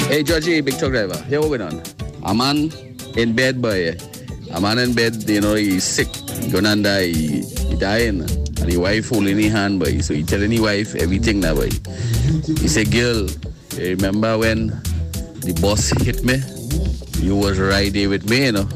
Hey, 0.07 0.21
Georgie, 0.21 0.61
big 0.61 0.77
truck 0.77 0.91
driver. 0.91 1.17
Here 1.23 1.41
what 1.41 1.47
going 1.57 1.61
on? 1.61 1.81
A 2.23 2.35
man 2.35 2.71
in 3.17 3.35
bed, 3.35 3.61
boy. 3.61 3.97
A 4.51 4.61
man 4.61 4.77
in 4.77 4.93
bed, 4.93 5.27
you 5.27 5.41
know, 5.41 5.55
he's 5.55 5.83
sick. 5.83 6.07
Going 6.51 6.67
under, 6.67 6.99
he, 6.99 7.41
he 7.41 7.75
dying. 7.75 8.44
The 8.65 8.77
wife 8.77 9.09
holding 9.09 9.37
his 9.37 9.51
hand, 9.51 9.79
boy. 9.79 9.99
So 9.99 10.13
he 10.13 10.23
telling 10.23 10.51
his 10.51 10.61
wife 10.61 10.95
everything 10.95 11.39
now, 11.39 11.55
boy. 11.55 11.69
He 12.45 12.67
say, 12.67 12.83
girl, 12.83 13.29
you 13.77 13.95
remember 13.95 14.37
when 14.37 14.67
the 14.67 15.57
boss 15.61 15.89
hit 16.01 16.23
me? 16.23 16.41
You 17.23 17.35
was 17.35 17.59
right 17.59 17.93
there 17.93 18.09
with 18.09 18.29
me, 18.29 18.45
you 18.45 18.51
know. 18.51 18.67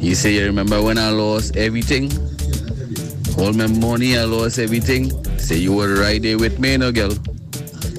He 0.00 0.14
say, 0.14 0.34
you 0.34 0.44
remember 0.44 0.82
when 0.82 0.98
I 0.98 1.10
lost 1.10 1.56
everything? 1.56 2.12
All 3.38 3.52
my 3.52 3.66
money, 3.66 4.16
I 4.16 4.24
lost 4.24 4.58
everything. 4.58 5.10
Say, 5.38 5.56
you 5.56 5.74
were 5.74 5.94
right 6.00 6.20
there 6.20 6.38
with 6.38 6.58
me, 6.58 6.72
you 6.72 6.78
know, 6.78 6.92
girl. 6.92 7.12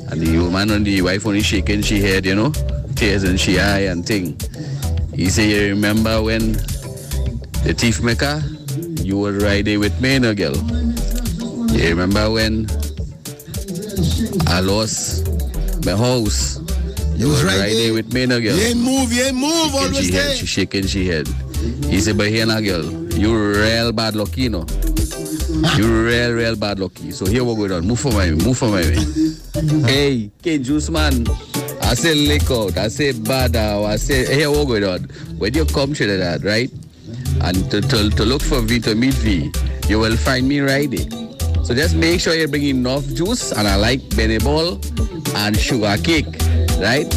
And 0.09 0.21
the 0.21 0.37
woman 0.37 0.71
and 0.71 0.85
the 0.85 1.01
wife 1.01 1.25
only 1.25 1.41
shaking 1.41 1.81
she 1.81 1.99
head, 1.99 2.25
you 2.25 2.35
know, 2.35 2.51
tears 2.95 3.23
in 3.23 3.37
she 3.37 3.59
eye 3.59 3.89
and 3.91 4.05
thing. 4.05 4.39
He 5.13 5.29
say, 5.29 5.49
you 5.49 5.69
remember 5.73 6.21
when 6.21 6.53
the 7.63 7.75
thief 7.77 8.01
maker, 8.01 8.41
you 9.07 9.17
were 9.17 9.31
right 9.39 9.63
there 9.63 9.79
with 9.79 10.01
me, 10.01 10.19
no 10.19 10.35
girl. 10.35 10.53
You 11.71 11.87
remember 11.95 12.29
when 12.29 12.67
I 14.47 14.59
lost 14.59 15.25
my 15.85 15.93
house, 15.95 16.59
you 17.15 17.29
was 17.29 17.41
were 17.41 17.47
right 17.49 17.59
right 17.59 17.73
there 17.73 17.93
with 17.93 18.11
me, 18.11 18.25
no 18.25 18.41
girl. 18.41 18.53
You 18.57 18.63
ain't 18.63 18.79
move, 18.79 19.13
you 19.13 19.23
ain't 19.23 19.37
move, 19.37 19.71
Shaking 19.71 20.03
she 20.03 20.11
head, 20.11 20.35
she 20.35 20.45
shaking 20.45 20.87
she 20.87 21.07
head. 21.07 21.27
He 21.85 22.01
said, 22.01 22.17
but 22.17 22.27
here 22.27 22.45
now, 22.45 22.59
girl, 22.59 22.83
you 23.13 23.33
real 23.33 23.93
bad 23.93 24.17
lucky, 24.17 24.41
you 24.41 24.49
know. 24.49 24.65
You 25.77 26.03
real, 26.05 26.33
real 26.33 26.57
bad 26.57 26.77
lucky. 26.77 27.11
So 27.11 27.25
here 27.25 27.45
we 27.45 27.55
go 27.67 27.77
on. 27.77 27.87
Move 27.87 28.01
for 28.01 28.11
my 28.11 28.17
way, 28.17 28.31
move 28.31 28.57
for 28.57 28.67
my 28.67 28.81
way. 28.81 28.97
hey, 29.87 30.31
King 30.43 30.63
Juice 30.63 30.89
man. 30.89 31.25
I 31.81 31.93
say 31.93 32.13
lick 32.13 32.51
out, 32.51 32.77
I 32.77 32.89
say 32.89 33.13
bad 33.13 33.55
out, 33.55 33.85
I 33.85 33.95
say 33.95 34.35
here 34.35 34.51
we 34.51 34.65
go 34.81 34.93
on. 34.95 35.03
When 35.39 35.53
you 35.53 35.63
come 35.63 35.93
to 35.93 36.17
that, 36.17 36.43
right? 36.43 36.69
And 37.41 37.69
to, 37.71 37.81
to, 37.81 38.09
to 38.09 38.25
look 38.25 38.41
for 38.41 38.61
V 38.61 38.79
to 38.81 38.95
V, 38.95 39.51
you 39.87 39.99
will 39.99 40.17
find 40.17 40.47
me 40.47 40.59
right 40.59 40.89
there. 40.89 41.09
So 41.63 41.73
just 41.73 41.95
make 41.95 42.21
sure 42.21 42.33
you 42.33 42.47
bring 42.47 42.63
enough 42.63 43.05
juice, 43.07 43.51
and 43.51 43.67
I 43.67 43.75
like 43.75 44.01
ball 44.43 44.79
and 45.35 45.57
sugar 45.57 45.97
cake, 46.01 46.27
right? 46.79 47.07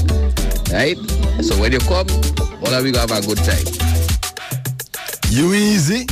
Right? 0.72 0.98
So 1.40 1.58
when 1.60 1.72
you 1.72 1.78
come, 1.80 2.08
all 2.62 2.74
of 2.74 2.86
you 2.86 2.94
have 2.94 3.12
a 3.12 3.20
good 3.20 3.38
time. 3.38 3.64
You 5.30 5.54
easy. 5.54 6.06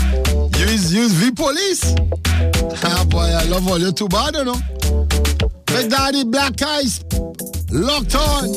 Use 0.59 0.95
use 0.95 1.12
V 1.14 1.33
police. 1.33 1.95
Ah 2.85 3.05
boy, 3.09 3.18
I 3.18 3.45
love 3.45 3.66
all 3.68 3.79
you 3.79 3.91
too 3.91 4.09
bad, 4.09 4.37
you 4.37 4.45
know. 4.45 4.57
Big 5.66 5.91
Daddy 5.91 6.24
Black 6.24 6.62
Eyes 6.62 7.05
locked 7.70 8.14
on. 8.14 8.55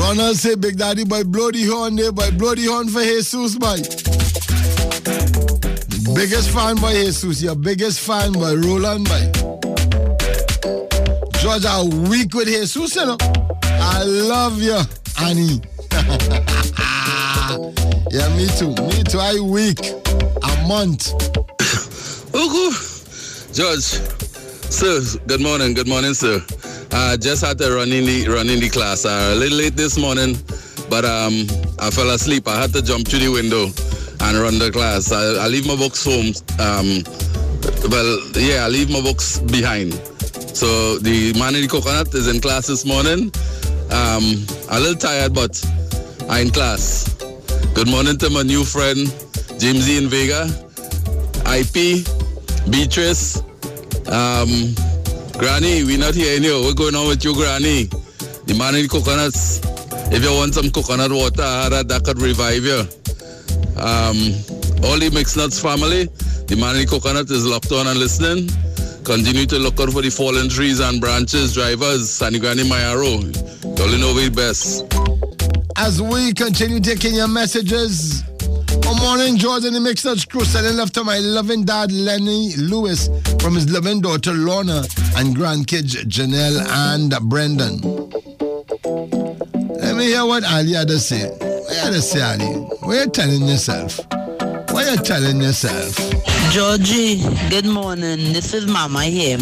Ronald 0.00 0.36
say 0.36 0.54
Big 0.54 0.78
Daddy 0.78 1.04
by 1.04 1.22
bloody 1.22 1.64
horn 1.64 1.94
there, 1.94 2.10
by 2.10 2.30
bloody 2.30 2.64
horn 2.64 2.88
for 2.88 3.02
Jesus 3.02 3.54
boy. 3.56 3.76
Biggest 6.14 6.50
fan 6.50 6.76
by 6.76 6.94
Jesus, 6.94 7.42
your 7.42 7.54
biggest 7.54 8.00
fan 8.00 8.32
by 8.32 8.54
Roland 8.54 9.06
boy. 9.06 9.30
George 11.40 11.66
are 11.66 11.84
weak 12.08 12.32
with 12.34 12.48
Jesus, 12.48 12.96
you 12.96 13.04
know. 13.06 13.16
I 13.62 14.02
love 14.02 14.60
you, 14.62 14.80
Annie. 15.20 15.60
yeah, 18.10 18.28
me 18.36 18.46
too. 18.58 18.74
Me 18.88 19.04
too. 19.04 19.20
I 19.20 19.38
week. 19.38 19.80
A 20.42 20.66
month. 20.66 21.12
Ugu. 22.32 22.72
George, 23.54 24.00
sir, 24.70 25.02
good 25.26 25.40
morning, 25.42 25.74
good 25.74 25.88
morning, 25.88 26.14
sir. 26.14 26.42
I 26.92 27.16
just 27.16 27.44
had 27.44 27.58
to 27.58 27.74
run 27.74 27.92
in 27.92 28.04
the 28.04 28.28
run 28.28 28.48
in 28.48 28.60
the 28.60 28.68
class. 28.68 29.04
Uh, 29.04 29.32
a 29.32 29.34
little 29.34 29.58
late 29.58 29.76
this 29.76 29.98
morning, 29.98 30.36
but 30.88 31.04
um, 31.04 31.46
I 31.78 31.90
fell 31.90 32.10
asleep. 32.10 32.48
I 32.48 32.60
had 32.60 32.72
to 32.72 32.82
jump 32.82 33.06
through 33.08 33.20
the 33.20 33.28
window 33.28 33.66
and 34.26 34.38
run 34.38 34.58
the 34.58 34.70
class. 34.70 35.12
I, 35.12 35.44
I 35.44 35.48
leave 35.48 35.66
my 35.66 35.76
books 35.76 36.04
home. 36.04 36.34
Um, 36.58 37.02
well, 37.90 38.20
yeah, 38.34 38.64
I 38.64 38.68
leave 38.68 38.90
my 38.90 39.00
books 39.00 39.38
behind. 39.38 39.94
So 40.54 40.98
the 40.98 41.32
man 41.38 41.54
in 41.54 41.62
the 41.62 41.68
coconut 41.68 42.12
is 42.14 42.28
in 42.28 42.40
class 42.40 42.66
this 42.66 42.84
morning. 42.84 43.32
Um, 43.90 44.46
a 44.70 44.78
little 44.78 44.96
tired, 44.96 45.34
but 45.34 45.62
I'm 46.28 46.48
in 46.48 46.50
class. 46.50 47.14
Good 47.74 47.88
morning 47.88 48.18
to 48.18 48.30
my 48.30 48.42
new 48.42 48.64
friend, 48.64 49.06
Jamesy 49.58 49.98
in 49.98 50.08
Vega, 50.08 50.46
IP, 51.46 52.04
Beatrice, 52.70 53.38
um, 54.08 54.74
Granny, 55.40 55.84
we're 55.84 55.96
not 55.96 56.14
here 56.14 56.36
anymore. 56.36 56.60
What's 56.60 56.74
going 56.74 56.94
on 56.94 57.08
with 57.08 57.24
you, 57.24 57.32
Granny? 57.32 57.84
The 58.44 58.54
man 58.58 58.74
in 58.74 58.88
coconuts. 58.88 59.60
If 60.12 60.22
you 60.22 60.30
want 60.36 60.52
some 60.52 60.70
coconut 60.70 61.10
water, 61.10 61.40
that, 61.40 61.88
that 61.88 62.04
could 62.04 62.20
revive 62.20 62.62
you. 62.62 62.84
Um, 63.80 64.36
all 64.84 65.00
the 65.00 65.08
Mixed 65.14 65.38
Nuts 65.38 65.58
family, 65.58 66.04
the 66.44 66.56
man 66.60 66.76
in 66.76 66.86
coconut 66.86 67.30
is 67.30 67.46
locked 67.46 67.72
on 67.72 67.86
and 67.86 67.98
listening. 67.98 68.50
Continue 69.02 69.46
to 69.46 69.58
look 69.58 69.80
out 69.80 69.88
for 69.88 70.02
the 70.02 70.10
fallen 70.10 70.50
trees 70.50 70.78
and 70.78 71.00
branches, 71.00 71.54
drivers, 71.54 72.18
Granny 72.18 72.68
Mayaro. 72.68 73.24
All 73.80 73.96
know 73.96 74.12
we 74.12 74.28
best. 74.28 74.84
As 75.78 76.02
we 76.02 76.34
continue 76.34 76.80
taking 76.80 77.14
your 77.14 77.28
messages, 77.28 78.24
good 78.90 79.02
morning, 79.02 79.36
George 79.36 79.64
and 79.64 79.80
Mixed 79.82 80.28
crew. 80.28 80.44
Sending 80.44 80.76
love 80.76 80.92
to 80.92 81.04
my 81.04 81.18
loving 81.18 81.64
dad, 81.64 81.92
Lenny 81.92 82.54
Lewis, 82.56 83.08
from 83.40 83.54
his 83.54 83.70
loving 83.70 84.00
daughter, 84.00 84.32
Lorna, 84.32 84.78
and 85.16 85.36
grandkids, 85.36 85.94
Janelle 86.06 86.66
and 86.68 87.14
Brendan. 87.28 87.80
Let 89.80 89.96
me 89.96 90.06
hear 90.06 90.24
what 90.26 90.44
Ali 90.44 90.72
had 90.72 90.88
to 90.88 90.98
say. 90.98 91.28
What 91.30 91.70
you 91.70 91.76
had 91.76 91.92
to 91.92 92.02
say, 92.02 92.20
Ali? 92.20 92.46
What 92.80 92.94
you 92.96 93.10
telling 93.10 93.46
yourself? 93.46 94.00
What 94.70 94.90
you 94.90 94.96
telling 95.04 95.40
yourself? 95.40 96.19
Georgie, 96.48 97.22
good 97.50 97.66
morning. 97.66 98.32
This 98.32 98.54
is 98.54 98.66
Mama 98.66 99.04
here. 99.04 99.38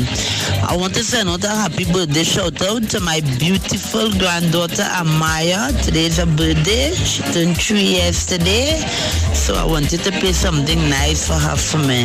I 0.68 0.76
want 0.76 0.94
to 0.94 1.04
send 1.04 1.28
out 1.28 1.44
a 1.44 1.48
happy 1.48 1.84
birthday 1.90 2.24
shout 2.24 2.60
out 2.62 2.82
to 2.90 3.00
my 3.00 3.20
beautiful 3.38 4.10
granddaughter 4.18 4.82
Amaya. 4.82 5.70
Today's 5.84 6.18
her 6.18 6.26
birthday. 6.26 6.92
She 6.94 7.22
turned 7.32 7.56
three 7.56 7.94
yesterday. 7.96 8.76
So 9.32 9.54
I 9.54 9.64
wanted 9.64 10.00
to 10.00 10.10
play 10.10 10.32
something 10.32 10.78
nice 10.90 11.26
for 11.26 11.34
her 11.34 11.56
for 11.56 11.78
me. 11.78 12.02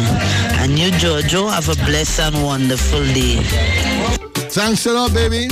And 0.61 0.77
you, 0.79 0.91
Jojo, 0.91 1.51
have 1.51 1.67
a 1.67 1.75
blessed 1.85 2.19
and 2.21 2.43
wonderful 2.43 3.03
day. 3.13 3.41
Thanks 4.53 4.85
a 4.85 4.93
lot, 4.93 5.13
baby. 5.13 5.49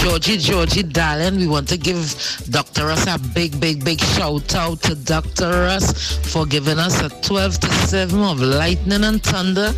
Georgie, 0.00 0.38
Georgie, 0.38 0.82
darling, 0.82 1.36
we 1.36 1.46
want 1.46 1.68
to 1.68 1.76
give 1.76 2.14
Dr. 2.48 2.86
Russ 2.86 3.06
a 3.06 3.18
big, 3.34 3.60
big, 3.60 3.84
big 3.84 4.00
shout 4.00 4.54
out 4.54 4.80
to 4.80 4.94
Dr. 4.94 5.50
Russ 5.50 6.16
for 6.32 6.46
giving 6.46 6.78
us 6.78 7.02
a 7.02 7.10
12 7.20 7.60
to 7.60 7.70
7 7.70 8.18
of 8.18 8.40
lightning 8.40 9.04
and 9.04 9.22
thunder 9.22 9.72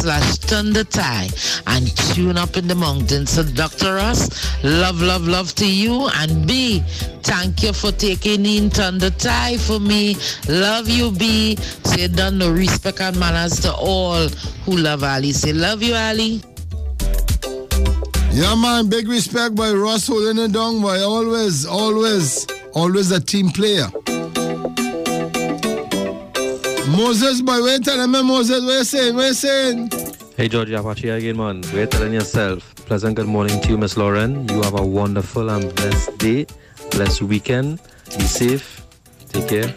slash 0.00 0.38
thunder 0.38 0.82
tie 0.82 1.28
and 1.66 1.94
tune 2.14 2.38
up 2.38 2.56
in 2.56 2.66
the 2.66 2.74
mountains. 2.74 3.32
So, 3.32 3.42
Dr. 3.42 3.96
Russ, 3.96 4.64
love, 4.64 5.02
love, 5.02 5.28
love 5.28 5.54
to 5.56 5.70
you. 5.70 6.08
And 6.14 6.46
B, 6.48 6.80
thank 7.22 7.62
you 7.62 7.74
for 7.74 7.92
taking 7.92 8.46
in 8.46 8.70
thunder 8.70 9.10
tie 9.10 9.58
for 9.58 9.78
me. 9.78 10.16
Love 10.48 10.88
you, 10.88 11.10
B. 11.10 11.56
Say, 11.84 12.08
done 12.08 12.38
no 12.38 12.50
respect 12.50 13.02
and 13.02 13.18
manners 13.20 13.60
to 13.60 13.74
all 13.74 14.26
who 14.64 14.78
love 14.78 15.04
Ali. 15.04 15.32
Say, 15.32 15.52
love 15.52 15.82
you, 15.82 15.94
Ali. 15.94 16.40
Yeah, 18.36 18.54
man, 18.54 18.90
big 18.90 19.08
respect 19.08 19.54
by 19.54 19.72
Ross 19.72 20.08
holding 20.08 20.36
it 20.36 20.52
down, 20.52 20.82
boy. 20.82 21.02
Always, 21.02 21.64
always, 21.64 22.46
always 22.74 23.10
a 23.10 23.18
team 23.18 23.48
player. 23.48 23.88
Moses, 26.86 27.40
boy, 27.40 27.62
wait 27.64 27.82
telling 27.82 28.10
me, 28.10 28.22
Moses, 28.22 28.62
what 28.62 28.74
you 28.74 28.84
saying? 28.84 29.16
What 29.16 29.28
you 29.28 29.32
saying? 29.32 29.90
Hey 30.36 30.48
George 30.48 30.70
Apache 30.70 31.08
again, 31.08 31.38
man. 31.38 31.62
We're 31.72 31.86
telling 31.86 32.12
yourself. 32.12 32.74
Pleasant 32.84 33.16
good 33.16 33.26
morning 33.26 33.58
to 33.62 33.68
you, 33.70 33.78
Miss 33.78 33.96
Lauren. 33.96 34.46
You 34.50 34.60
have 34.60 34.78
a 34.78 34.84
wonderful 34.84 35.48
and 35.48 35.74
blessed 35.74 36.18
day, 36.18 36.46
blessed 36.90 37.22
weekend. 37.22 37.80
Be 38.18 38.24
safe. 38.24 38.82
Take 39.30 39.48
care. 39.48 39.74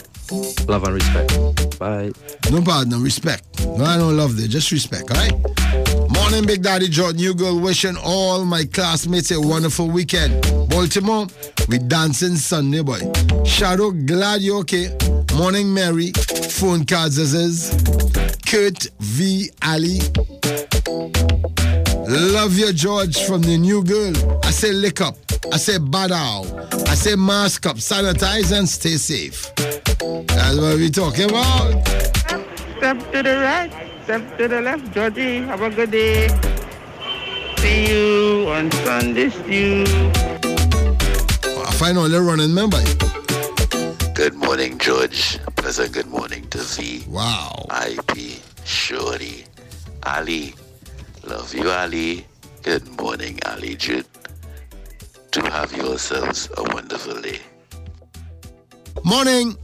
Love 0.68 0.84
and 0.84 0.96
respect. 0.96 1.80
Bye. 1.80 2.12
No 2.52 2.60
bad, 2.60 2.90
no 2.90 3.00
respect. 3.00 3.66
No, 3.66 3.86
I 3.86 3.96
don't 3.96 4.18
love 4.18 4.36
there, 4.36 4.50
just 4.50 4.74
respect, 4.74 5.10
all 5.12 5.18
right? 5.18 5.69
Morning, 6.10 6.46
Big 6.46 6.62
Daddy 6.64 6.88
George, 6.88 7.16
new 7.16 7.34
girl, 7.34 7.60
wishing 7.60 7.96
all 8.04 8.46
my 8.46 8.66
classmates 8.66 9.32
a 9.32 9.40
wonderful 9.40 9.88
weekend. 9.88 10.42
Baltimore, 10.70 11.28
we 11.68 11.78
dancing 11.78 12.36
Sunday, 12.36 12.82
boy. 12.82 13.00
Shadow, 13.46 13.92
glad 13.92 14.42
you're 14.42 14.58
okay. 14.60 14.90
Morning, 15.36 15.74
Mary. 15.74 16.12
Phone 16.50 16.86
cards 16.86 17.18
is 17.18 17.70
Kurt 18.46 18.88
V. 19.00 19.50
Ali. 19.64 20.00
Love 22.08 22.58
you, 22.58 22.74
George, 22.74 23.22
from 23.24 23.42
the 23.44 23.58
new 23.58 23.84
girl. 23.84 24.14
I 24.44 24.52
say 24.52 24.72
lick 24.72 25.02
up. 25.02 25.16
I 25.54 25.58
say 25.58 25.78
bad 25.78 26.12
out. 26.12 26.46
I 26.90 26.96
say 26.96 27.16
mask 27.16 27.66
up, 27.68 27.78
sanitize 27.78 28.52
and 28.58 28.68
stay 28.68 28.98
safe. 28.98 29.54
That's 29.56 30.58
what 30.58 30.78
we 30.78 30.90
talking 30.90 31.30
about. 31.30 31.88
Step 32.78 33.12
to 33.12 33.24
the 33.24 33.38
right, 33.42 33.72
step 34.10 34.38
to 34.40 34.48
the 34.48 34.60
left. 34.60 34.92
Georgie, 34.92 35.38
have 35.46 35.62
a 35.62 35.70
good 35.70 35.92
day. 35.92 36.30
See 37.58 37.94
you 37.94 38.50
on 38.50 38.72
Sunday, 38.82 39.30
stew. 39.30 39.86
I 41.46 41.72
find 41.78 41.96
all 41.96 42.10
the 42.10 42.20
running 42.20 42.52
member. 42.52 42.82
Good 44.16 44.34
morning, 44.34 44.80
George. 44.80 45.38
Pleasant 45.58 45.94
good 45.94 46.08
morning 46.08 46.48
to 46.50 46.58
V. 46.58 47.06
Wow. 47.08 47.68
IP, 47.70 48.42
Shorty, 48.66 49.46
Ali. 50.02 50.56
Love 51.28 51.54
you, 51.54 51.70
Ali. 51.70 52.26
Good 52.64 52.90
morning, 53.00 53.38
Ali 53.46 53.76
Jude. 53.76 54.08
To 55.34 55.42
have 55.52 55.72
yourselves 55.78 56.50
a 56.58 56.64
wonderful 56.74 57.22
day. 57.22 57.42
Morning. 59.04 59.56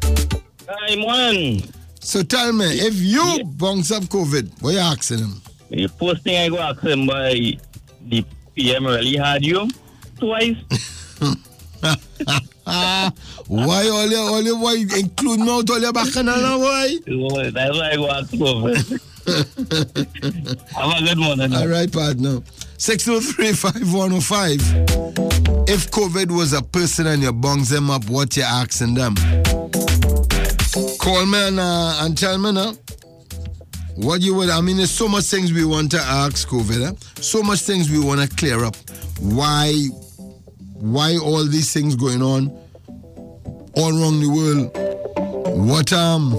Hi, 0.69 0.95
morning. 0.97 1.63
So 2.05 2.21
tell 2.21 2.53
me, 2.53 2.65
if 2.65 2.93
you 3.01 3.43
bounce 3.43 3.91
up 3.91 4.03
COVID, 4.03 4.61
what 4.61 4.75
you 4.75 4.79
asking 4.79 5.17
him? 5.17 5.41
The 5.71 5.87
first 5.87 6.21
thing 6.21 6.37
I 6.37 6.49
go 6.49 6.59
ask 6.59 6.79
him, 6.83 7.07
boy, 7.07 7.57
the 8.07 8.23
PM 8.53 8.85
really 8.85 9.17
had 9.17 9.43
you 9.43 9.67
twice. 10.19 10.55
why 13.47 13.89
all 13.89 14.07
your 14.07 14.19
all 14.19 14.43
your 14.43 14.59
why 14.59 14.75
include 14.75 15.39
me 15.39 15.49
out 15.49 15.67
all 15.67 15.79
your 15.79 15.91
back 15.91 16.15
and 16.15 16.29
all 16.29 16.59
why? 16.61 16.95
That's 17.05 17.75
why 17.75 17.89
I 17.91 17.95
go 17.95 18.11
ask 18.11 18.29
COVID. 18.33 19.01
Have 20.75 21.01
a 21.01 21.03
good 21.03 21.17
morning. 21.17 21.55
All 21.55 21.67
right, 21.67 21.91
partner. 21.91 22.41
603-5105. 22.77 25.67
If 25.67 25.89
COVID 25.89 26.29
was 26.29 26.53
a 26.53 26.61
person 26.61 27.07
and 27.07 27.23
you 27.23 27.33
bungs 27.33 27.69
them 27.69 27.89
up, 27.89 28.07
what 28.07 28.37
you 28.37 28.43
asking 28.43 28.93
them? 28.93 29.15
Call 30.99 31.25
me 31.25 31.47
and, 31.47 31.59
uh, 31.59 31.99
and 32.01 32.17
tell 32.17 32.37
me 32.37 32.51
now. 32.51 32.73
What 33.95 34.21
you 34.21 34.35
would, 34.35 34.49
I 34.49 34.59
mean, 34.61 34.77
there's 34.77 34.91
so 34.91 35.07
much 35.07 35.23
things 35.25 35.53
we 35.53 35.63
want 35.63 35.91
to 35.91 35.99
ask 35.99 36.47
COVID, 36.49 36.91
eh? 36.91 36.95
so 37.21 37.41
much 37.41 37.61
things 37.61 37.89
we 37.89 37.99
want 37.99 38.21
to 38.21 38.27
clear 38.35 38.65
up. 38.65 38.75
Why, 39.19 39.71
why 40.73 41.17
all 41.17 41.45
these 41.45 41.71
things 41.71 41.95
going 41.95 42.21
on? 42.21 42.65
all 43.77 43.89
around 43.89 44.21
the 44.21 44.29
world. 44.29 44.71
What 45.67 45.91
um 45.93 46.31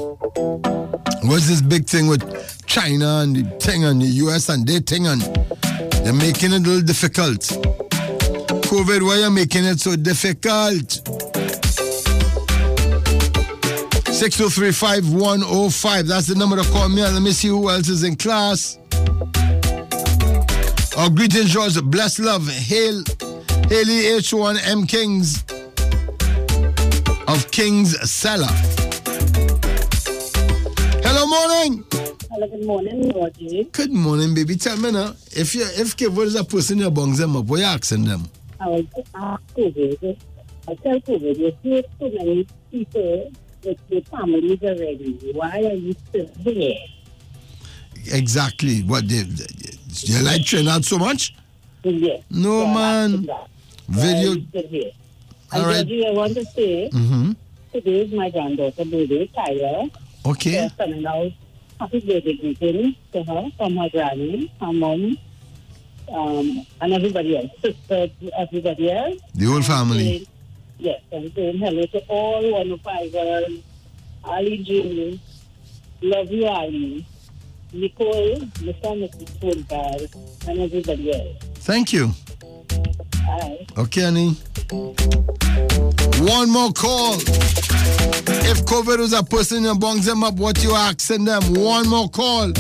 what's 1.29 1.49
this 1.49 1.61
big 1.61 1.87
thing 1.87 2.07
with 2.07 2.23
China 2.67 3.19
and 3.23 3.37
the 3.37 3.43
thing 3.61 3.85
and 3.85 4.01
the 4.01 4.07
US 4.27 4.49
and 4.49 4.67
their 4.67 4.81
thing 4.81 5.07
and 5.07 5.21
they're 6.03 6.13
making 6.13 6.53
it 6.53 6.67
a 6.67 6.69
little 6.69 6.83
difficult. 6.83 7.41
COVID, 8.67 9.03
why 9.03 9.17
are 9.17 9.21
you 9.21 9.31
making 9.31 9.65
it 9.65 9.81
so 9.81 9.97
difficult? 9.97 11.01
6035105. 14.17 16.09
That's 16.09 16.27
the 16.27 16.35
number 16.35 16.57
to 16.57 16.65
call 16.71 16.89
me. 16.89 17.03
Let 17.03 17.21
me 17.21 17.33
see 17.33 17.49
who 17.49 17.69
else 17.69 17.89
is 17.91 18.03
in 18.03 18.17
class. 18.17 18.79
Oh, 20.97 21.11
greetings, 21.15 21.53
George. 21.53 21.79
Bless 21.83 22.19
love. 22.19 22.49
Hail, 22.49 23.05
Haley 23.69 24.17
H1M 24.17 24.89
Kings 24.89 25.45
of 27.29 27.51
King's 27.51 28.11
Cellar. 28.11 28.49
Hello, 31.05 31.27
morning. 31.27 31.85
Hello, 32.31 32.49
good 32.49 32.65
morning, 32.65 33.13
Georgie. 33.13 33.65
Good 33.65 33.93
morning, 33.93 34.33
baby. 34.35 34.57
Tell 34.57 34.79
me 34.79 34.93
now, 34.93 35.13
if 35.33 35.55
you 35.55 35.61
if 35.63 35.95
Kevo 35.95 36.23
is 36.25 36.37
a 36.37 36.45
person 36.45 36.79
you 36.79 36.91
bungs 36.91 37.19
them 37.19 37.37
up, 37.37 37.45
what 37.45 37.59
you 37.59 37.67
asking 37.67 38.05
them? 38.05 38.31
I 38.61 38.69
was 38.69 38.87
ask 39.15 39.43
COVID. 39.55 40.19
I 40.69 40.75
tell 40.77 41.01
COVID, 41.03 41.37
you 41.37 41.53
see 41.63 41.85
so 42.01 42.09
many 42.09 42.47
people 42.71 43.31
with 43.67 43.79
their 43.89 44.01
families 44.03 44.63
already. 44.63 45.31
Why 45.35 45.59
are 45.65 45.75
you 45.75 45.95
still 46.09 46.29
here? 46.39 46.77
Exactly. 48.13 48.83
What 48.83 49.09
they, 49.09 49.23
they, 49.23 49.47
you 50.03 50.23
like 50.25 50.45
Trinidad 50.45 50.85
so 50.85 50.99
much? 50.99 51.35
Yes. 51.83 52.23
No, 52.31 52.65
I'm 52.67 52.75
man. 52.75 53.29
Video. 53.89 54.31
Why 54.31 54.31
are 54.31 54.35
you 54.37 54.47
still 54.49 54.69
here? 54.69 54.91
All 55.53 55.59
And 55.61 55.67
right. 55.69 55.77
Georgie, 55.87 56.07
I 56.07 56.11
want 56.13 56.35
to 56.35 56.45
say, 56.45 56.91
Mm-hmm. 56.93 57.33
today 57.73 58.01
is 58.01 58.13
my 58.13 58.31
granddaughter's 58.31 58.89
birthday, 58.89 59.27
Tyler. 59.35 59.89
Okay. 60.25 60.65
I'm 60.65 60.71
sending 60.77 61.07
out 61.07 61.33
happy 61.81 62.01
birthday 62.01 62.35
greetings 62.55 62.97
to 63.13 63.23
her 63.25 63.49
from 63.57 63.77
her 63.77 63.89
granny, 63.91 64.53
her 64.61 64.73
mom, 64.73 65.19
um, 66.13 66.67
and 66.81 66.93
everybody 66.93 67.37
else, 67.37 67.51
sister, 67.63 68.09
everybody 68.39 68.91
else. 68.93 69.21
The 69.35 69.47
whole 69.47 69.63
family. 69.63 70.27
Yes, 70.79 71.01
and 71.11 71.33
saying 71.35 71.59
hello 71.59 71.87
to 71.87 71.99
all 72.09 72.43
105ers, 72.43 73.63
Ali 74.25 74.59
June, 74.59 75.21
Love 76.03 76.31
You 76.31 76.47
Ali, 76.47 77.07
Nicole, 77.73 78.37
Mr. 78.61 78.93
and 78.93 79.03
Mrs. 79.03 79.31
Fulgar, 79.41 80.49
and 80.49 80.61
everybody 80.61 81.15
else. 81.15 81.37
Thank 81.57 81.93
you. 81.93 82.11
Bye. 83.27 83.67
Okay, 83.79 84.05
Annie. 84.05 84.37
One 86.21 86.51
more 86.51 86.73
call. 86.73 87.15
If 87.15 88.65
COVID 88.67 88.99
was 88.99 89.13
a 89.13 89.23
person 89.23 89.65
you 89.65 89.75
bungs 89.75 90.05
them 90.05 90.23
up, 90.23 90.35
what 90.35 90.63
you 90.63 90.73
asking 90.75 91.25
them? 91.25 91.43
One 91.55 91.89
more 91.89 92.09
call. 92.09 92.53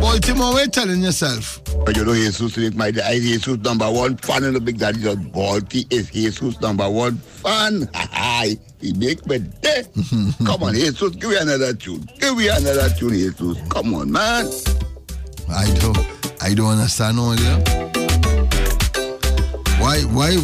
Baltimore, 0.00 0.60
you 0.60 0.68
telling 0.68 1.02
yourself? 1.02 1.60
But 1.84 1.96
You 1.96 2.04
know, 2.04 2.14
Jesus 2.14 2.56
is 2.58 2.74
my 2.74 2.90
Jesus 2.90 3.58
number 3.58 3.90
one 3.90 4.16
fan 4.18 4.44
in 4.44 4.54
the 4.54 4.60
Big 4.60 4.78
Daddy 4.78 5.00
Just 5.00 5.18
Balti 5.32 5.90
is 5.92 6.10
Jesus 6.10 6.60
number 6.60 6.88
one 6.88 7.16
fan. 7.16 7.88
He 8.80 8.92
make 8.92 9.26
me 9.26 9.38
day. 9.38 9.82
Come 10.46 10.62
on, 10.62 10.74
Jesus, 10.74 11.16
give 11.16 11.30
me 11.30 11.36
another 11.36 11.74
tune. 11.74 12.08
Give 12.20 12.36
me 12.36 12.46
another 12.48 12.88
tune, 12.90 13.10
Jesus. 13.10 13.58
Come 13.68 13.92
on, 13.94 14.12
man. 14.12 14.46
I 15.50 15.66
don't 15.80 15.98
I 16.40 16.54
don't 16.54 16.70
understand 16.78 17.18
all 17.18 17.34
yeah. 17.34 17.58
Why 19.80 20.00
why 20.14 20.36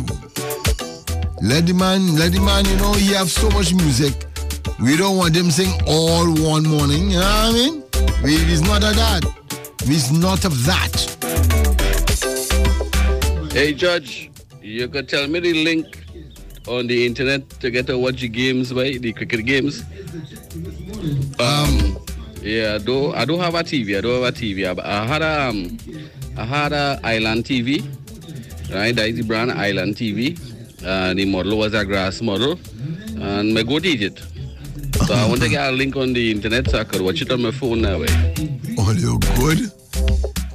let 1.43 1.67
the 1.67 1.75
man 1.75 2.17
let 2.17 2.33
the 2.33 2.41
man, 2.41 2.65
you 2.65 2.77
know, 2.77 2.93
he 2.95 3.13
have 3.13 3.31
so 3.31 3.49
much 3.51 3.73
music. 3.75 4.15
We 4.81 4.97
don't 4.97 5.17
want 5.17 5.37
him 5.37 5.51
sing 5.51 5.71
all 5.87 6.27
one 6.43 6.65
morning, 6.67 7.11
you 7.11 7.19
know 7.19 7.23
what 7.23 7.51
I 7.51 7.53
mean? 7.53 7.84
We 8.23 8.37
he's 8.39 8.63
not 8.63 8.83
of 8.85 8.97
that. 8.97 9.23
He's 9.85 10.11
not 10.11 10.45
of 10.45 10.65
that. 10.67 10.95
Hey, 13.53 13.73
Judge, 13.73 14.31
you 14.63 14.89
could 14.89 15.09
tell 15.09 15.27
me 15.29 15.41
the 15.41 15.65
link 15.65 16.05
on 16.67 16.87
the 16.87 17.07
internet 17.07 17.49
to 17.61 17.71
get 17.71 17.87
to 17.87 17.99
watch 17.99 18.21
the 18.21 18.29
games, 18.29 18.73
right? 18.73 19.01
The 19.01 19.13
cricket 19.13 19.45
games. 19.45 19.83
Um, 21.39 21.99
yeah, 22.43 22.75
I 22.75 22.79
don't, 22.79 23.15
I 23.15 23.25
don't 23.25 23.41
have 23.41 23.55
a 23.55 23.63
TV. 23.63 23.99
I 23.99 24.01
don't 24.01 24.23
have 24.23 24.35
a 24.35 24.37
TV. 24.37 24.67
I, 24.67 25.03
I 25.03 25.07
had 25.07 25.23
a, 25.23 25.49
um, 25.49 25.79
I 26.37 26.45
had 26.45 26.73
a 26.73 27.01
Island 27.05 27.45
TV, 27.45 27.83
right? 28.75 28.95
That 28.95 29.09
is 29.09 29.17
the 29.17 29.23
brand 29.23 29.53
Island 29.53 29.97
TV. 29.97 30.41
Uh, 30.85 31.15
the 31.15 31.25
model 31.27 31.59
was 31.59 31.75
a 31.75 31.85
grass 31.85 32.21
model, 32.21 32.59
and 33.21 33.55
my 33.55 33.63
go 33.63 33.79
did 33.79 34.03
it. 34.03 34.34
So 35.07 35.15
I 35.15 35.29
want 35.29 35.43
to 35.43 35.49
get 35.51 35.69
a 35.69 35.73
link 35.73 35.97
on 35.97 36.13
the 36.15 36.31
internet 36.31 36.71
so 36.71 36.79
I 36.79 36.85
could 36.85 37.03
watch 37.03 37.21
it 37.21 37.31
on 37.31 37.43
my 37.43 37.51
phone 37.51 37.83
that 37.83 37.99
way. 37.99 38.07
Oh, 38.79 38.93
you 38.93 39.19
good? 39.37 39.71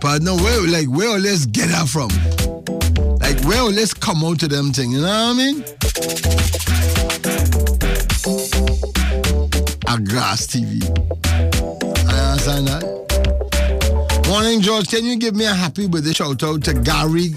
But 0.01 0.23
no, 0.23 0.35
where 0.37 0.67
like 0.67 0.87
where 0.87 1.09
all 1.09 1.21
this 1.21 1.45
get 1.45 1.69
that 1.69 1.87
from? 1.87 2.09
Like 3.19 3.39
where 3.45 3.71
this 3.71 3.93
come 3.93 4.23
out 4.23 4.39
to 4.39 4.47
them 4.47 4.71
thing, 4.71 4.91
you 4.91 5.01
know 5.01 5.07
what 5.07 5.13
I 5.13 5.33
mean? 5.33 5.63
A 9.87 9.99
grass 9.99 10.47
TV. 10.47 10.83
I 12.07 12.31
understand 12.31 12.67
that. 12.69 14.25
Morning, 14.27 14.61
George. 14.61 14.87
Can 14.89 15.05
you 15.05 15.17
give 15.17 15.35
me 15.35 15.45
a 15.45 15.53
happy 15.53 15.87
birthday 15.87 16.13
shout 16.13 16.41
out 16.43 16.63
to 16.63 16.73
Gary 16.73 17.35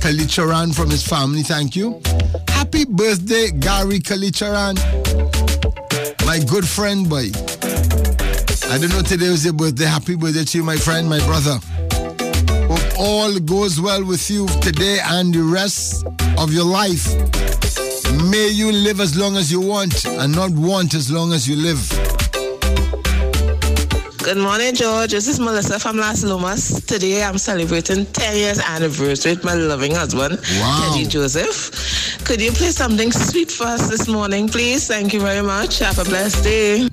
Kalicharan 0.00 0.74
from 0.74 0.90
his 0.90 1.06
family? 1.06 1.42
Thank 1.42 1.76
you. 1.76 2.00
Happy 2.48 2.84
birthday, 2.84 3.50
Gary 3.50 4.00
Kalicharan. 4.00 4.78
My 6.34 6.40
good 6.40 6.66
friend, 6.68 7.08
boy. 7.08 7.30
I 8.68 8.78
don't 8.78 8.90
know 8.90 9.02
today 9.02 9.30
was 9.30 9.44
your 9.44 9.54
birthday. 9.54 9.84
Happy 9.84 10.16
birthday 10.16 10.42
to 10.42 10.58
you, 10.58 10.64
my 10.64 10.76
friend, 10.76 11.08
my 11.08 11.20
brother. 11.20 11.60
Hope 12.66 12.98
all 12.98 13.38
goes 13.38 13.80
well 13.80 14.04
with 14.04 14.28
you 14.28 14.48
today 14.60 14.98
and 15.04 15.32
the 15.32 15.44
rest 15.44 16.04
of 16.36 16.52
your 16.52 16.64
life. 16.64 17.06
May 18.28 18.48
you 18.48 18.72
live 18.72 18.98
as 18.98 19.16
long 19.16 19.36
as 19.36 19.52
you 19.52 19.60
want 19.60 20.06
and 20.06 20.34
not 20.34 20.50
want 20.50 20.94
as 20.94 21.08
long 21.08 21.32
as 21.32 21.46
you 21.46 21.54
live. 21.54 22.13
Good 24.24 24.38
morning, 24.38 24.74
George. 24.74 25.10
This 25.10 25.28
is 25.28 25.38
Melissa 25.38 25.78
from 25.78 25.98
Las 25.98 26.24
Lomas. 26.24 26.80
Today 26.86 27.22
I'm 27.22 27.36
celebrating 27.36 28.06
10 28.06 28.36
years 28.38 28.58
anniversary 28.58 29.34
with 29.34 29.44
my 29.44 29.52
loving 29.52 29.94
husband, 29.94 30.42
Teddy 30.42 31.04
Joseph. 31.04 32.24
Could 32.24 32.40
you 32.40 32.50
play 32.50 32.70
something 32.70 33.12
sweet 33.12 33.50
for 33.50 33.64
us 33.64 33.90
this 33.90 34.08
morning, 34.08 34.48
please? 34.48 34.88
Thank 34.88 35.12
you 35.12 35.20
very 35.20 35.42
much. 35.42 35.78
Have 35.80 35.98
a 35.98 36.04
blessed 36.04 36.42
day. 36.42 36.88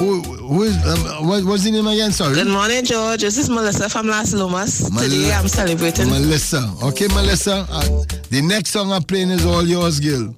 Who, 0.00 0.22
who 0.22 0.64
is, 0.64 0.76
um, 0.84 1.28
what, 1.28 1.44
what's 1.44 1.62
the 1.62 1.70
name 1.70 1.86
again? 1.86 2.10
Sorry. 2.10 2.34
Good 2.34 2.48
morning, 2.48 2.84
George. 2.84 3.20
This 3.20 3.38
is 3.38 3.48
Melissa 3.48 3.88
from 3.88 4.08
Las 4.08 4.34
Lomas. 4.34 4.90
Today 4.90 5.30
I'm 5.32 5.46
celebrating. 5.46 6.08
Melissa. 6.08 6.68
Okay, 6.82 7.06
Melissa. 7.14 7.64
Uh, 7.70 8.04
the 8.30 8.42
next 8.42 8.70
song 8.70 8.90
I'm 8.90 9.04
playing 9.04 9.30
is 9.30 9.46
all 9.46 9.64
yours, 9.64 10.00
Gil. 10.00 10.34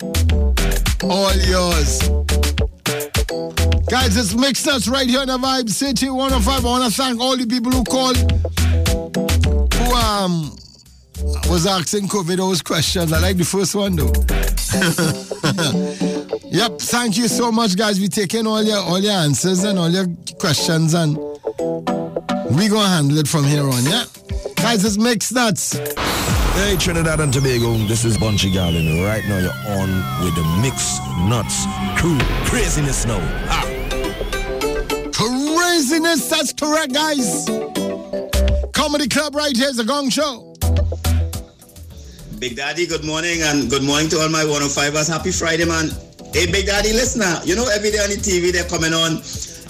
All 1.02 1.34
yours. 1.34 2.67
Guys, 3.88 4.18
it's 4.18 4.34
Mixed 4.34 4.66
Nuts 4.66 4.86
right 4.86 5.08
here 5.08 5.20
on 5.20 5.28
the 5.28 5.38
Vibe 5.38 5.70
City 5.70 6.10
105. 6.10 6.64
I 6.64 6.68
want 6.68 6.84
to 6.84 6.90
thank 6.94 7.18
all 7.20 7.38
the 7.38 7.46
people 7.46 7.72
who 7.72 7.82
called, 7.84 8.18
who 9.74 9.94
um 9.94 10.54
was 11.50 11.66
asking 11.66 12.08
COVID 12.08 12.36
those 12.36 12.60
questions. 12.60 13.14
I 13.14 13.20
like 13.20 13.38
the 13.38 13.44
first 13.44 13.74
one 13.74 13.96
though. 13.96 14.12
yep, 16.50 16.78
thank 16.78 17.16
you 17.16 17.28
so 17.28 17.50
much, 17.50 17.78
guys. 17.78 17.98
We 17.98 18.08
taking 18.08 18.46
all 18.46 18.62
your 18.62 18.78
all 18.78 18.98
your 18.98 19.12
answers 19.12 19.64
and 19.64 19.78
all 19.78 19.88
your 19.88 20.06
questions, 20.38 20.92
and 20.92 21.16
we 21.16 22.68
gonna 22.68 22.88
handle 22.88 23.16
it 23.16 23.26
from 23.26 23.44
here 23.44 23.64
on. 23.64 23.84
Yeah, 23.84 24.04
guys, 24.56 24.84
it's 24.84 24.98
Mixed 24.98 25.32
Nuts. 25.32 25.78
Hey 26.58 26.76
Trinidad 26.76 27.20
and 27.20 27.32
Tobago, 27.32 27.72
this 27.86 28.04
is 28.04 28.18
Bunji 28.18 28.52
Garlin. 28.52 29.02
Right 29.02 29.24
now 29.28 29.38
you're 29.38 29.78
on 29.78 29.88
with 30.24 30.34
the 30.34 30.44
Mix 30.60 30.98
Nuts 31.28 31.64
Crew. 31.96 32.18
Craziness 32.44 33.06
now. 33.06 33.20
Ah. 33.48 33.67
That's 36.02 36.52
correct, 36.52 36.92
guys. 36.94 37.46
Comedy 38.72 39.08
Club 39.08 39.34
right 39.34 39.56
here 39.56 39.68
is 39.68 39.78
the 39.78 39.84
Gong 39.84 40.10
Show. 40.10 40.54
Big 42.38 42.54
Daddy, 42.54 42.86
good 42.86 43.04
morning, 43.04 43.42
and 43.42 43.68
good 43.68 43.82
morning 43.82 44.08
to 44.10 44.20
all 44.20 44.28
my 44.28 44.44
105ers. 44.44 45.10
Happy 45.10 45.32
Friday, 45.32 45.64
man. 45.64 45.90
Hey, 46.32 46.46
Big 46.46 46.66
Daddy, 46.66 46.92
listener, 46.92 47.24
ah, 47.26 47.42
you 47.44 47.56
know, 47.56 47.66
every 47.74 47.90
day 47.90 47.98
on 47.98 48.10
the 48.10 48.16
TV 48.16 48.52
they're 48.52 48.68
coming 48.70 48.94
on 48.94 49.18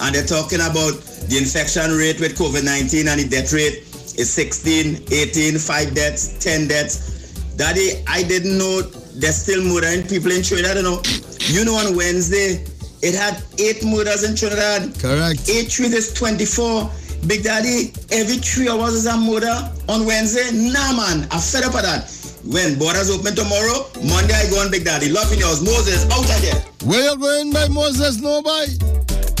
and 0.05 0.15
they're 0.15 0.23
talking 0.23 0.61
about 0.61 0.93
the 1.29 1.37
infection 1.39 1.97
rate 1.97 2.19
with 2.19 2.37
COVID 2.37 2.63
19 2.63 3.07
and 3.07 3.19
the 3.21 3.27
death 3.27 3.51
rate 3.51 3.89
is 4.19 4.31
16, 4.31 5.09
18, 5.11 5.57
5 5.57 5.95
deaths, 5.95 6.37
10 6.37 6.67
deaths. 6.67 7.57
Daddy, 7.57 8.03
I 8.05 8.21
didn't 8.21 8.55
know 8.55 8.81
there's 9.17 9.41
still 9.41 9.63
murdering 9.65 10.05
people 10.05 10.31
in 10.31 10.43
Trinidad, 10.43 10.77
you 10.77 10.83
know. 10.83 11.01
You 11.49 11.65
know, 11.65 11.73
on 11.73 11.95
Wednesday, 11.97 12.63
it 13.01 13.15
had 13.15 13.41
eight 13.57 13.83
murders 13.83 14.23
in 14.23 14.35
Trinidad. 14.35 14.97
Correct. 14.99 15.49
Eight 15.49 15.71
three 15.71 15.87
is 15.87 16.13
24. 16.13 16.89
Big 17.27 17.43
Daddy, 17.43 17.91
every 18.11 18.37
three 18.37 18.69
hours 18.69 18.93
is 18.93 19.05
a 19.05 19.17
murder 19.17 19.55
on 19.89 20.05
Wednesday. 20.05 20.49
Nah, 20.53 20.93
man, 20.95 21.27
I'm 21.31 21.39
fed 21.39 21.63
up 21.63 21.75
of 21.75 21.81
that. 21.83 22.07
When 22.45 22.79
borders 22.79 23.09
open 23.11 23.35
tomorrow, 23.35 23.85
Monday 24.07 24.33
I 24.33 24.49
go 24.49 24.61
on 24.61 24.71
Big 24.71 24.85
Daddy. 24.85 25.09
Love 25.09 25.31
in 25.33 25.39
yours. 25.39 25.61
Moses, 25.61 26.05
out 26.11 26.23
of 26.23 26.41
there. 26.41 26.61
Where 26.87 27.11
you 27.11 27.17
going 27.17 27.51
by 27.51 27.67
Moses? 27.67 28.21
No 28.21 28.41
boy. 28.41 28.65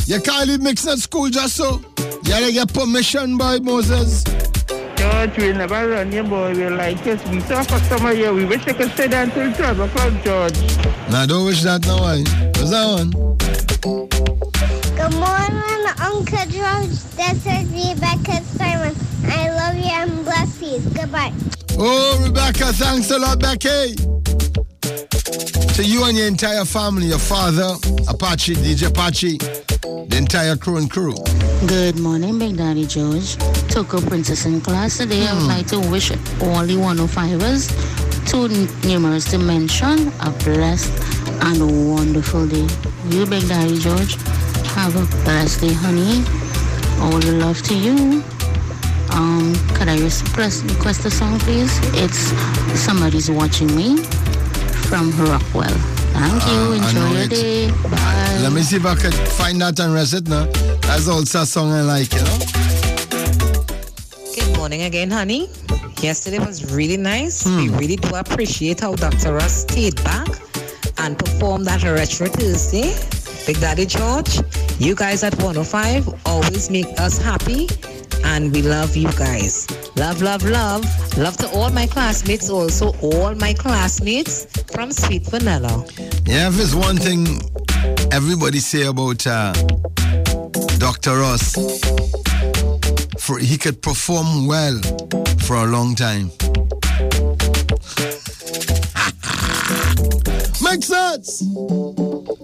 You 0.05 0.19
can't 0.21 0.49
leave 0.49 0.61
mixing 0.61 0.91
at 0.91 0.99
school 0.99 1.29
just 1.29 1.55
so. 1.55 1.81
You 1.97 2.19
gotta 2.23 2.51
get 2.51 2.73
permission 2.73 3.37
by 3.37 3.59
Moses. 3.59 4.23
George, 4.97 5.37
we 5.37 5.53
never 5.53 5.87
run 5.87 6.11
you, 6.11 6.23
boy. 6.23 6.53
We're 6.53 6.71
like 6.71 7.05
it. 7.07 7.25
We 7.29 7.39
saw 7.41 7.61
a 7.61 7.65
customer 7.65 8.13
here. 8.13 8.33
We 8.33 8.43
wish 8.43 8.67
you 8.67 8.73
could 8.73 8.91
stay 8.91 9.07
there 9.07 9.23
until 9.23 9.53
12 9.53 9.79
o'clock, 9.79 10.23
George. 10.23 10.59
Nah, 11.09 11.25
don't 11.25 11.45
wish 11.45 11.63
that 11.63 11.85
now, 11.85 11.99
why? 12.01 12.17
What's 12.57 12.71
that 12.71 12.85
one? 12.85 13.28
Good 13.81 15.13
morning, 15.13 15.85
Uncle 16.01 16.45
George. 16.49 16.99
This 17.15 17.45
is 17.45 17.71
Rebecca 17.71 18.43
Simon. 18.43 18.93
I 19.23 19.49
love 19.51 19.77
you 19.77 19.85
and 19.85 20.25
bless 20.25 20.61
you. 20.61 20.79
Goodbye. 20.93 21.31
Oh, 21.77 22.21
Rebecca, 22.25 22.73
thanks 22.73 23.09
a 23.11 23.17
lot, 23.17 23.39
Becky. 23.39 23.95
To 25.75 25.83
you 25.85 26.03
and 26.03 26.17
your 26.17 26.27
entire 26.27 26.65
family, 26.65 27.07
your 27.07 27.19
father, 27.19 27.77
Apache, 28.09 28.55
DJ 28.55 28.89
Apache, 28.89 29.37
the 29.37 30.17
entire 30.17 30.57
crew 30.57 30.75
and 30.75 30.91
crew. 30.91 31.15
Good 31.65 31.97
morning, 31.99 32.37
Big 32.37 32.57
Daddy 32.57 32.85
George. 32.85 33.37
Took 33.69 33.93
a 33.93 34.01
princess 34.01 34.45
in 34.45 34.59
class 34.59 34.97
today. 34.97 35.25
I 35.25 35.33
would 35.33 35.43
hmm. 35.43 35.47
like 35.47 35.67
to 35.67 35.79
wish 35.79 36.11
all 36.11 36.65
the 36.65 36.75
105ers 36.75 38.09
too 38.29 38.47
numerous 38.87 39.25
to 39.31 39.37
mention 39.37 40.09
a 40.19 40.29
blessed 40.43 41.18
and 41.41 41.61
a 41.61 41.65
wonderful 41.65 42.47
day. 42.47 42.67
You, 43.09 43.25
Big 43.25 43.47
Daddy 43.47 43.77
George, 43.79 44.15
have 44.75 44.95
a 44.95 45.05
blessed 45.23 45.61
day, 45.61 45.73
honey. 45.73 46.23
All 47.01 47.19
the 47.19 47.31
love 47.33 47.61
to 47.63 47.75
you. 47.75 48.23
Um, 49.11 49.53
could 49.73 49.87
I 49.87 49.97
request, 49.97 50.63
request 50.65 51.05
a 51.05 51.11
song, 51.11 51.39
please? 51.39 51.71
It's 51.95 52.31
Somebody's 52.79 53.29
Watching 53.31 53.73
Me 53.75 53.97
from 54.89 55.11
Rockwell. 55.17 55.69
Thank 56.13 56.43
you. 56.47 56.59
Ah, 56.59 56.73
Enjoy 56.87 56.99
know 56.99 57.11
your 57.13 57.21
it. 57.23 57.29
day. 57.29 57.71
Bye. 57.89 58.39
Let 58.41 58.53
me 58.53 58.61
see 58.61 58.75
if 58.77 58.85
I 58.85 58.95
could 58.95 59.13
find 59.13 59.61
that 59.61 59.79
and 59.79 59.93
rest 59.93 60.13
it 60.13 60.27
now. 60.27 60.45
That's 60.81 61.07
also 61.07 61.41
a 61.41 61.45
song 61.45 61.71
I 61.71 61.81
like, 61.81 62.11
you 62.13 62.19
know? 62.19 62.37
Good 64.35 64.57
morning 64.57 64.83
again, 64.83 65.09
honey. 65.09 65.49
Yesterday 66.01 66.39
was 66.39 66.71
really 66.73 66.97
nice. 66.97 67.45
We 67.45 67.69
really 67.69 67.95
do 67.97 68.15
appreciate 68.15 68.79
how 68.81 68.95
Dr. 68.95 69.33
Ross 69.33 69.61
stayed 69.61 70.01
back 70.03 70.27
and 70.99 71.17
performed 71.17 71.65
that 71.65 71.83
Retro 71.83 72.27
Tuesday. 72.27 72.93
Big 73.45 73.59
Daddy 73.59 73.85
George, 73.85 74.39
you 74.79 74.93
guys 74.95 75.23
at 75.23 75.33
105 75.35 76.25
always 76.25 76.69
make 76.69 76.87
us 76.99 77.17
happy 77.17 77.67
and 78.23 78.51
we 78.51 78.61
love 78.61 78.95
you 78.95 79.11
guys. 79.13 79.67
Love, 79.95 80.21
love, 80.21 80.43
love. 80.43 80.85
Love 81.17 81.37
to 81.37 81.49
all 81.51 81.69
my 81.71 81.87
classmates, 81.87 82.49
also 82.49 82.93
all 83.01 83.33
my 83.35 83.53
classmates 83.53 84.45
from 84.73 84.91
Sweet 84.91 85.23
Vanilla. 85.23 85.85
Yeah, 86.25 86.49
if 86.49 86.59
it's 86.59 86.75
one 86.75 86.97
thing 86.97 87.25
everybody 88.11 88.59
say 88.59 88.85
about 88.85 89.25
uh, 89.25 89.53
Dr. 90.77 91.17
Ross, 91.17 91.55
for 93.17 93.39
he 93.39 93.57
could 93.57 93.81
perform 93.81 94.47
well 94.47 94.79
for 95.39 95.55
a 95.55 95.65
long 95.65 95.95
time. 95.95 96.31
Makes 100.69 100.85
sense. 100.85 101.41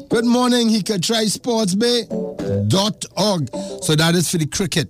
Good 0.09 0.25
morning. 0.25 0.67
He 0.67 0.81
could 0.81 1.03
try 1.03 1.25
sportsbay.org. 1.25 3.49
So 3.83 3.95
that 3.95 4.15
is 4.15 4.31
for 4.31 4.39
the 4.39 4.47
cricket. 4.47 4.89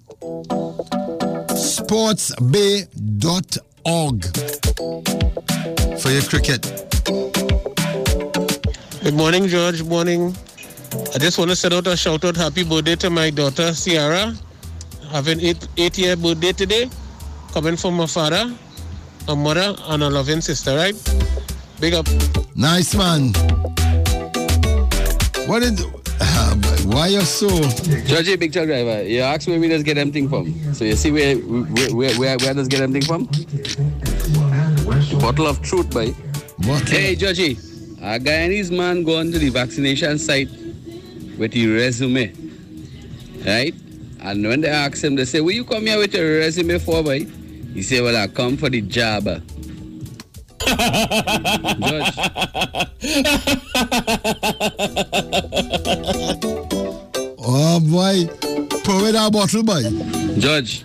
Sportsbay.org 1.51 4.25
for 5.99 6.11
your 6.11 6.21
cricket. 6.23 6.61
Good 9.03 9.15
morning, 9.15 9.47
George. 9.47 9.83
Morning. 9.83 10.33
I 11.13 11.17
just 11.17 11.37
want 11.37 11.49
to 11.49 11.57
send 11.57 11.73
out 11.73 11.87
a 11.87 11.97
shout 11.97 12.23
out 12.23 12.37
happy 12.37 12.63
birthday 12.63 12.95
to 12.95 13.09
my 13.09 13.31
daughter 13.31 13.73
Ciara, 13.73 14.33
having 15.11 15.41
eight 15.41 15.67
eight 15.75 15.97
year 15.97 16.15
birthday 16.15 16.53
today. 16.53 16.89
Coming 17.51 17.75
from 17.75 17.95
my 17.95 18.05
father, 18.05 18.49
a 19.27 19.35
mother, 19.35 19.75
and 19.87 20.03
a 20.03 20.09
loving 20.09 20.39
sister, 20.39 20.77
right? 20.77 20.95
Big 21.79 21.93
up. 21.93 22.07
Nice 22.55 22.95
man. 22.95 23.33
What 25.47 25.61
did? 25.61 25.79
Uh, 26.21 26.55
why 26.85 27.07
you 27.07 27.21
so? 27.21 27.49
Georgie, 28.05 28.37
big 28.37 28.53
truck 28.53 28.65
driver, 28.65 29.03
you 29.03 29.19
asked 29.19 29.47
where 29.47 29.59
we 29.59 29.67
just 29.67 29.83
get 29.85 29.95
them 29.95 30.11
thing 30.11 30.29
from. 30.29 30.73
So 30.73 30.85
you 30.85 30.95
see 30.95 31.11
where 31.11 31.35
where 31.35 31.93
where 31.93 32.19
where, 32.19 32.37
where 32.37 32.53
does 32.53 32.69
get 32.69 32.79
them 32.79 32.93
thing 32.93 33.03
from? 33.03 33.25
Bottle 35.19 35.47
of 35.47 35.61
truth, 35.61 35.89
boy. 35.91 36.11
What? 36.65 36.87
Hey, 36.87 37.15
Georgie, 37.15 37.57
a 38.01 38.19
Guyanese 38.19 38.71
man 38.75 39.03
gone 39.03 39.31
to 39.31 39.37
the 39.37 39.49
vaccination 39.49 40.17
site 40.17 40.49
with 41.37 41.53
his 41.53 41.67
resume, 41.67 42.33
right? 43.45 43.75
And 44.21 44.47
when 44.47 44.61
they 44.61 44.69
ask 44.69 45.03
him, 45.03 45.15
they 45.15 45.25
say, 45.25 45.41
"Will 45.41 45.51
you 45.51 45.65
come 45.65 45.85
here 45.85 45.99
with 45.99 46.13
your 46.13 46.37
resume 46.39 46.79
for, 46.79 47.03
boy?" 47.03 47.25
He 47.73 47.83
say, 47.83 47.99
"Well, 48.01 48.15
I 48.15 48.27
come 48.27 48.55
for 48.55 48.69
the 48.69 48.81
job." 48.81 49.27
Oh 57.47 57.79
boy, 57.79 58.27
pour 58.83 59.09
a 59.09 59.29
bottle, 59.29 59.63
boy. 59.63 59.83
Judge, 60.39 60.83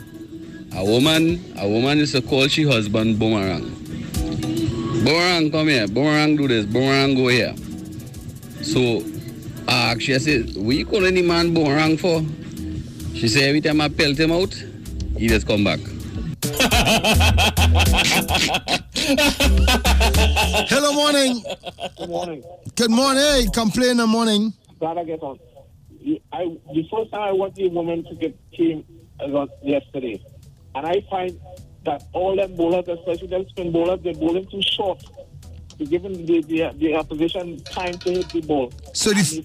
a 0.76 0.84
woman, 0.84 1.42
a 1.58 1.66
woman 1.68 1.98
is 1.98 2.12
to 2.12 2.20
call 2.22 2.48
she 2.48 2.64
husband 2.64 3.18
boomerang. 3.18 3.62
Boomerang, 5.04 5.50
come 5.50 5.68
here. 5.68 5.88
Boomerang, 5.88 6.36
do 6.36 6.46
this. 6.46 6.66
Boomerang, 6.66 7.14
go 7.14 7.28
here. 7.28 7.54
So, 8.62 9.02
I 9.66 9.92
asked, 9.92 10.02
she 10.02 10.18
said, 10.18 10.54
what 10.56 10.76
you 10.76 10.84
call 10.84 11.06
any 11.06 11.22
man 11.22 11.54
boomerang 11.54 11.96
for? 11.96 12.22
She 13.14 13.28
said, 13.28 13.44
every 13.44 13.62
time 13.62 13.80
I 13.80 13.88
pelt 13.88 14.18
him 14.20 14.32
out, 14.32 14.54
he 15.16 15.26
just 15.28 15.46
come 15.46 15.64
back. 15.64 15.80
Hello, 20.70 20.92
morning. 20.92 21.42
Good 21.98 22.08
morning. 22.08 22.44
Good 22.76 22.90
morning. 22.92 23.50
Complain 23.50 23.90
in 23.90 23.96
the 23.96 24.06
morning. 24.06 24.52
Glad 24.78 24.98
I 24.98 25.04
get 25.04 25.20
on. 25.20 25.36
I, 26.32 26.56
the 26.72 26.86
first 26.88 27.10
time 27.10 27.22
I 27.22 27.32
watched 27.32 27.56
the 27.56 27.68
women 27.70 28.04
cricket 28.04 28.38
team 28.52 28.84
uh, 29.18 29.26
was 29.26 29.48
yesterday, 29.64 30.22
and 30.76 30.86
I 30.86 31.04
find 31.10 31.40
that 31.84 32.04
all 32.12 32.36
them 32.36 32.54
bowlers, 32.54 32.86
especially 32.86 33.26
them 33.26 33.48
spin 33.48 33.72
bowlers, 33.72 33.98
they're 34.04 34.14
bowling 34.14 34.46
too 34.46 34.62
short 34.62 35.02
to 35.76 35.84
giving 35.86 36.24
the, 36.24 36.42
the, 36.42 36.70
the 36.76 36.94
opposition 36.94 37.60
time 37.64 37.94
to 37.94 38.12
hit 38.12 38.28
the 38.28 38.42
ball. 38.42 38.72
So 38.92 39.10
the, 39.10 39.44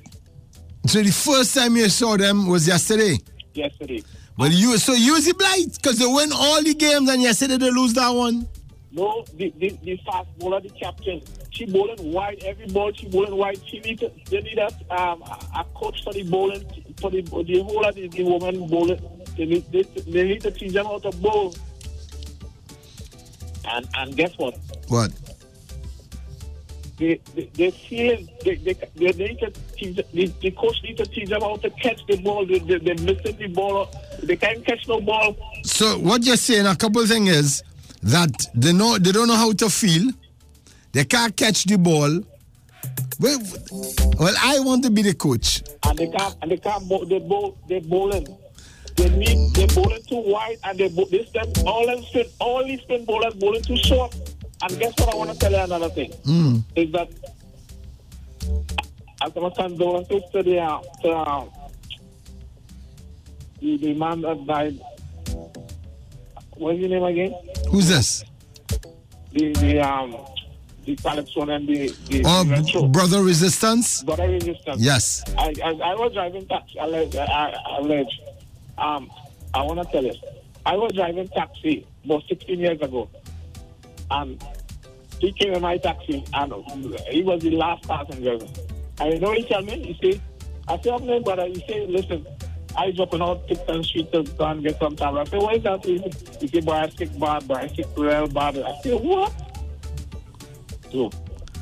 so 0.85 1.01
the 1.01 1.11
first 1.11 1.55
time 1.55 1.75
you 1.75 1.89
saw 1.89 2.17
them 2.17 2.45
was 2.45 2.67
yesterday. 2.67 3.17
Yesterday. 3.55 4.03
Well, 4.37 4.51
you 4.51 4.77
so 4.77 4.93
use 4.93 5.25
the 5.25 5.33
blight 5.33 5.73
because 5.73 5.97
they 5.97 6.05
win 6.05 6.29
all 6.33 6.61
the 6.61 6.75
games 6.75 7.09
and 7.09 7.19
yesterday 7.19 7.57
they 7.57 7.71
lose 7.71 7.93
that 7.95 8.09
one. 8.09 8.47
No, 8.95 9.25
the, 9.33 9.53
the, 9.57 9.77
the 9.83 9.97
fast 10.05 10.29
bowler, 10.39 10.61
the 10.61 10.69
captain, 10.69 11.21
she 11.49 11.65
bowling 11.65 12.13
wide. 12.13 12.41
Every 12.45 12.67
ball 12.67 12.93
she 12.93 13.09
bowling 13.09 13.35
wide. 13.35 13.59
She 13.67 13.79
need 13.79 13.99
to, 13.99 14.09
they 14.29 14.39
need 14.39 14.57
a, 14.57 14.67
um, 14.89 15.21
a 15.21 15.65
coach 15.75 16.01
for 16.05 16.13
the 16.13 16.23
bowling, 16.23 16.63
for 17.01 17.11
the, 17.11 17.21
the 17.21 17.61
whole 17.61 17.85
of 17.85 17.93
the, 17.93 18.07
the 18.07 18.23
woman 18.23 18.67
bowling. 18.67 19.01
They 19.35 19.45
need, 19.45 19.69
they, 19.69 19.81
they 19.81 20.23
need 20.23 20.41
to 20.43 20.51
teach 20.51 20.71
them 20.71 20.85
how 20.85 20.99
to 20.99 21.11
bowl. 21.17 21.53
And 23.67 23.85
and 23.97 24.15
guess 24.15 24.31
what? 24.37 24.57
What? 24.87 25.11
They 26.97 27.19
they, 27.35 27.49
they 27.53 27.71
feel 27.71 28.25
they, 28.45 28.55
they, 28.55 28.73
they 28.95 29.11
need 29.11 29.39
to 29.39 29.51
teach 29.75 29.97
the, 29.97 30.33
the 30.39 30.51
coach 30.51 30.81
need 30.83 30.97
to 30.97 31.05
teach 31.05 31.27
them 31.27 31.41
how 31.41 31.57
to 31.57 31.69
catch 31.71 31.99
the 32.07 32.15
ball. 32.17 32.45
They, 32.45 32.59
they, 32.59 32.77
they're 32.77 32.95
missing 32.95 33.35
the 33.37 33.47
ball. 33.47 33.89
They 34.23 34.37
can't 34.37 34.63
catch 34.65 34.87
no 34.87 35.01
ball. 35.01 35.35
So 35.63 35.97
what 35.99 36.25
you're 36.25 36.37
saying, 36.37 36.65
a 36.65 36.75
couple 36.77 37.05
thing 37.07 37.27
is 37.27 37.61
that 38.05 38.47
they 38.53 38.71
know 38.73 38.97
they 38.97 39.11
don't 39.11 39.27
know 39.27 39.35
how 39.35 39.51
to 39.53 39.69
feel. 39.69 40.11
They 40.93 41.03
can't 41.05 41.35
catch 41.35 41.65
the 41.65 41.77
ball. 41.77 42.21
Well, 43.19 43.39
well, 44.19 44.35
I 44.41 44.59
want 44.59 44.83
to 44.83 44.89
be 44.91 45.01
the 45.01 45.13
coach. 45.13 45.63
and 45.87 45.97
they 45.97 46.07
can't 46.07 46.35
and 46.41 46.51
they 46.51 46.57
can't 46.57 46.87
bowl, 46.87 47.05
they 47.05 47.19
bowl 47.19 47.57
they 47.67 47.79
bowling. 47.79 48.27
They 48.95 49.09
need 49.09 49.53
they 49.55 49.65
bowling 49.67 50.01
too 50.07 50.21
wide 50.25 50.57
and 50.63 50.77
they 50.77 50.87
bowl, 50.89 51.07
this 51.11 51.29
them 51.31 51.47
all 51.65 51.85
them 51.85 52.03
spin 52.05 52.25
all 52.39 52.63
these 52.63 52.79
spin 52.81 53.05
bowlers 53.05 53.33
bowling 53.35 53.63
too 53.63 53.77
short. 53.77 54.13
And 54.61 54.79
guess 54.79 54.93
what 54.99 55.13
I 55.13 55.17
want 55.17 55.31
to 55.31 55.37
tell 55.37 55.51
you 55.51 55.57
another 55.57 55.89
thing 55.89 56.11
Mm. 56.25 56.63
is 56.75 56.91
that 56.93 57.09
as 59.23 59.31
I 59.35 59.39
was 59.39 59.53
condolences 59.57 60.21
to 60.31 60.43
the 60.43 60.59
uh, 60.59 60.79
to 61.01 61.09
uh, 61.09 61.45
the, 63.59 63.77
the 63.77 63.93
man 63.95 64.21
that 64.21 64.45
died. 64.45 64.79
What's 66.55 66.79
your 66.79 66.89
name 66.89 67.03
again? 67.03 67.33
Who's 67.69 67.87
this? 67.89 68.23
The 69.33 69.51
the 69.53 69.79
um 69.81 70.15
the 70.85 70.95
Calypso 70.95 71.41
and 71.41 71.67
the 71.67 71.87
the, 72.07 72.23
Oh, 72.25 72.87
brother 72.87 73.21
resistance. 73.23 74.03
Brother 74.03 74.29
resistance. 74.29 74.81
Yes. 74.81 75.23
I, 75.37 75.53
I, 75.63 75.69
I 75.69 75.95
was 75.95 76.13
driving 76.13 76.45
taxi, 76.47 76.77
alleged, 76.79 77.15
I, 77.17 77.53
alleged. 77.79 78.21
Um, 78.77 79.09
I 79.53 79.63
want 79.63 79.81
to 79.81 79.91
tell 79.91 80.03
you, 80.03 80.13
I 80.65 80.75
was 80.75 80.91
driving 80.93 81.27
taxi 81.29 81.85
about 82.05 82.23
16 82.29 82.59
years 82.59 82.79
ago. 82.81 83.09
And 84.11 84.41
he 85.19 85.31
came 85.31 85.53
in 85.53 85.61
my 85.61 85.77
taxi 85.77 86.23
and 86.33 86.53
he 87.09 87.23
was 87.23 87.41
the 87.41 87.51
last 87.51 87.87
passenger. 87.87 88.37
And 88.99 89.13
you 89.13 89.19
know 89.19 89.31
he 89.31 89.43
tell 89.43 89.61
me? 89.63 89.93
He 89.99 90.11
say, 90.13 90.21
I 90.67 90.77
said, 90.81 90.93
okay, 90.93 91.19
brother, 91.19 91.47
he 91.47 91.63
say, 91.67 91.85
listen, 91.87 92.25
I 92.77 92.91
dropping 92.91 93.21
out 93.21 93.47
Tipton 93.47 93.83
Street 93.83 94.11
to 94.11 94.23
go 94.23 94.45
and 94.45 94.61
get 94.63 94.77
some 94.79 94.95
time. 94.95 95.17
I 95.17 95.23
said, 95.25 95.41
why 95.41 95.53
is 95.53 95.63
that? 95.63 95.85
He 95.85 95.97
said, 96.47 96.65
boy, 96.65 96.73
I 96.73 96.89
sick 96.89 97.17
bad, 97.19 97.47
boy, 97.47 97.55
I 97.55 97.67
sick 97.67 97.87
real 97.97 98.27
bad. 98.27 98.57
I 98.59 98.75
said, 98.81 99.01
what? 99.01 99.31
So, 100.91 101.09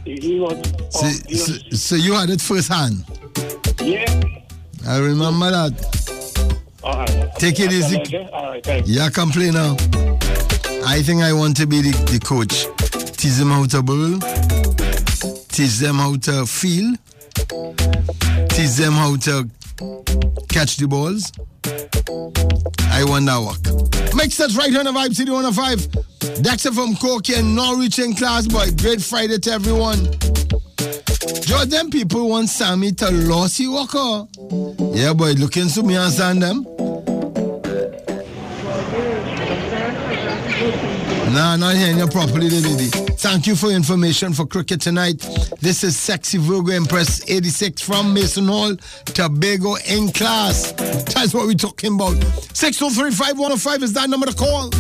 he, 0.06 0.16
he 0.20 0.40
was, 0.40 0.58
So, 0.90 1.08
so, 1.36 1.54
so 1.76 1.96
you 1.96 2.14
had 2.14 2.30
it 2.30 2.42
first 2.42 2.70
hand. 2.72 3.06
yeah. 3.82 4.06
I 4.86 4.98
remember 5.00 5.50
that. 5.50 6.52
All 6.84 6.98
right. 6.98 7.36
Take 7.38 7.60
it 7.62 7.72
easy. 7.72 8.02
Okay? 8.02 8.30
All 8.34 8.50
right, 8.50 8.64
thank 8.64 8.86
you. 8.88 8.96
Yeah, 8.96 9.10
complain 9.10 9.54
now. 9.54 9.76
I 10.86 11.02
think 11.02 11.22
I 11.22 11.32
want 11.32 11.56
to 11.58 11.66
be 11.66 11.82
the, 11.82 11.92
the 12.12 12.20
coach. 12.20 12.68
Teach 13.16 13.34
them 13.36 13.50
how 13.52 13.66
to 13.68 13.82
bowl. 13.82 14.20
Teach 15.48 15.78
them 15.78 15.96
how 15.96 16.18
to 16.18 16.46
feel. 16.46 16.94
Teach 18.50 18.72
them 18.76 18.94
how 18.94 19.16
to 19.16 19.48
catch 20.50 20.78
the 20.78 20.88
balls. 20.88 21.32
I 22.92 23.04
that 23.04 23.40
work. 23.42 24.16
Mix 24.16 24.38
that 24.38 24.56
right 24.56 24.76
on 24.76 24.86
the 24.86 24.92
Vibe 24.92 25.14
City 25.16 25.32
105. 25.32 26.42
Dexter 26.44 26.72
from 26.72 26.96
Corky 26.96 27.36
and 27.36 27.56
Norwich 27.56 28.00
in 28.00 28.14
class, 28.16 28.48
boy. 28.48 28.68
Great 28.78 29.02
Friday 29.02 29.40
to 29.40 29.52
everyone. 29.52 30.08
Them 31.74 31.90
people 31.90 32.30
want 32.30 32.50
Sammy 32.50 32.92
to 32.92 33.10
lossy 33.10 33.68
walker. 33.68 34.28
Yeah, 34.94 35.14
boy, 35.14 35.32
looking 35.32 35.64
into 35.64 35.82
me 35.82 35.96
and 35.96 36.14
send 36.14 36.44
them. 36.44 36.64
Nah, 41.34 41.56
not 41.56 41.76
hearing 41.76 41.98
you 41.98 42.08
properly, 42.08 42.50
lady. 42.50 43.13
Thank 43.24 43.48
you 43.48 43.56
for 43.56 43.70
information 43.70 44.34
for 44.34 44.46
cricket 44.46 44.82
tonight. 44.82 45.20
This 45.62 45.86
is 45.86 45.98
Sexy 45.98 46.38
Virgo 46.38 46.74
Empress 46.74 47.22
86 47.30 47.82
from 47.82 48.14
Mason 48.14 48.50
Hall, 48.50 48.76
Tobago 49.06 49.76
in 49.88 50.12
class. 50.12 50.74
That's 50.74 51.34
what 51.34 51.46
we're 51.46 51.54
talking 51.54 51.96
about. 51.96 52.16
6035105 52.16 53.82
is 53.82 53.94
that 53.94 54.10
number 54.10 54.26
to 54.26 54.36
call. 54.36 54.72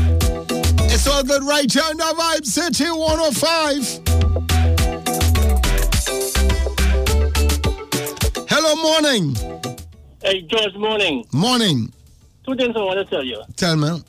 It's 0.91 1.08
all 1.08 1.24
good 1.24 1.44
right 1.44 1.72
here 1.72 1.84
in 1.89 1.96
the 1.96 2.04
Vibe 2.04 2.46
City 2.46 2.84
105. 2.91 4.02
Hello, 8.50 8.76
morning. 8.84 9.38
Hey, 10.22 10.41
George, 10.41 10.76
morning. 10.76 11.26
Morning. 11.32 11.94
Two 12.46 12.56
things 12.58 12.76
I 12.76 12.80
want 12.80 13.00
to 13.00 13.06
tell 13.06 13.24
you. 13.24 13.41
Tell 13.56 13.78
me. 13.78 14.04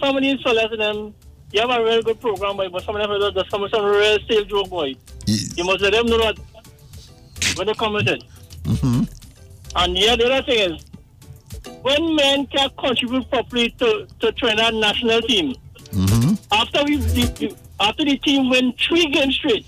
Some 0.00 0.16
of 0.16 0.22
these 0.22 0.40
fellas 0.40 0.72
and 0.72 0.80
them, 0.80 1.14
you 1.54 1.60
have 1.60 1.70
a 1.70 1.84
real 1.84 2.02
good 2.02 2.20
program, 2.20 2.56
boy, 2.56 2.68
but 2.68 2.82
some 2.82 2.96
of 2.96 3.02
them 3.02 3.10
fellas, 3.10 3.32
there's 3.34 3.48
some, 3.48 3.66
some 3.68 3.84
real 3.84 4.18
sales 4.28 4.46
joke, 4.46 4.68
boy. 4.68 4.94
You 5.26 5.64
must 5.64 5.80
let 5.82 5.92
them 5.92 6.06
know 6.06 6.18
that 6.18 6.36
when 7.56 7.68
they 7.68 7.74
come 7.74 7.92
with 7.92 8.08
it. 8.08 8.24
Mm-hmm. 8.64 9.02
And 9.76 9.96
yeah, 9.96 10.16
the 10.16 10.24
other 10.32 10.42
thing 10.44 10.72
is, 10.72 10.84
when 11.82 12.16
men 12.16 12.46
can 12.48 12.70
contribute 12.78 13.30
properly 13.30 13.70
to, 13.78 14.06
to 14.20 14.32
Trinidad 14.32 14.74
national 14.74 15.22
team, 15.22 15.54
Mm-hmm. 15.94 16.34
after 16.50 16.82
we 16.82 16.96
the, 16.96 17.56
after 17.78 18.04
the 18.04 18.16
team 18.18 18.50
win 18.50 18.72
three 18.72 19.06
games 19.12 19.36
straight, 19.36 19.64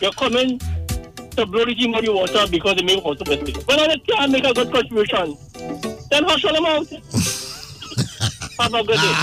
you're 0.00 0.12
coming 0.12 0.58
to 0.58 1.44
blow 1.44 1.66
the 1.66 1.74
team 1.74 1.94
out 1.94 1.98
of 1.98 2.06
the 2.06 2.12
water 2.12 2.46
because 2.50 2.76
they 2.76 2.82
make 2.84 3.04
water 3.04 3.22
mistake. 3.28 3.56
When 3.68 3.76
they 3.86 3.98
can't 3.98 4.32
make 4.32 4.46
a 4.46 4.54
good 4.54 4.72
contribution, 4.72 5.36
then 6.10 6.24
hush 6.24 6.40
them 6.40 6.64
out. 6.64 6.86
Have 8.58 8.74
a 8.74 8.82
good 8.84 8.96
day. 8.96 9.14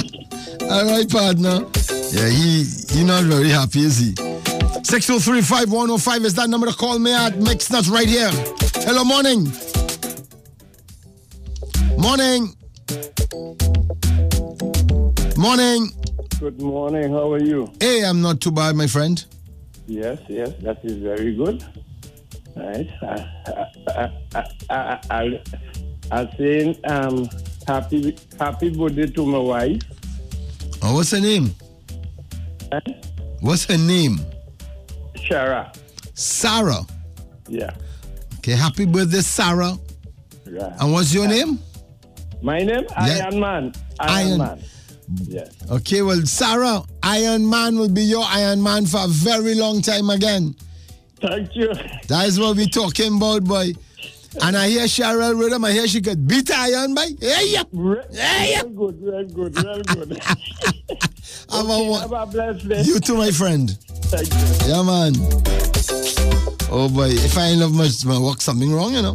All 0.70 0.86
right, 0.86 1.10
partner. 1.10 1.66
Yeah, 2.12 2.30
he 2.30 2.64
he 2.90 3.04
not 3.04 3.24
very 3.24 3.50
happy, 3.50 3.82
is 3.82 3.98
he? 3.98 4.14
603-5105 4.14 6.26
is 6.26 6.34
that 6.36 6.50
number 6.50 6.68
to 6.68 6.74
call 6.74 7.00
me 7.00 7.12
at. 7.14 7.38
Mix 7.38 7.70
Nuts 7.72 7.88
right 7.88 8.08
here. 8.08 8.30
Hello, 8.84 9.04
morning. 9.04 9.52
Morning. 11.98 12.54
Morning. 15.38 15.90
Good 16.40 16.62
morning. 16.62 17.12
How 17.12 17.32
are 17.32 17.42
you? 17.44 17.72
Hey, 17.80 18.04
I'm 18.04 18.22
not 18.22 18.42
too 18.42 18.52
bad, 18.52 18.76
my 18.76 18.88
friend. 18.88 19.24
Yes, 19.88 20.20
yes, 20.28 20.52
that 20.62 20.84
is 20.84 20.98
very 20.98 21.34
good. 21.36 21.64
Right. 22.56 22.88
I, 23.02 23.26
I, 23.48 23.66
I, 24.30 24.46
I, 24.70 25.00
I, 25.10 25.42
I 26.12 26.30
saying 26.38 26.78
um 26.86 27.28
happy 27.68 28.18
happy 28.40 28.70
birthday 28.70 29.08
to 29.08 29.26
my 29.26 29.38
wife. 29.38 29.82
Oh, 30.82 30.96
what's 30.96 31.12
her 31.12 31.20
name? 31.20 31.54
Eh? 32.72 32.80
What's 33.42 33.66
her 33.66 33.78
name? 33.78 34.20
Sarah. 35.28 35.72
Sarah. 36.14 36.86
Yeah. 37.48 37.72
Okay, 38.38 38.54
happy 38.54 38.86
birthday, 38.86 39.22
Sarah. 39.22 39.78
Right. 40.48 40.74
And 40.80 40.92
what's 40.92 41.14
your 41.14 41.28
name? 41.28 41.60
My 42.42 42.60
name 42.60 42.86
Yeah. 42.90 43.28
Iron 43.32 43.40
Man. 43.40 43.74
Iron, 44.00 44.28
Iron. 44.28 44.38
Man. 44.38 44.64
Yes. 45.28 45.50
Okay, 45.70 46.02
well, 46.02 46.22
Sarah, 46.26 46.84
Iron 47.04 47.48
Man 47.50 47.78
will 47.78 47.90
be 47.90 48.02
your 48.02 48.24
Iron 48.28 48.62
Man 48.64 48.86
for 48.86 49.04
a 49.04 49.08
very 49.08 49.56
long 49.56 49.82
time 49.82 50.10
again. 50.10 50.56
Thank 51.22 51.56
you. 51.56 51.72
That 52.08 52.28
is 52.28 52.40
what 52.40 52.58
we're 52.58 52.66
talking 52.66 53.18
about, 53.18 53.44
boy. 53.44 53.74
And 54.42 54.56
I 54.56 54.70
hear 54.70 54.84
Cheryl 54.84 55.38
Rhythm, 55.40 55.66
I 55.66 55.72
hear 55.74 55.88
she 55.88 56.00
got 56.00 56.26
beat 56.26 56.50
Iron, 56.52 56.94
boy. 56.96 57.02
Hey, 57.20 57.50
yeah. 57.52 57.64
Hey, 58.12 58.52
yeah. 58.52 58.62
Real 58.62 58.70
good, 58.70 59.02
real 59.02 59.26
good, 59.26 59.64
real 59.64 59.82
good. 59.84 60.24
Have, 61.52 61.66
a, 61.70 61.84
one- 61.84 62.02
Have 62.02 62.12
a 62.14 62.26
blessed 62.28 62.70
day. 62.70 62.82
you 62.84 63.00
too, 63.00 63.18
my 63.18 63.32
friend. 63.32 63.78
Thank 64.06 64.30
you. 64.34 64.74
Yeah, 64.74 64.84
man. 64.84 65.14
Oh, 66.72 66.88
boy. 66.90 67.10
If 67.10 67.38
I 67.38 67.48
ain't 67.48 67.60
love 67.60 67.74
much, 67.74 68.06
man, 68.06 68.22
work 68.22 68.40
something 68.42 68.72
wrong, 68.72 68.94
you 68.94 69.02
know. 69.02 69.14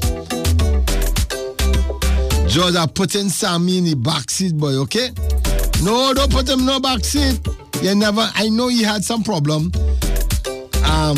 George, 2.46 2.76
I 2.76 2.86
put 2.86 3.14
in 3.14 3.28
Sammy 3.30 3.78
in 3.78 3.84
the 3.84 3.94
back 3.96 4.30
seat, 4.30 4.56
boy, 4.56 4.74
okay? 4.82 5.10
No, 5.82 6.12
don't 6.14 6.30
put 6.30 6.48
him 6.48 6.60
in 6.60 6.66
no 6.66 6.78
back 6.80 7.04
seat. 7.04 7.40
You 7.82 7.94
never, 7.94 8.28
I 8.34 8.48
know 8.50 8.68
he 8.68 8.82
had 8.82 9.02
some 9.04 9.22
problem. 9.24 9.72
Um, 10.84 11.16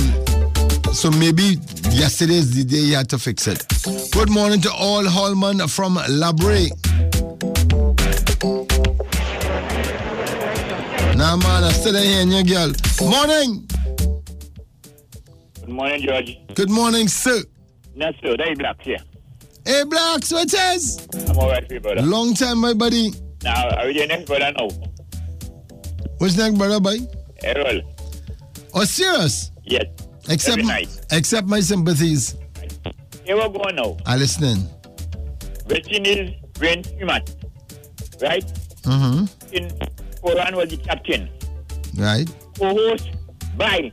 so 0.93 1.11
maybe 1.11 1.59
yesterday 1.91 2.35
is 2.35 2.55
the 2.55 2.65
day 2.65 2.77
he 2.77 2.93
had 2.93 3.09
to 3.11 3.19
fix 3.19 3.47
it. 3.47 3.65
Good 4.13 4.31
morning 4.31 4.61
to 4.63 4.73
all 4.73 5.05
Hallman 5.05 5.67
from 5.69 5.99
La 6.09 6.33
Brea. 6.33 6.71
Nah, 11.17 11.37
man, 11.37 11.65
I 11.65 11.73
still 11.73 11.97
ain't 11.97 12.31
hearing 12.31 12.47
you, 12.47 12.55
girl. 12.55 12.73
Morning. 13.03 13.69
Good 15.61 15.69
morning, 15.69 16.03
George. 16.03 16.39
Good 16.55 16.71
morning, 16.71 17.09
sir. 17.09 17.43
Not 17.95 18.15
so, 18.23 18.37
they 18.37 18.55
black 18.55 18.81
here. 18.83 18.99
Hey, 19.67 19.85
Blacks, 19.85 20.33
what 20.33 20.53
is? 20.55 21.07
I'm 21.29 21.37
all 21.39 21.51
right 21.51 21.67
for 21.69 21.81
brother. 21.81 22.03
Long 22.03 22.35
time, 22.35 22.59
my 22.59 22.73
buddy. 22.73 23.11
Now, 23.43 23.69
are 23.77 23.91
you 23.91 24.01
the 24.01 24.07
next 24.07 24.27
brother 24.27 24.53
now? 24.57 24.69
What's 26.19 26.37
next, 26.37 26.57
brother, 26.57 26.81
boy? 26.81 26.99
Errol. 27.43 27.83
Oh, 28.73 28.85
serious? 28.85 29.51
Yes. 29.65 29.85
Accept 30.29 30.59
Every 30.59 30.65
night. 30.65 30.89
accept 31.11 31.49
my 31.49 31.61
sympathies. 31.61 32.37
Here 33.25 33.37
we 33.37 33.49
go 33.49 33.63
now. 33.73 33.97
I 34.07 34.17
listening. 34.17 34.69
Indies 35.91 36.35
win 36.61 36.83
three 36.83 37.05
match. 37.05 37.29
Right? 38.23 38.45
Mm-hmm. 38.83 39.55
In 39.55 39.69
Foran 40.23 40.55
was 40.57 40.71
the 40.71 40.77
captain. 40.79 41.29
Right, 41.97 42.29
Co-host 42.59 43.11
by 43.57 43.91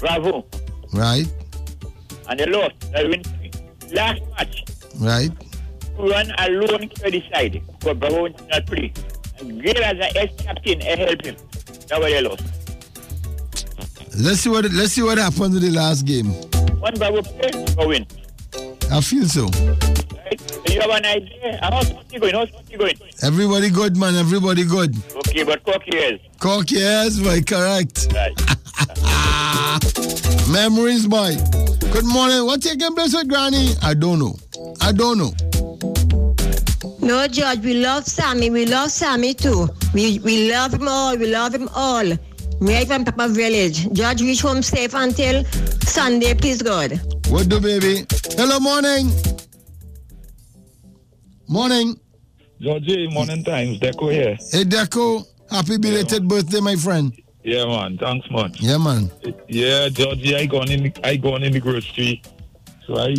Bravo. 0.00 0.44
right, 0.92 1.26
And 2.28 2.38
they 2.40 2.46
lost. 2.46 2.74
They 2.92 3.06
win. 3.08 3.22
Last 3.92 4.20
match, 4.36 4.64
right. 4.98 5.30
Foran 5.96 6.32
alone 6.38 6.88
carried 6.88 7.14
the 7.14 7.22
side. 7.32 7.62
But 7.80 8.00
Bravo 8.00 8.28
did 8.28 8.48
not 8.48 8.66
play. 8.66 8.92
And 9.38 9.62
Gayle 9.62 9.82
as 9.84 9.98
a 9.98 10.16
ex-captain, 10.18 10.82
I 10.82 10.96
helped 10.96 11.24
him. 11.26 11.36
That's 11.88 11.92
why 11.92 12.10
they 12.10 12.20
lost. 12.22 12.42
Let's 14.16 14.40
see 14.40 14.48
what 14.50 14.64
let's 14.72 14.92
see 14.92 15.02
what 15.02 15.18
happened 15.18 15.54
to 15.54 15.60
the 15.60 15.70
last 15.70 16.06
game. 16.06 16.26
One 16.78 16.94
Bravo 16.94 17.22
play, 17.22 17.50
go 17.74 17.88
win. 17.88 18.06
I 18.92 19.00
feel 19.00 19.26
so. 19.26 19.46
Right? 19.46 20.70
You 20.70 20.80
have 20.80 20.90
an 20.90 21.04
idea? 21.04 21.58
How's 21.60 21.88
Scotty 21.88 22.18
going? 22.20 22.34
How's 22.34 22.48
Scotty 22.50 22.76
going? 22.76 22.96
Everybody 23.22 23.70
good, 23.70 23.96
man. 23.96 24.14
Everybody 24.14 24.64
good. 24.64 24.94
Okay, 25.16 25.42
but 25.42 25.64
cocky 25.64 25.96
is. 25.96 26.20
Cocky 26.38 26.76
yes, 26.76 27.18
boy. 27.18 27.42
Correct. 27.42 28.06
Right. 28.14 28.34
Memories, 30.52 31.06
boy. 31.08 31.34
Good 31.92 32.06
morning. 32.06 32.44
What 32.46 32.62
taking 32.62 32.94
place 32.94 33.14
with 33.14 33.28
Granny? 33.28 33.72
I 33.82 33.94
don't 33.94 34.20
know. 34.20 34.36
I 34.80 34.92
don't 34.92 35.18
know. 35.18 35.32
No, 37.00 37.26
George, 37.26 37.58
we 37.58 37.74
love 37.74 38.04
Sammy. 38.06 38.48
We 38.50 38.66
love 38.66 38.90
Sammy 38.90 39.34
too. 39.34 39.68
We 39.92 40.20
we 40.20 40.50
love 40.52 40.72
him 40.72 40.86
all. 40.86 41.16
We 41.16 41.26
love 41.26 41.52
him 41.54 41.68
all. 41.74 42.12
Right 42.60 42.86
from 42.86 43.04
Papa 43.04 43.28
Village. 43.28 43.92
George, 43.92 44.22
reach 44.22 44.40
home 44.40 44.62
safe 44.62 44.94
until 44.94 45.44
Sunday, 45.82 46.34
please 46.34 46.62
God. 46.62 47.00
What 47.28 47.48
do, 47.48 47.60
baby? 47.60 48.06
Hello, 48.36 48.58
morning. 48.60 49.10
Morning. 51.48 51.98
Georgie, 52.60 53.08
morning 53.08 53.44
times, 53.44 53.78
Deco 53.80 54.10
here. 54.10 54.36
Hey, 54.50 54.64
Deco. 54.64 55.26
Happy 55.50 55.76
belated 55.76 56.26
birthday, 56.26 56.60
my 56.60 56.76
friend. 56.76 57.12
Yeah, 57.42 57.66
man. 57.66 57.98
Thanks 57.98 58.30
much. 58.30 58.60
Yeah, 58.60 58.78
man. 58.78 59.10
Yeah, 59.48 59.88
Georgie, 59.90 60.34
I 60.34 60.46
gone 60.46 60.70
in. 60.70 60.92
I 61.04 61.16
gone 61.16 61.42
in 61.42 61.52
the 61.52 61.60
grocery, 61.60 62.22
so 62.86 62.96
I 62.96 63.14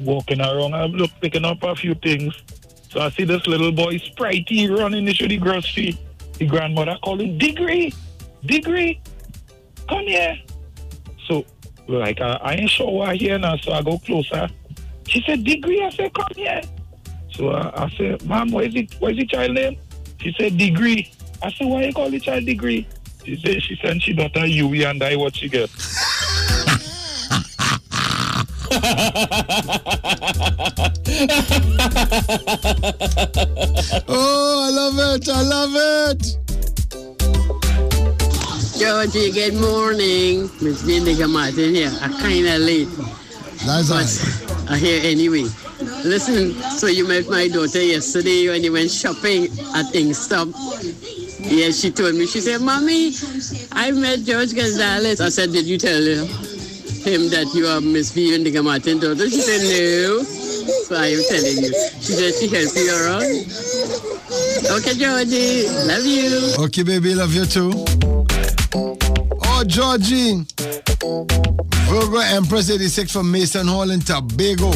walking 0.00 0.40
around. 0.40 0.74
I'm 0.74 0.92
look 0.92 1.12
picking 1.20 1.44
up 1.44 1.62
a 1.62 1.76
few 1.76 1.94
things. 1.94 2.34
So 2.90 3.00
I 3.00 3.10
see 3.10 3.24
this 3.24 3.46
little 3.46 3.70
boy 3.70 3.98
spritey 3.98 4.76
running 4.76 5.06
into 5.06 5.28
the 5.28 5.36
grocery. 5.36 5.98
The 6.38 6.46
grandmother 6.46 6.98
calling 7.04 7.38
Degree, 7.38 7.92
Degree, 8.46 9.00
come 9.88 10.06
here. 10.06 10.36
So 11.26 11.44
like 11.88 12.20
I, 12.20 12.38
I 12.42 12.54
ain't 12.54 12.70
sure 12.70 12.90
why 12.90 13.16
here 13.16 13.38
now, 13.38 13.56
so 13.56 13.72
I 13.72 13.82
go 13.82 13.98
closer. 13.98 14.48
She 15.06 15.22
said 15.26 15.44
Degree. 15.44 15.82
I 15.82 15.90
said 15.90 16.12
come 16.14 16.26
here. 16.34 16.60
So 17.32 17.50
I, 17.50 17.84
I 17.84 17.90
said, 17.90 18.24
Mom, 18.26 18.50
what 18.50 18.64
is 18.64 18.74
it? 18.74 18.94
What 19.00 19.12
is 19.12 19.18
the 19.18 19.26
child 19.26 19.52
name? 19.52 19.78
She 20.20 20.34
said 20.38 20.56
Degree. 20.56 21.10
I 21.42 21.50
said, 21.52 21.66
why 21.66 21.84
you 21.84 21.92
call 21.92 22.10
the 22.10 22.20
child 22.20 22.46
Degree? 22.46 22.86
She 23.24 23.36
said 23.36 23.62
she 23.62 23.76
sent 23.76 24.02
she 24.02 24.12
daughter 24.12 24.46
Yui 24.46 24.84
and 24.84 25.02
I 25.02 25.16
what 25.16 25.34
she 25.36 25.48
get. 25.48 25.70
oh, 34.08 34.66
I 34.66 34.70
love 34.70 34.98
it. 34.98 35.28
I 35.28 35.42
love 35.42 35.70
it. 35.74 36.43
Georgie, 38.78 39.30
good 39.30 39.54
morning. 39.54 40.50
Miss 40.60 40.82
Vindica 40.82 41.30
Martin 41.30 41.74
here. 41.74 41.92
I 42.02 42.08
kind 42.08 42.46
of 42.46 42.60
late. 42.60 42.88
That's 43.64 43.88
but 43.88 44.70
I 44.70 44.76
here 44.76 45.00
anyway. 45.04 45.46
Listen, 46.02 46.54
so 46.74 46.88
you 46.88 47.06
met 47.06 47.28
my 47.28 47.46
daughter 47.46 47.80
yesterday 47.80 48.48
when 48.48 48.64
you 48.64 48.72
went 48.72 48.90
shopping 48.90 49.44
at 49.74 49.86
Ingstop. 49.94 50.50
Yeah, 51.38 51.70
she 51.70 51.92
told 51.92 52.16
me, 52.16 52.26
she 52.26 52.40
said, 52.40 52.62
Mommy, 52.62 53.12
I 53.72 53.92
met 53.92 54.24
George 54.24 54.54
Gonzalez. 54.54 55.20
I 55.20 55.28
said, 55.28 55.52
Did 55.52 55.66
you 55.66 55.78
tell 55.78 56.02
him, 56.02 56.26
him 57.06 57.30
that 57.30 57.52
you 57.54 57.66
are 57.66 57.80
Miss 57.80 58.12
Vindica 58.12 58.64
Martin 58.64 58.98
daughter? 58.98 59.30
She 59.30 59.40
said, 59.40 59.62
No. 59.62 60.22
So 60.24 60.96
I 60.96 61.14
am 61.14 61.22
telling 61.28 61.62
you. 61.62 61.72
She 62.00 62.12
said 62.12 62.34
she 62.34 62.48
helped 62.48 62.74
you 62.74 62.90
around. 62.90 63.46
Okay, 64.78 64.94
Georgie. 64.98 65.68
Love 65.86 66.04
you. 66.04 66.64
Okay, 66.64 66.82
baby, 66.82 67.14
love 67.14 67.32
you 67.32 67.44
too. 67.44 68.13
Oh, 69.56 69.62
Georgie. 69.62 70.44
Virgo 71.86 72.18
Empress 72.18 72.70
86 72.70 73.12
from 73.12 73.30
Mason 73.30 73.68
Hall 73.68 73.88
in 73.92 74.00
Tobago. 74.00 74.72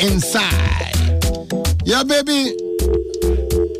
Inside. 0.00 0.92
Yeah, 1.84 2.02
baby. 2.02 2.56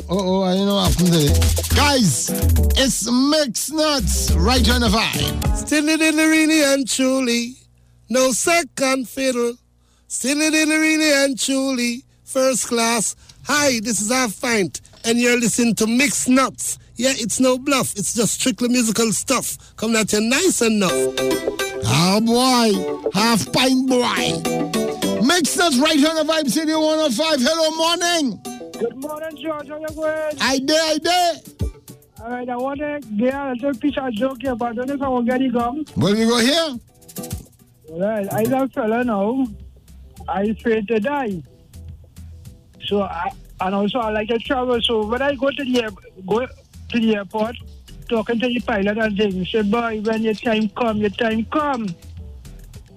Oh, 0.08 0.38
oh, 0.40 0.42
I 0.44 0.54
know 0.54 0.76
what 0.76 0.92
happened 0.92 1.12
today. 1.12 1.74
Guys, 1.74 2.30
it's 2.78 3.10
Mix 3.10 3.72
Nuts 3.72 4.30
right 4.34 4.66
on 4.70 4.82
the 4.82 4.88
vibe. 4.88 5.56
Still 5.56 5.88
it 5.88 6.00
in 6.00 6.16
the 6.16 6.28
really 6.28 6.62
and 6.62 6.88
truly. 6.88 7.54
No 8.08 8.30
second 8.30 9.08
fiddle. 9.08 9.54
Still 10.06 10.40
it 10.40 10.54
in 10.54 10.68
the 10.68 10.78
really 10.78 11.24
and 11.24 11.36
truly. 11.36 12.04
First 12.22 12.68
class. 12.68 13.16
Hi, 13.44 13.80
this 13.82 14.00
is 14.00 14.12
our 14.12 14.28
find, 14.28 14.80
and 15.04 15.18
you're 15.18 15.40
listening 15.40 15.74
to 15.76 15.88
Mix 15.88 16.28
Nuts. 16.28 16.78
Yeah, 16.98 17.12
it's 17.14 17.38
no 17.38 17.58
bluff. 17.58 17.94
It's 17.96 18.12
just 18.12 18.40
strictly 18.40 18.68
musical 18.68 19.12
stuff. 19.12 19.56
Coming 19.76 19.98
at 19.98 20.12
you 20.12 20.20
nice 20.20 20.60
enough. 20.62 20.90
Oh 20.90 22.20
boy, 22.20 23.10
half 23.14 23.52
pint 23.52 23.88
boy. 23.88 25.22
Mix 25.24 25.56
Nuts 25.56 25.78
right 25.78 25.96
on 26.04 26.16
the 26.16 26.24
Vibe 26.26 26.50
City 26.50 26.74
105. 26.74 27.38
Hello, 27.38 27.70
morning. 27.76 28.40
Good 28.80 28.96
morning, 28.96 29.36
George. 29.40 29.68
How 29.68 29.78
you 29.78 29.86
going? 29.94 30.38
I 30.40 30.58
did, 30.58 30.70
I 30.70 30.98
did. 30.98 31.72
All 32.20 32.30
right, 32.30 32.48
I 32.48 32.56
want 32.56 32.80
to 32.80 33.00
get 33.16 33.32
a 33.32 33.52
little 33.52 33.74
piece 33.74 33.96
of 33.96 34.12
joke 34.14 34.38
here, 34.40 34.56
but 34.56 34.70
I 34.70 34.72
don't 34.72 34.88
know 34.88 34.94
if 34.94 35.02
I 35.02 35.08
will 35.08 35.22
get 35.22 35.40
it 35.40 35.52
gum. 35.52 35.84
What 35.94 36.16
we 36.16 36.26
go 36.26 36.38
here? 36.38 36.78
All 37.90 38.00
right, 38.00 38.26
I 38.32 38.42
a 38.42 38.68
fella 38.70 39.04
now. 39.04 39.46
I 40.26 40.42
afraid 40.46 40.88
to 40.88 40.98
die. 40.98 41.44
So 42.86 43.02
I 43.02 43.30
and 43.60 43.74
also 43.74 43.98
I 43.98 44.10
like 44.10 44.28
to 44.28 44.38
travel. 44.38 44.80
So 44.82 45.06
when 45.06 45.22
I 45.22 45.36
go 45.36 45.50
to 45.50 45.64
the 45.64 45.96
go 46.26 46.46
to 46.90 47.00
the 47.00 47.16
airport, 47.16 47.56
talking 48.08 48.38
to 48.40 48.48
the 48.48 48.60
pilot 48.60 48.98
and 48.98 49.16
things, 49.16 49.50
boy, 49.70 50.00
when 50.02 50.22
your 50.22 50.34
time 50.34 50.68
come, 50.70 50.98
your 50.98 51.10
time 51.10 51.44
come. 51.46 51.88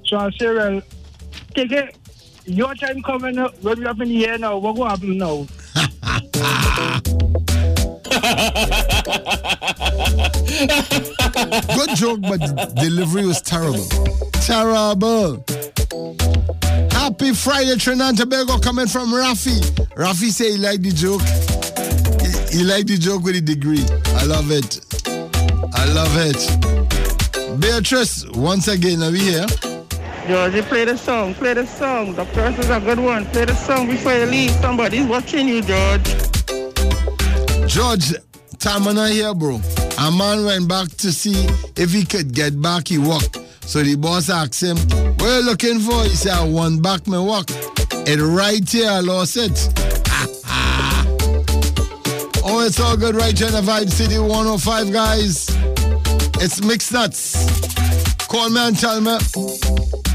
So 0.05 0.17
I 0.17 0.29
say, 0.31 0.53
well, 0.53 0.81
take 1.53 1.71
it. 1.71 1.97
Your 2.45 2.73
time 2.75 3.01
coming 3.03 3.37
uh, 3.37 3.45
up, 3.45 3.63
when 3.63 3.79
we 3.79 3.85
up 3.85 4.01
in 4.01 4.09
the 4.09 4.27
air 4.27 4.37
now, 4.37 4.57
what 4.57 4.75
will 4.75 4.89
happen 4.89 5.17
now? 5.17 5.47
Good 11.75 11.95
joke, 11.95 12.21
but 12.21 12.39
delivery 12.75 13.25
was 13.25 13.41
terrible. 13.41 13.85
Terrible. 14.33 15.43
Happy 16.91 17.33
Friday, 17.33 17.75
Trinidad 17.77 18.17
Tobago 18.17 18.57
coming 18.57 18.87
from 18.87 19.11
Rafi. 19.11 19.59
Rafi 19.95 20.29
say 20.29 20.51
he 20.51 20.57
like 20.57 20.81
the 20.81 20.91
joke. 20.91 21.21
He, 22.51 22.57
he 22.57 22.63
like 22.63 22.85
the 22.85 22.97
joke 22.97 23.23
with 23.23 23.35
the 23.35 23.41
degree. 23.41 23.83
I 24.15 24.25
love 24.25 24.51
it. 24.51 24.81
I 25.73 25.85
love 25.93 26.13
it. 26.17 27.59
Beatrice, 27.59 28.25
once 28.31 28.67
again, 28.67 29.03
are 29.03 29.11
we 29.11 29.19
here? 29.19 29.45
Georgie, 30.27 30.61
play 30.61 30.85
the 30.85 30.97
song. 30.97 31.33
Play 31.33 31.53
the 31.53 31.65
song. 31.65 32.13
The 32.13 32.25
first 32.25 32.59
is 32.59 32.69
a 32.69 32.79
good 32.79 32.99
one. 32.99 33.25
Play 33.27 33.45
the 33.45 33.55
song 33.55 33.87
before 33.87 34.13
you 34.13 34.25
leave. 34.25 34.51
Somebody's 34.51 35.07
watching 35.07 35.47
you, 35.47 35.61
George. 35.61 36.03
George, 37.67 38.13
Tamana 38.57 39.11
here, 39.11 39.33
bro. 39.33 39.59
A 39.97 40.11
man 40.11 40.45
went 40.45 40.67
back 40.67 40.89
to 40.97 41.11
see 41.11 41.47
if 41.75 41.91
he 41.91 42.05
could 42.05 42.33
get 42.33 42.61
back. 42.61 42.87
He 42.87 42.97
walked. 42.97 43.37
So 43.65 43.81
the 43.81 43.95
boss 43.95 44.29
asked 44.29 44.61
him, 44.61 44.77
What 44.77 45.21
are 45.23 45.39
you 45.39 45.45
looking 45.45 45.79
for? 45.79 46.03
He 46.03 46.09
said, 46.09 46.33
I 46.33 46.43
want 46.43 46.81
back 46.81 47.07
my 47.07 47.19
walk. 47.19 47.45
It 48.07 48.19
right 48.19 48.67
here, 48.67 48.89
I 48.89 48.99
lost 48.99 49.37
it. 49.37 50.00
Oh, 52.43 52.63
it's 52.65 52.79
all 52.79 52.97
good 52.97 53.15
right 53.15 53.37
here 53.37 53.47
in 53.47 53.53
the 53.53 53.61
Vibe 53.61 53.89
City 53.89 54.17
105, 54.17 54.91
guys. 54.91 55.47
It's 56.43 56.63
Mixed 56.63 56.91
Nuts. 56.93 57.35
Call 58.27 58.49
me 58.49 58.59
and 58.59 58.77
tell 58.77 59.01
me. 59.01 59.17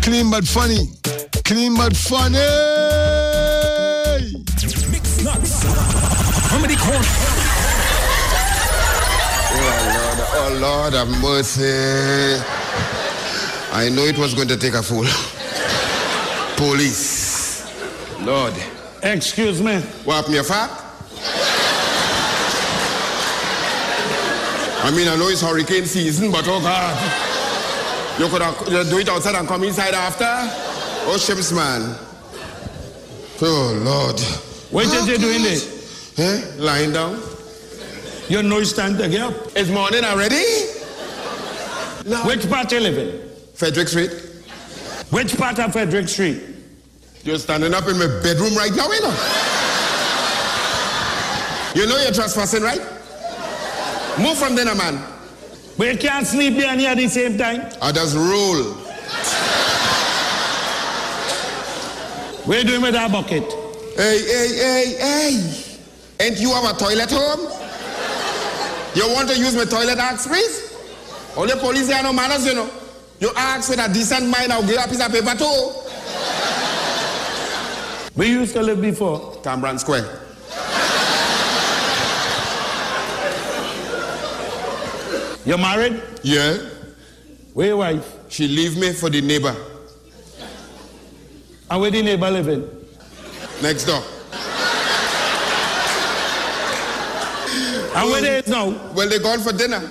Clean 0.03 0.31
but 0.31 0.47
funny. 0.47 0.89
Clean 1.45 1.77
but 1.77 1.97
funny. 1.97 2.39
Mixed 4.91 5.25
Nuts. 5.25 5.65
Comedy 6.49 6.77
Corner. 6.77 7.07
Oh 9.59 9.81
Lord, 9.97 10.19
oh 10.33 10.59
Lord 10.61 10.93
have 10.95 11.09
mercy. 11.23 12.43
I 13.73 13.89
know 13.91 14.03
it 14.03 14.19
was 14.19 14.35
going 14.35 14.49
to 14.49 14.57
take 14.57 14.75
a 14.75 14.83
fool. 14.83 15.07
Police. 16.57 17.67
Lord. 18.21 18.55
Excuse 19.03 19.61
me. 19.61 19.81
What 20.05 20.17
happened, 20.17 20.35
your 20.35 20.45
fat? 20.45 20.86
I 24.87 24.93
mean, 24.93 25.09
I 25.09 25.17
know 25.17 25.27
it's 25.27 25.41
hurricane 25.41 25.85
season, 25.85 26.31
but 26.31 26.47
oh 26.47 26.61
God. 26.61 26.95
You 28.21 28.29
could 28.29 28.41
have 28.41 28.89
do 28.89 28.99
it 28.99 29.09
outside 29.09 29.35
and 29.35 29.49
come 29.49 29.65
inside 29.65 29.95
after? 29.95 30.25
Oh, 31.09 31.19
ships, 31.19 31.51
man. 31.51 31.99
Oh, 33.43 33.73
Lord. 33.83 34.21
What 34.71 34.87
is 34.87 35.09
you 35.09 35.19
doing 35.19 35.43
there? 35.43 35.59
Eh? 36.19 36.55
Lying 36.59 36.93
down. 36.93 37.21
You 38.29 38.45
know 38.45 38.59
it's 38.59 38.75
time 38.75 38.97
to 38.99 39.09
get 39.09 39.23
up. 39.23 39.35
It's 39.57 39.69
morning 39.71 40.05
already? 40.05 40.45
No. 42.09 42.23
Which 42.25 42.49
part 42.49 42.71
you 42.71 42.79
live 42.79 42.97
in? 42.97 43.29
Frederick 43.55 43.89
Street. 43.89 44.13
Which 45.11 45.37
part 45.37 45.59
of 45.59 45.73
Frederick 45.73 46.07
Street? 46.07 46.43
You're 47.25 47.39
standing 47.39 47.75
up 47.75 47.89
in 47.89 47.99
my 47.99 48.07
bedroom 48.23 48.55
right 48.55 48.71
now, 48.71 48.87
you 48.93 49.01
know? 49.03 49.15
You 51.75 51.89
know 51.89 52.01
you're 52.01 52.13
trespassing, 52.13 52.63
right? 52.63 52.96
Move 54.19 54.39
from 54.39 54.55
there, 54.55 54.75
man. 54.75 55.03
But 55.77 55.93
you 55.93 55.99
can't 55.99 56.27
sleep 56.27 56.57
there 56.57 56.69
and 56.69 56.81
here 56.81 56.91
at 56.91 56.97
the 56.97 57.09
same 57.09 57.37
time. 57.37 57.71
I 57.83 57.93
just 57.93 58.17
roll. 58.17 58.73
What 62.47 62.57
are 62.57 62.61
you 62.61 62.67
doing 62.67 62.83
with 62.83 62.93
that 62.95 63.13
bucket? 63.13 63.45
Hey, 63.97 64.23
hey, 64.25 64.49
hey, 64.57 64.95
hey. 64.99 65.77
Ain't 66.21 66.41
you 66.41 66.51
have 66.55 66.65
a 66.65 66.79
toilet 66.79 67.11
home? 67.11 67.41
You 68.95 69.13
want 69.13 69.29
to 69.29 69.39
use 69.39 69.55
my 69.55 69.65
toilet, 69.65 69.99
ask 69.99 70.29
please? 70.29 70.75
All 71.37 71.47
the 71.47 71.57
police 71.57 71.89
here 71.89 72.03
no 72.03 72.13
manners, 72.15 72.47
you 72.47 72.55
know. 72.55 72.71
You 73.21 73.31
ask 73.37 73.69
with 73.69 73.79
a 73.79 73.93
decent 73.93 74.29
mind, 74.29 74.53
I'll 74.53 74.63
give 74.63 74.71
you 74.71 74.79
a 74.79 74.89
piece 74.89 75.05
of 75.05 75.13
paper 75.13 75.37
too. 75.37 75.45
Where 78.15 78.27
you 78.27 78.41
used 78.41 78.55
to 78.55 78.63
live 78.63 78.81
before? 78.81 79.37
Cambran 79.43 79.79
Square. 79.79 80.26
You 85.47 85.57
married? 85.57 86.03
Yeah. 86.25 86.59
Where 87.55 87.69
your 87.69 87.77
wife? 87.77 88.17
She 88.29 88.49
leave 88.49 88.77
me 88.77 88.93
for 88.93 89.09
the 89.09 89.21
neighbor. 89.21 89.55
And 91.71 91.81
where 91.81 91.91
the 91.91 92.03
neighbor 92.03 92.31
living? 92.31 92.69
Next 93.63 93.85
door. 93.85 94.03
And 97.95 98.11
where 98.11 98.21
they 98.21 98.39
is 98.39 98.49
now? 98.49 98.71
Well, 98.93 99.09
they 99.09 99.21
gone 99.21 99.39
for 99.39 99.53
dinner. 99.53 99.89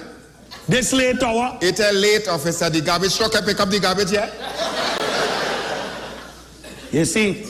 This 0.68 0.92
late 0.94 1.24
hour? 1.24 1.58
It's 1.62 1.80
a 1.80 1.92
late, 1.94 2.28
officer. 2.28 2.70
The 2.70 2.82
garbage 2.82 3.16
truck 3.16 3.32
can 3.32 3.44
pick 3.46 3.60
up 3.60 3.70
the 3.70 3.80
garbage 3.80 4.10
here. 4.12 4.30
You 6.92 7.06
see, 7.06 7.46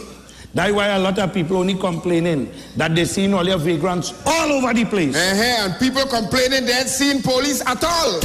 that's 0.55 0.71
why 0.73 0.87
a 0.87 0.97
lot 0.99 1.19
of 1.19 1.33
people 1.33 1.57
only 1.57 1.75
complaining 1.75 2.49
that 2.77 2.95
they 2.95 3.03
seen 3.03 3.33
all 3.33 3.45
your 3.45 3.57
vagrants 3.57 4.13
all 4.25 4.49
over 4.53 4.73
the 4.73 4.85
place. 4.85 5.13
Uh-huh, 5.13 5.65
and 5.67 5.77
people 5.79 6.05
complaining 6.07 6.65
they 6.65 6.71
ain't 6.71 6.87
seen 6.87 7.21
police 7.21 7.59
at 7.67 7.83
all. 7.83 8.21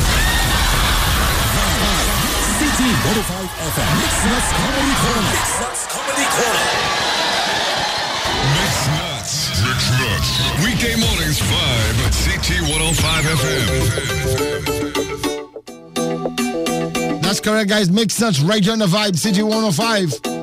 CT 2.61 2.81
105 2.87 3.51
FM. 3.67 3.91
Mix 3.99 4.15
Nuts 4.31 4.51
Comedy 4.55 4.95
Corner. 5.03 5.27
Mix 5.27 5.59
Nuts 5.59 5.83
Comedy 5.91 6.23
Corner. 6.31 6.67
Mix 8.55 8.73
Nuts. 8.95 9.35
Mix 9.67 9.91
Nuts. 9.99 10.31
Weekday 10.63 10.95
mornings 11.03 11.43
5 11.43 11.51
at 12.07 12.15
CT 12.15 12.63
105 12.71 13.27
FM. 13.27 13.67
That's 17.23 17.41
correct, 17.41 17.69
guys. 17.69 17.91
Mix 17.91 18.21
Nuts 18.21 18.39
right 18.41 18.63
here 18.63 18.73
on 18.73 18.79
the 18.79 18.87
Vibe 18.87 19.17
City 19.17 19.43
105. 19.43 20.40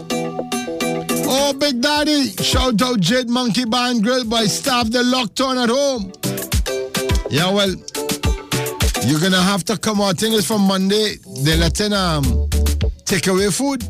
Oh, 1.30 1.54
Big 1.54 1.82
Daddy. 1.82 2.30
Shout 2.41 2.82
out 2.82 2.99
Jade 2.99 3.30
Monkey 3.30 3.66
Bar 3.66 3.91
and 3.91 4.02
Grill 4.04 4.26
by 4.26 4.45
staff 4.45 4.90
the 4.90 4.99
lockdown 4.99 5.62
at 5.62 5.70
home. 5.70 6.12
Yeah, 7.30 7.52
well, 7.52 7.76
you're 9.06 9.20
gonna 9.20 9.41
have 9.41 9.64
to 9.66 9.78
come 9.78 10.02
out. 10.02 10.18
Thing 10.18 10.41
from 10.41 10.62
Monday, 10.62 11.16
they 11.44 11.58
letting 11.58 11.94
um 11.94 12.49
take 13.06 13.28
away 13.28 13.49
food. 13.49 13.84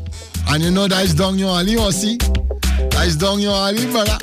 And 0.48 0.62
you 0.62 0.70
know 0.70 0.88
that 0.88 1.04
is 1.04 1.14
down 1.14 1.38
your 1.38 1.50
alley, 1.50 1.72
you 1.72 1.92
see? 1.92 2.16
That 2.16 3.04
is 3.06 3.16
down 3.16 3.38
your 3.38 3.54
alley, 3.54 3.86
brother. 3.90 4.18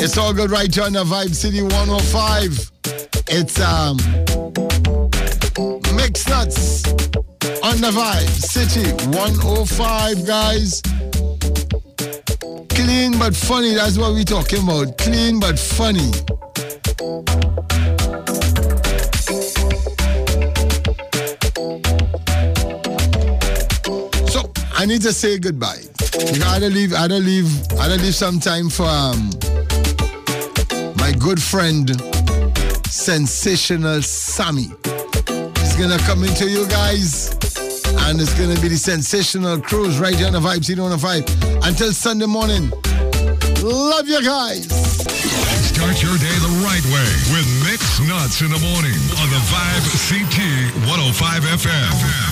It's 0.00 0.18
all 0.18 0.34
good 0.34 0.50
right 0.50 0.72
here 0.72 0.84
on 0.84 0.92
the 0.92 1.04
Vibe 1.04 1.34
City 1.34 1.62
105. 1.62 2.70
It's 3.28 3.60
um 3.60 3.96
Mix 5.96 6.28
Nuts 6.28 6.84
on 7.62 7.80
the 7.80 7.90
Vibe 7.90 8.28
City 8.28 8.92
105, 9.16 10.26
guys. 10.26 10.82
Clean 12.70 13.18
but 13.18 13.34
funny, 13.34 13.74
that's 13.74 13.98
what 13.98 14.12
we're 14.12 14.24
talking 14.24 14.62
about. 14.62 14.96
Clean 14.98 15.38
but 15.40 15.58
funny. 15.58 16.10
So 24.28 24.50
I 24.74 24.86
need 24.86 25.02
to 25.02 25.12
say 25.12 25.38
goodbye. 25.38 25.82
You 26.34 26.40
don't 26.40 26.72
leave, 26.74 26.94
I 26.94 27.06
don't 27.08 27.24
leave, 27.24 27.50
I 27.78 27.88
don't 27.88 28.02
leave 28.02 28.14
some 28.14 28.40
time 28.40 28.68
for 28.70 28.84
um, 28.86 29.30
my 30.96 31.12
good 31.18 31.40
friend, 31.40 31.90
Sensational 32.86 34.02
Sammy. 34.02 34.70
He's 35.60 35.76
gonna 35.76 35.98
come 35.98 36.24
into 36.24 36.48
you 36.48 36.66
guys, 36.68 37.30
and 38.08 38.18
it's 38.20 38.32
gonna 38.32 38.58
be 38.60 38.68
the 38.68 38.76
Sensational 38.76 39.60
Cruise 39.60 39.98
right 39.98 40.14
here 40.14 40.26
on 40.26 40.32
the 40.32 40.40
Vibe 40.40 40.64
City 40.64 40.80
105 40.80 41.64
until 41.68 41.92
Sunday 41.92 42.24
morning. 42.24 42.70
Love 43.60 44.08
you 44.08 44.24
guys. 44.24 44.64
Start 45.68 46.02
your 46.02 46.16
day 46.16 46.36
the 46.40 46.64
right 46.64 46.84
way 46.88 47.10
with 47.36 47.46
Mix 47.68 48.00
Nuts 48.00 48.40
in 48.40 48.48
the 48.48 48.60
morning 48.64 48.96
on 49.20 49.28
the 49.28 49.42
Vibe 49.52 49.84
CT 50.08 50.88
105 50.88 51.42
FM. 51.60 52.27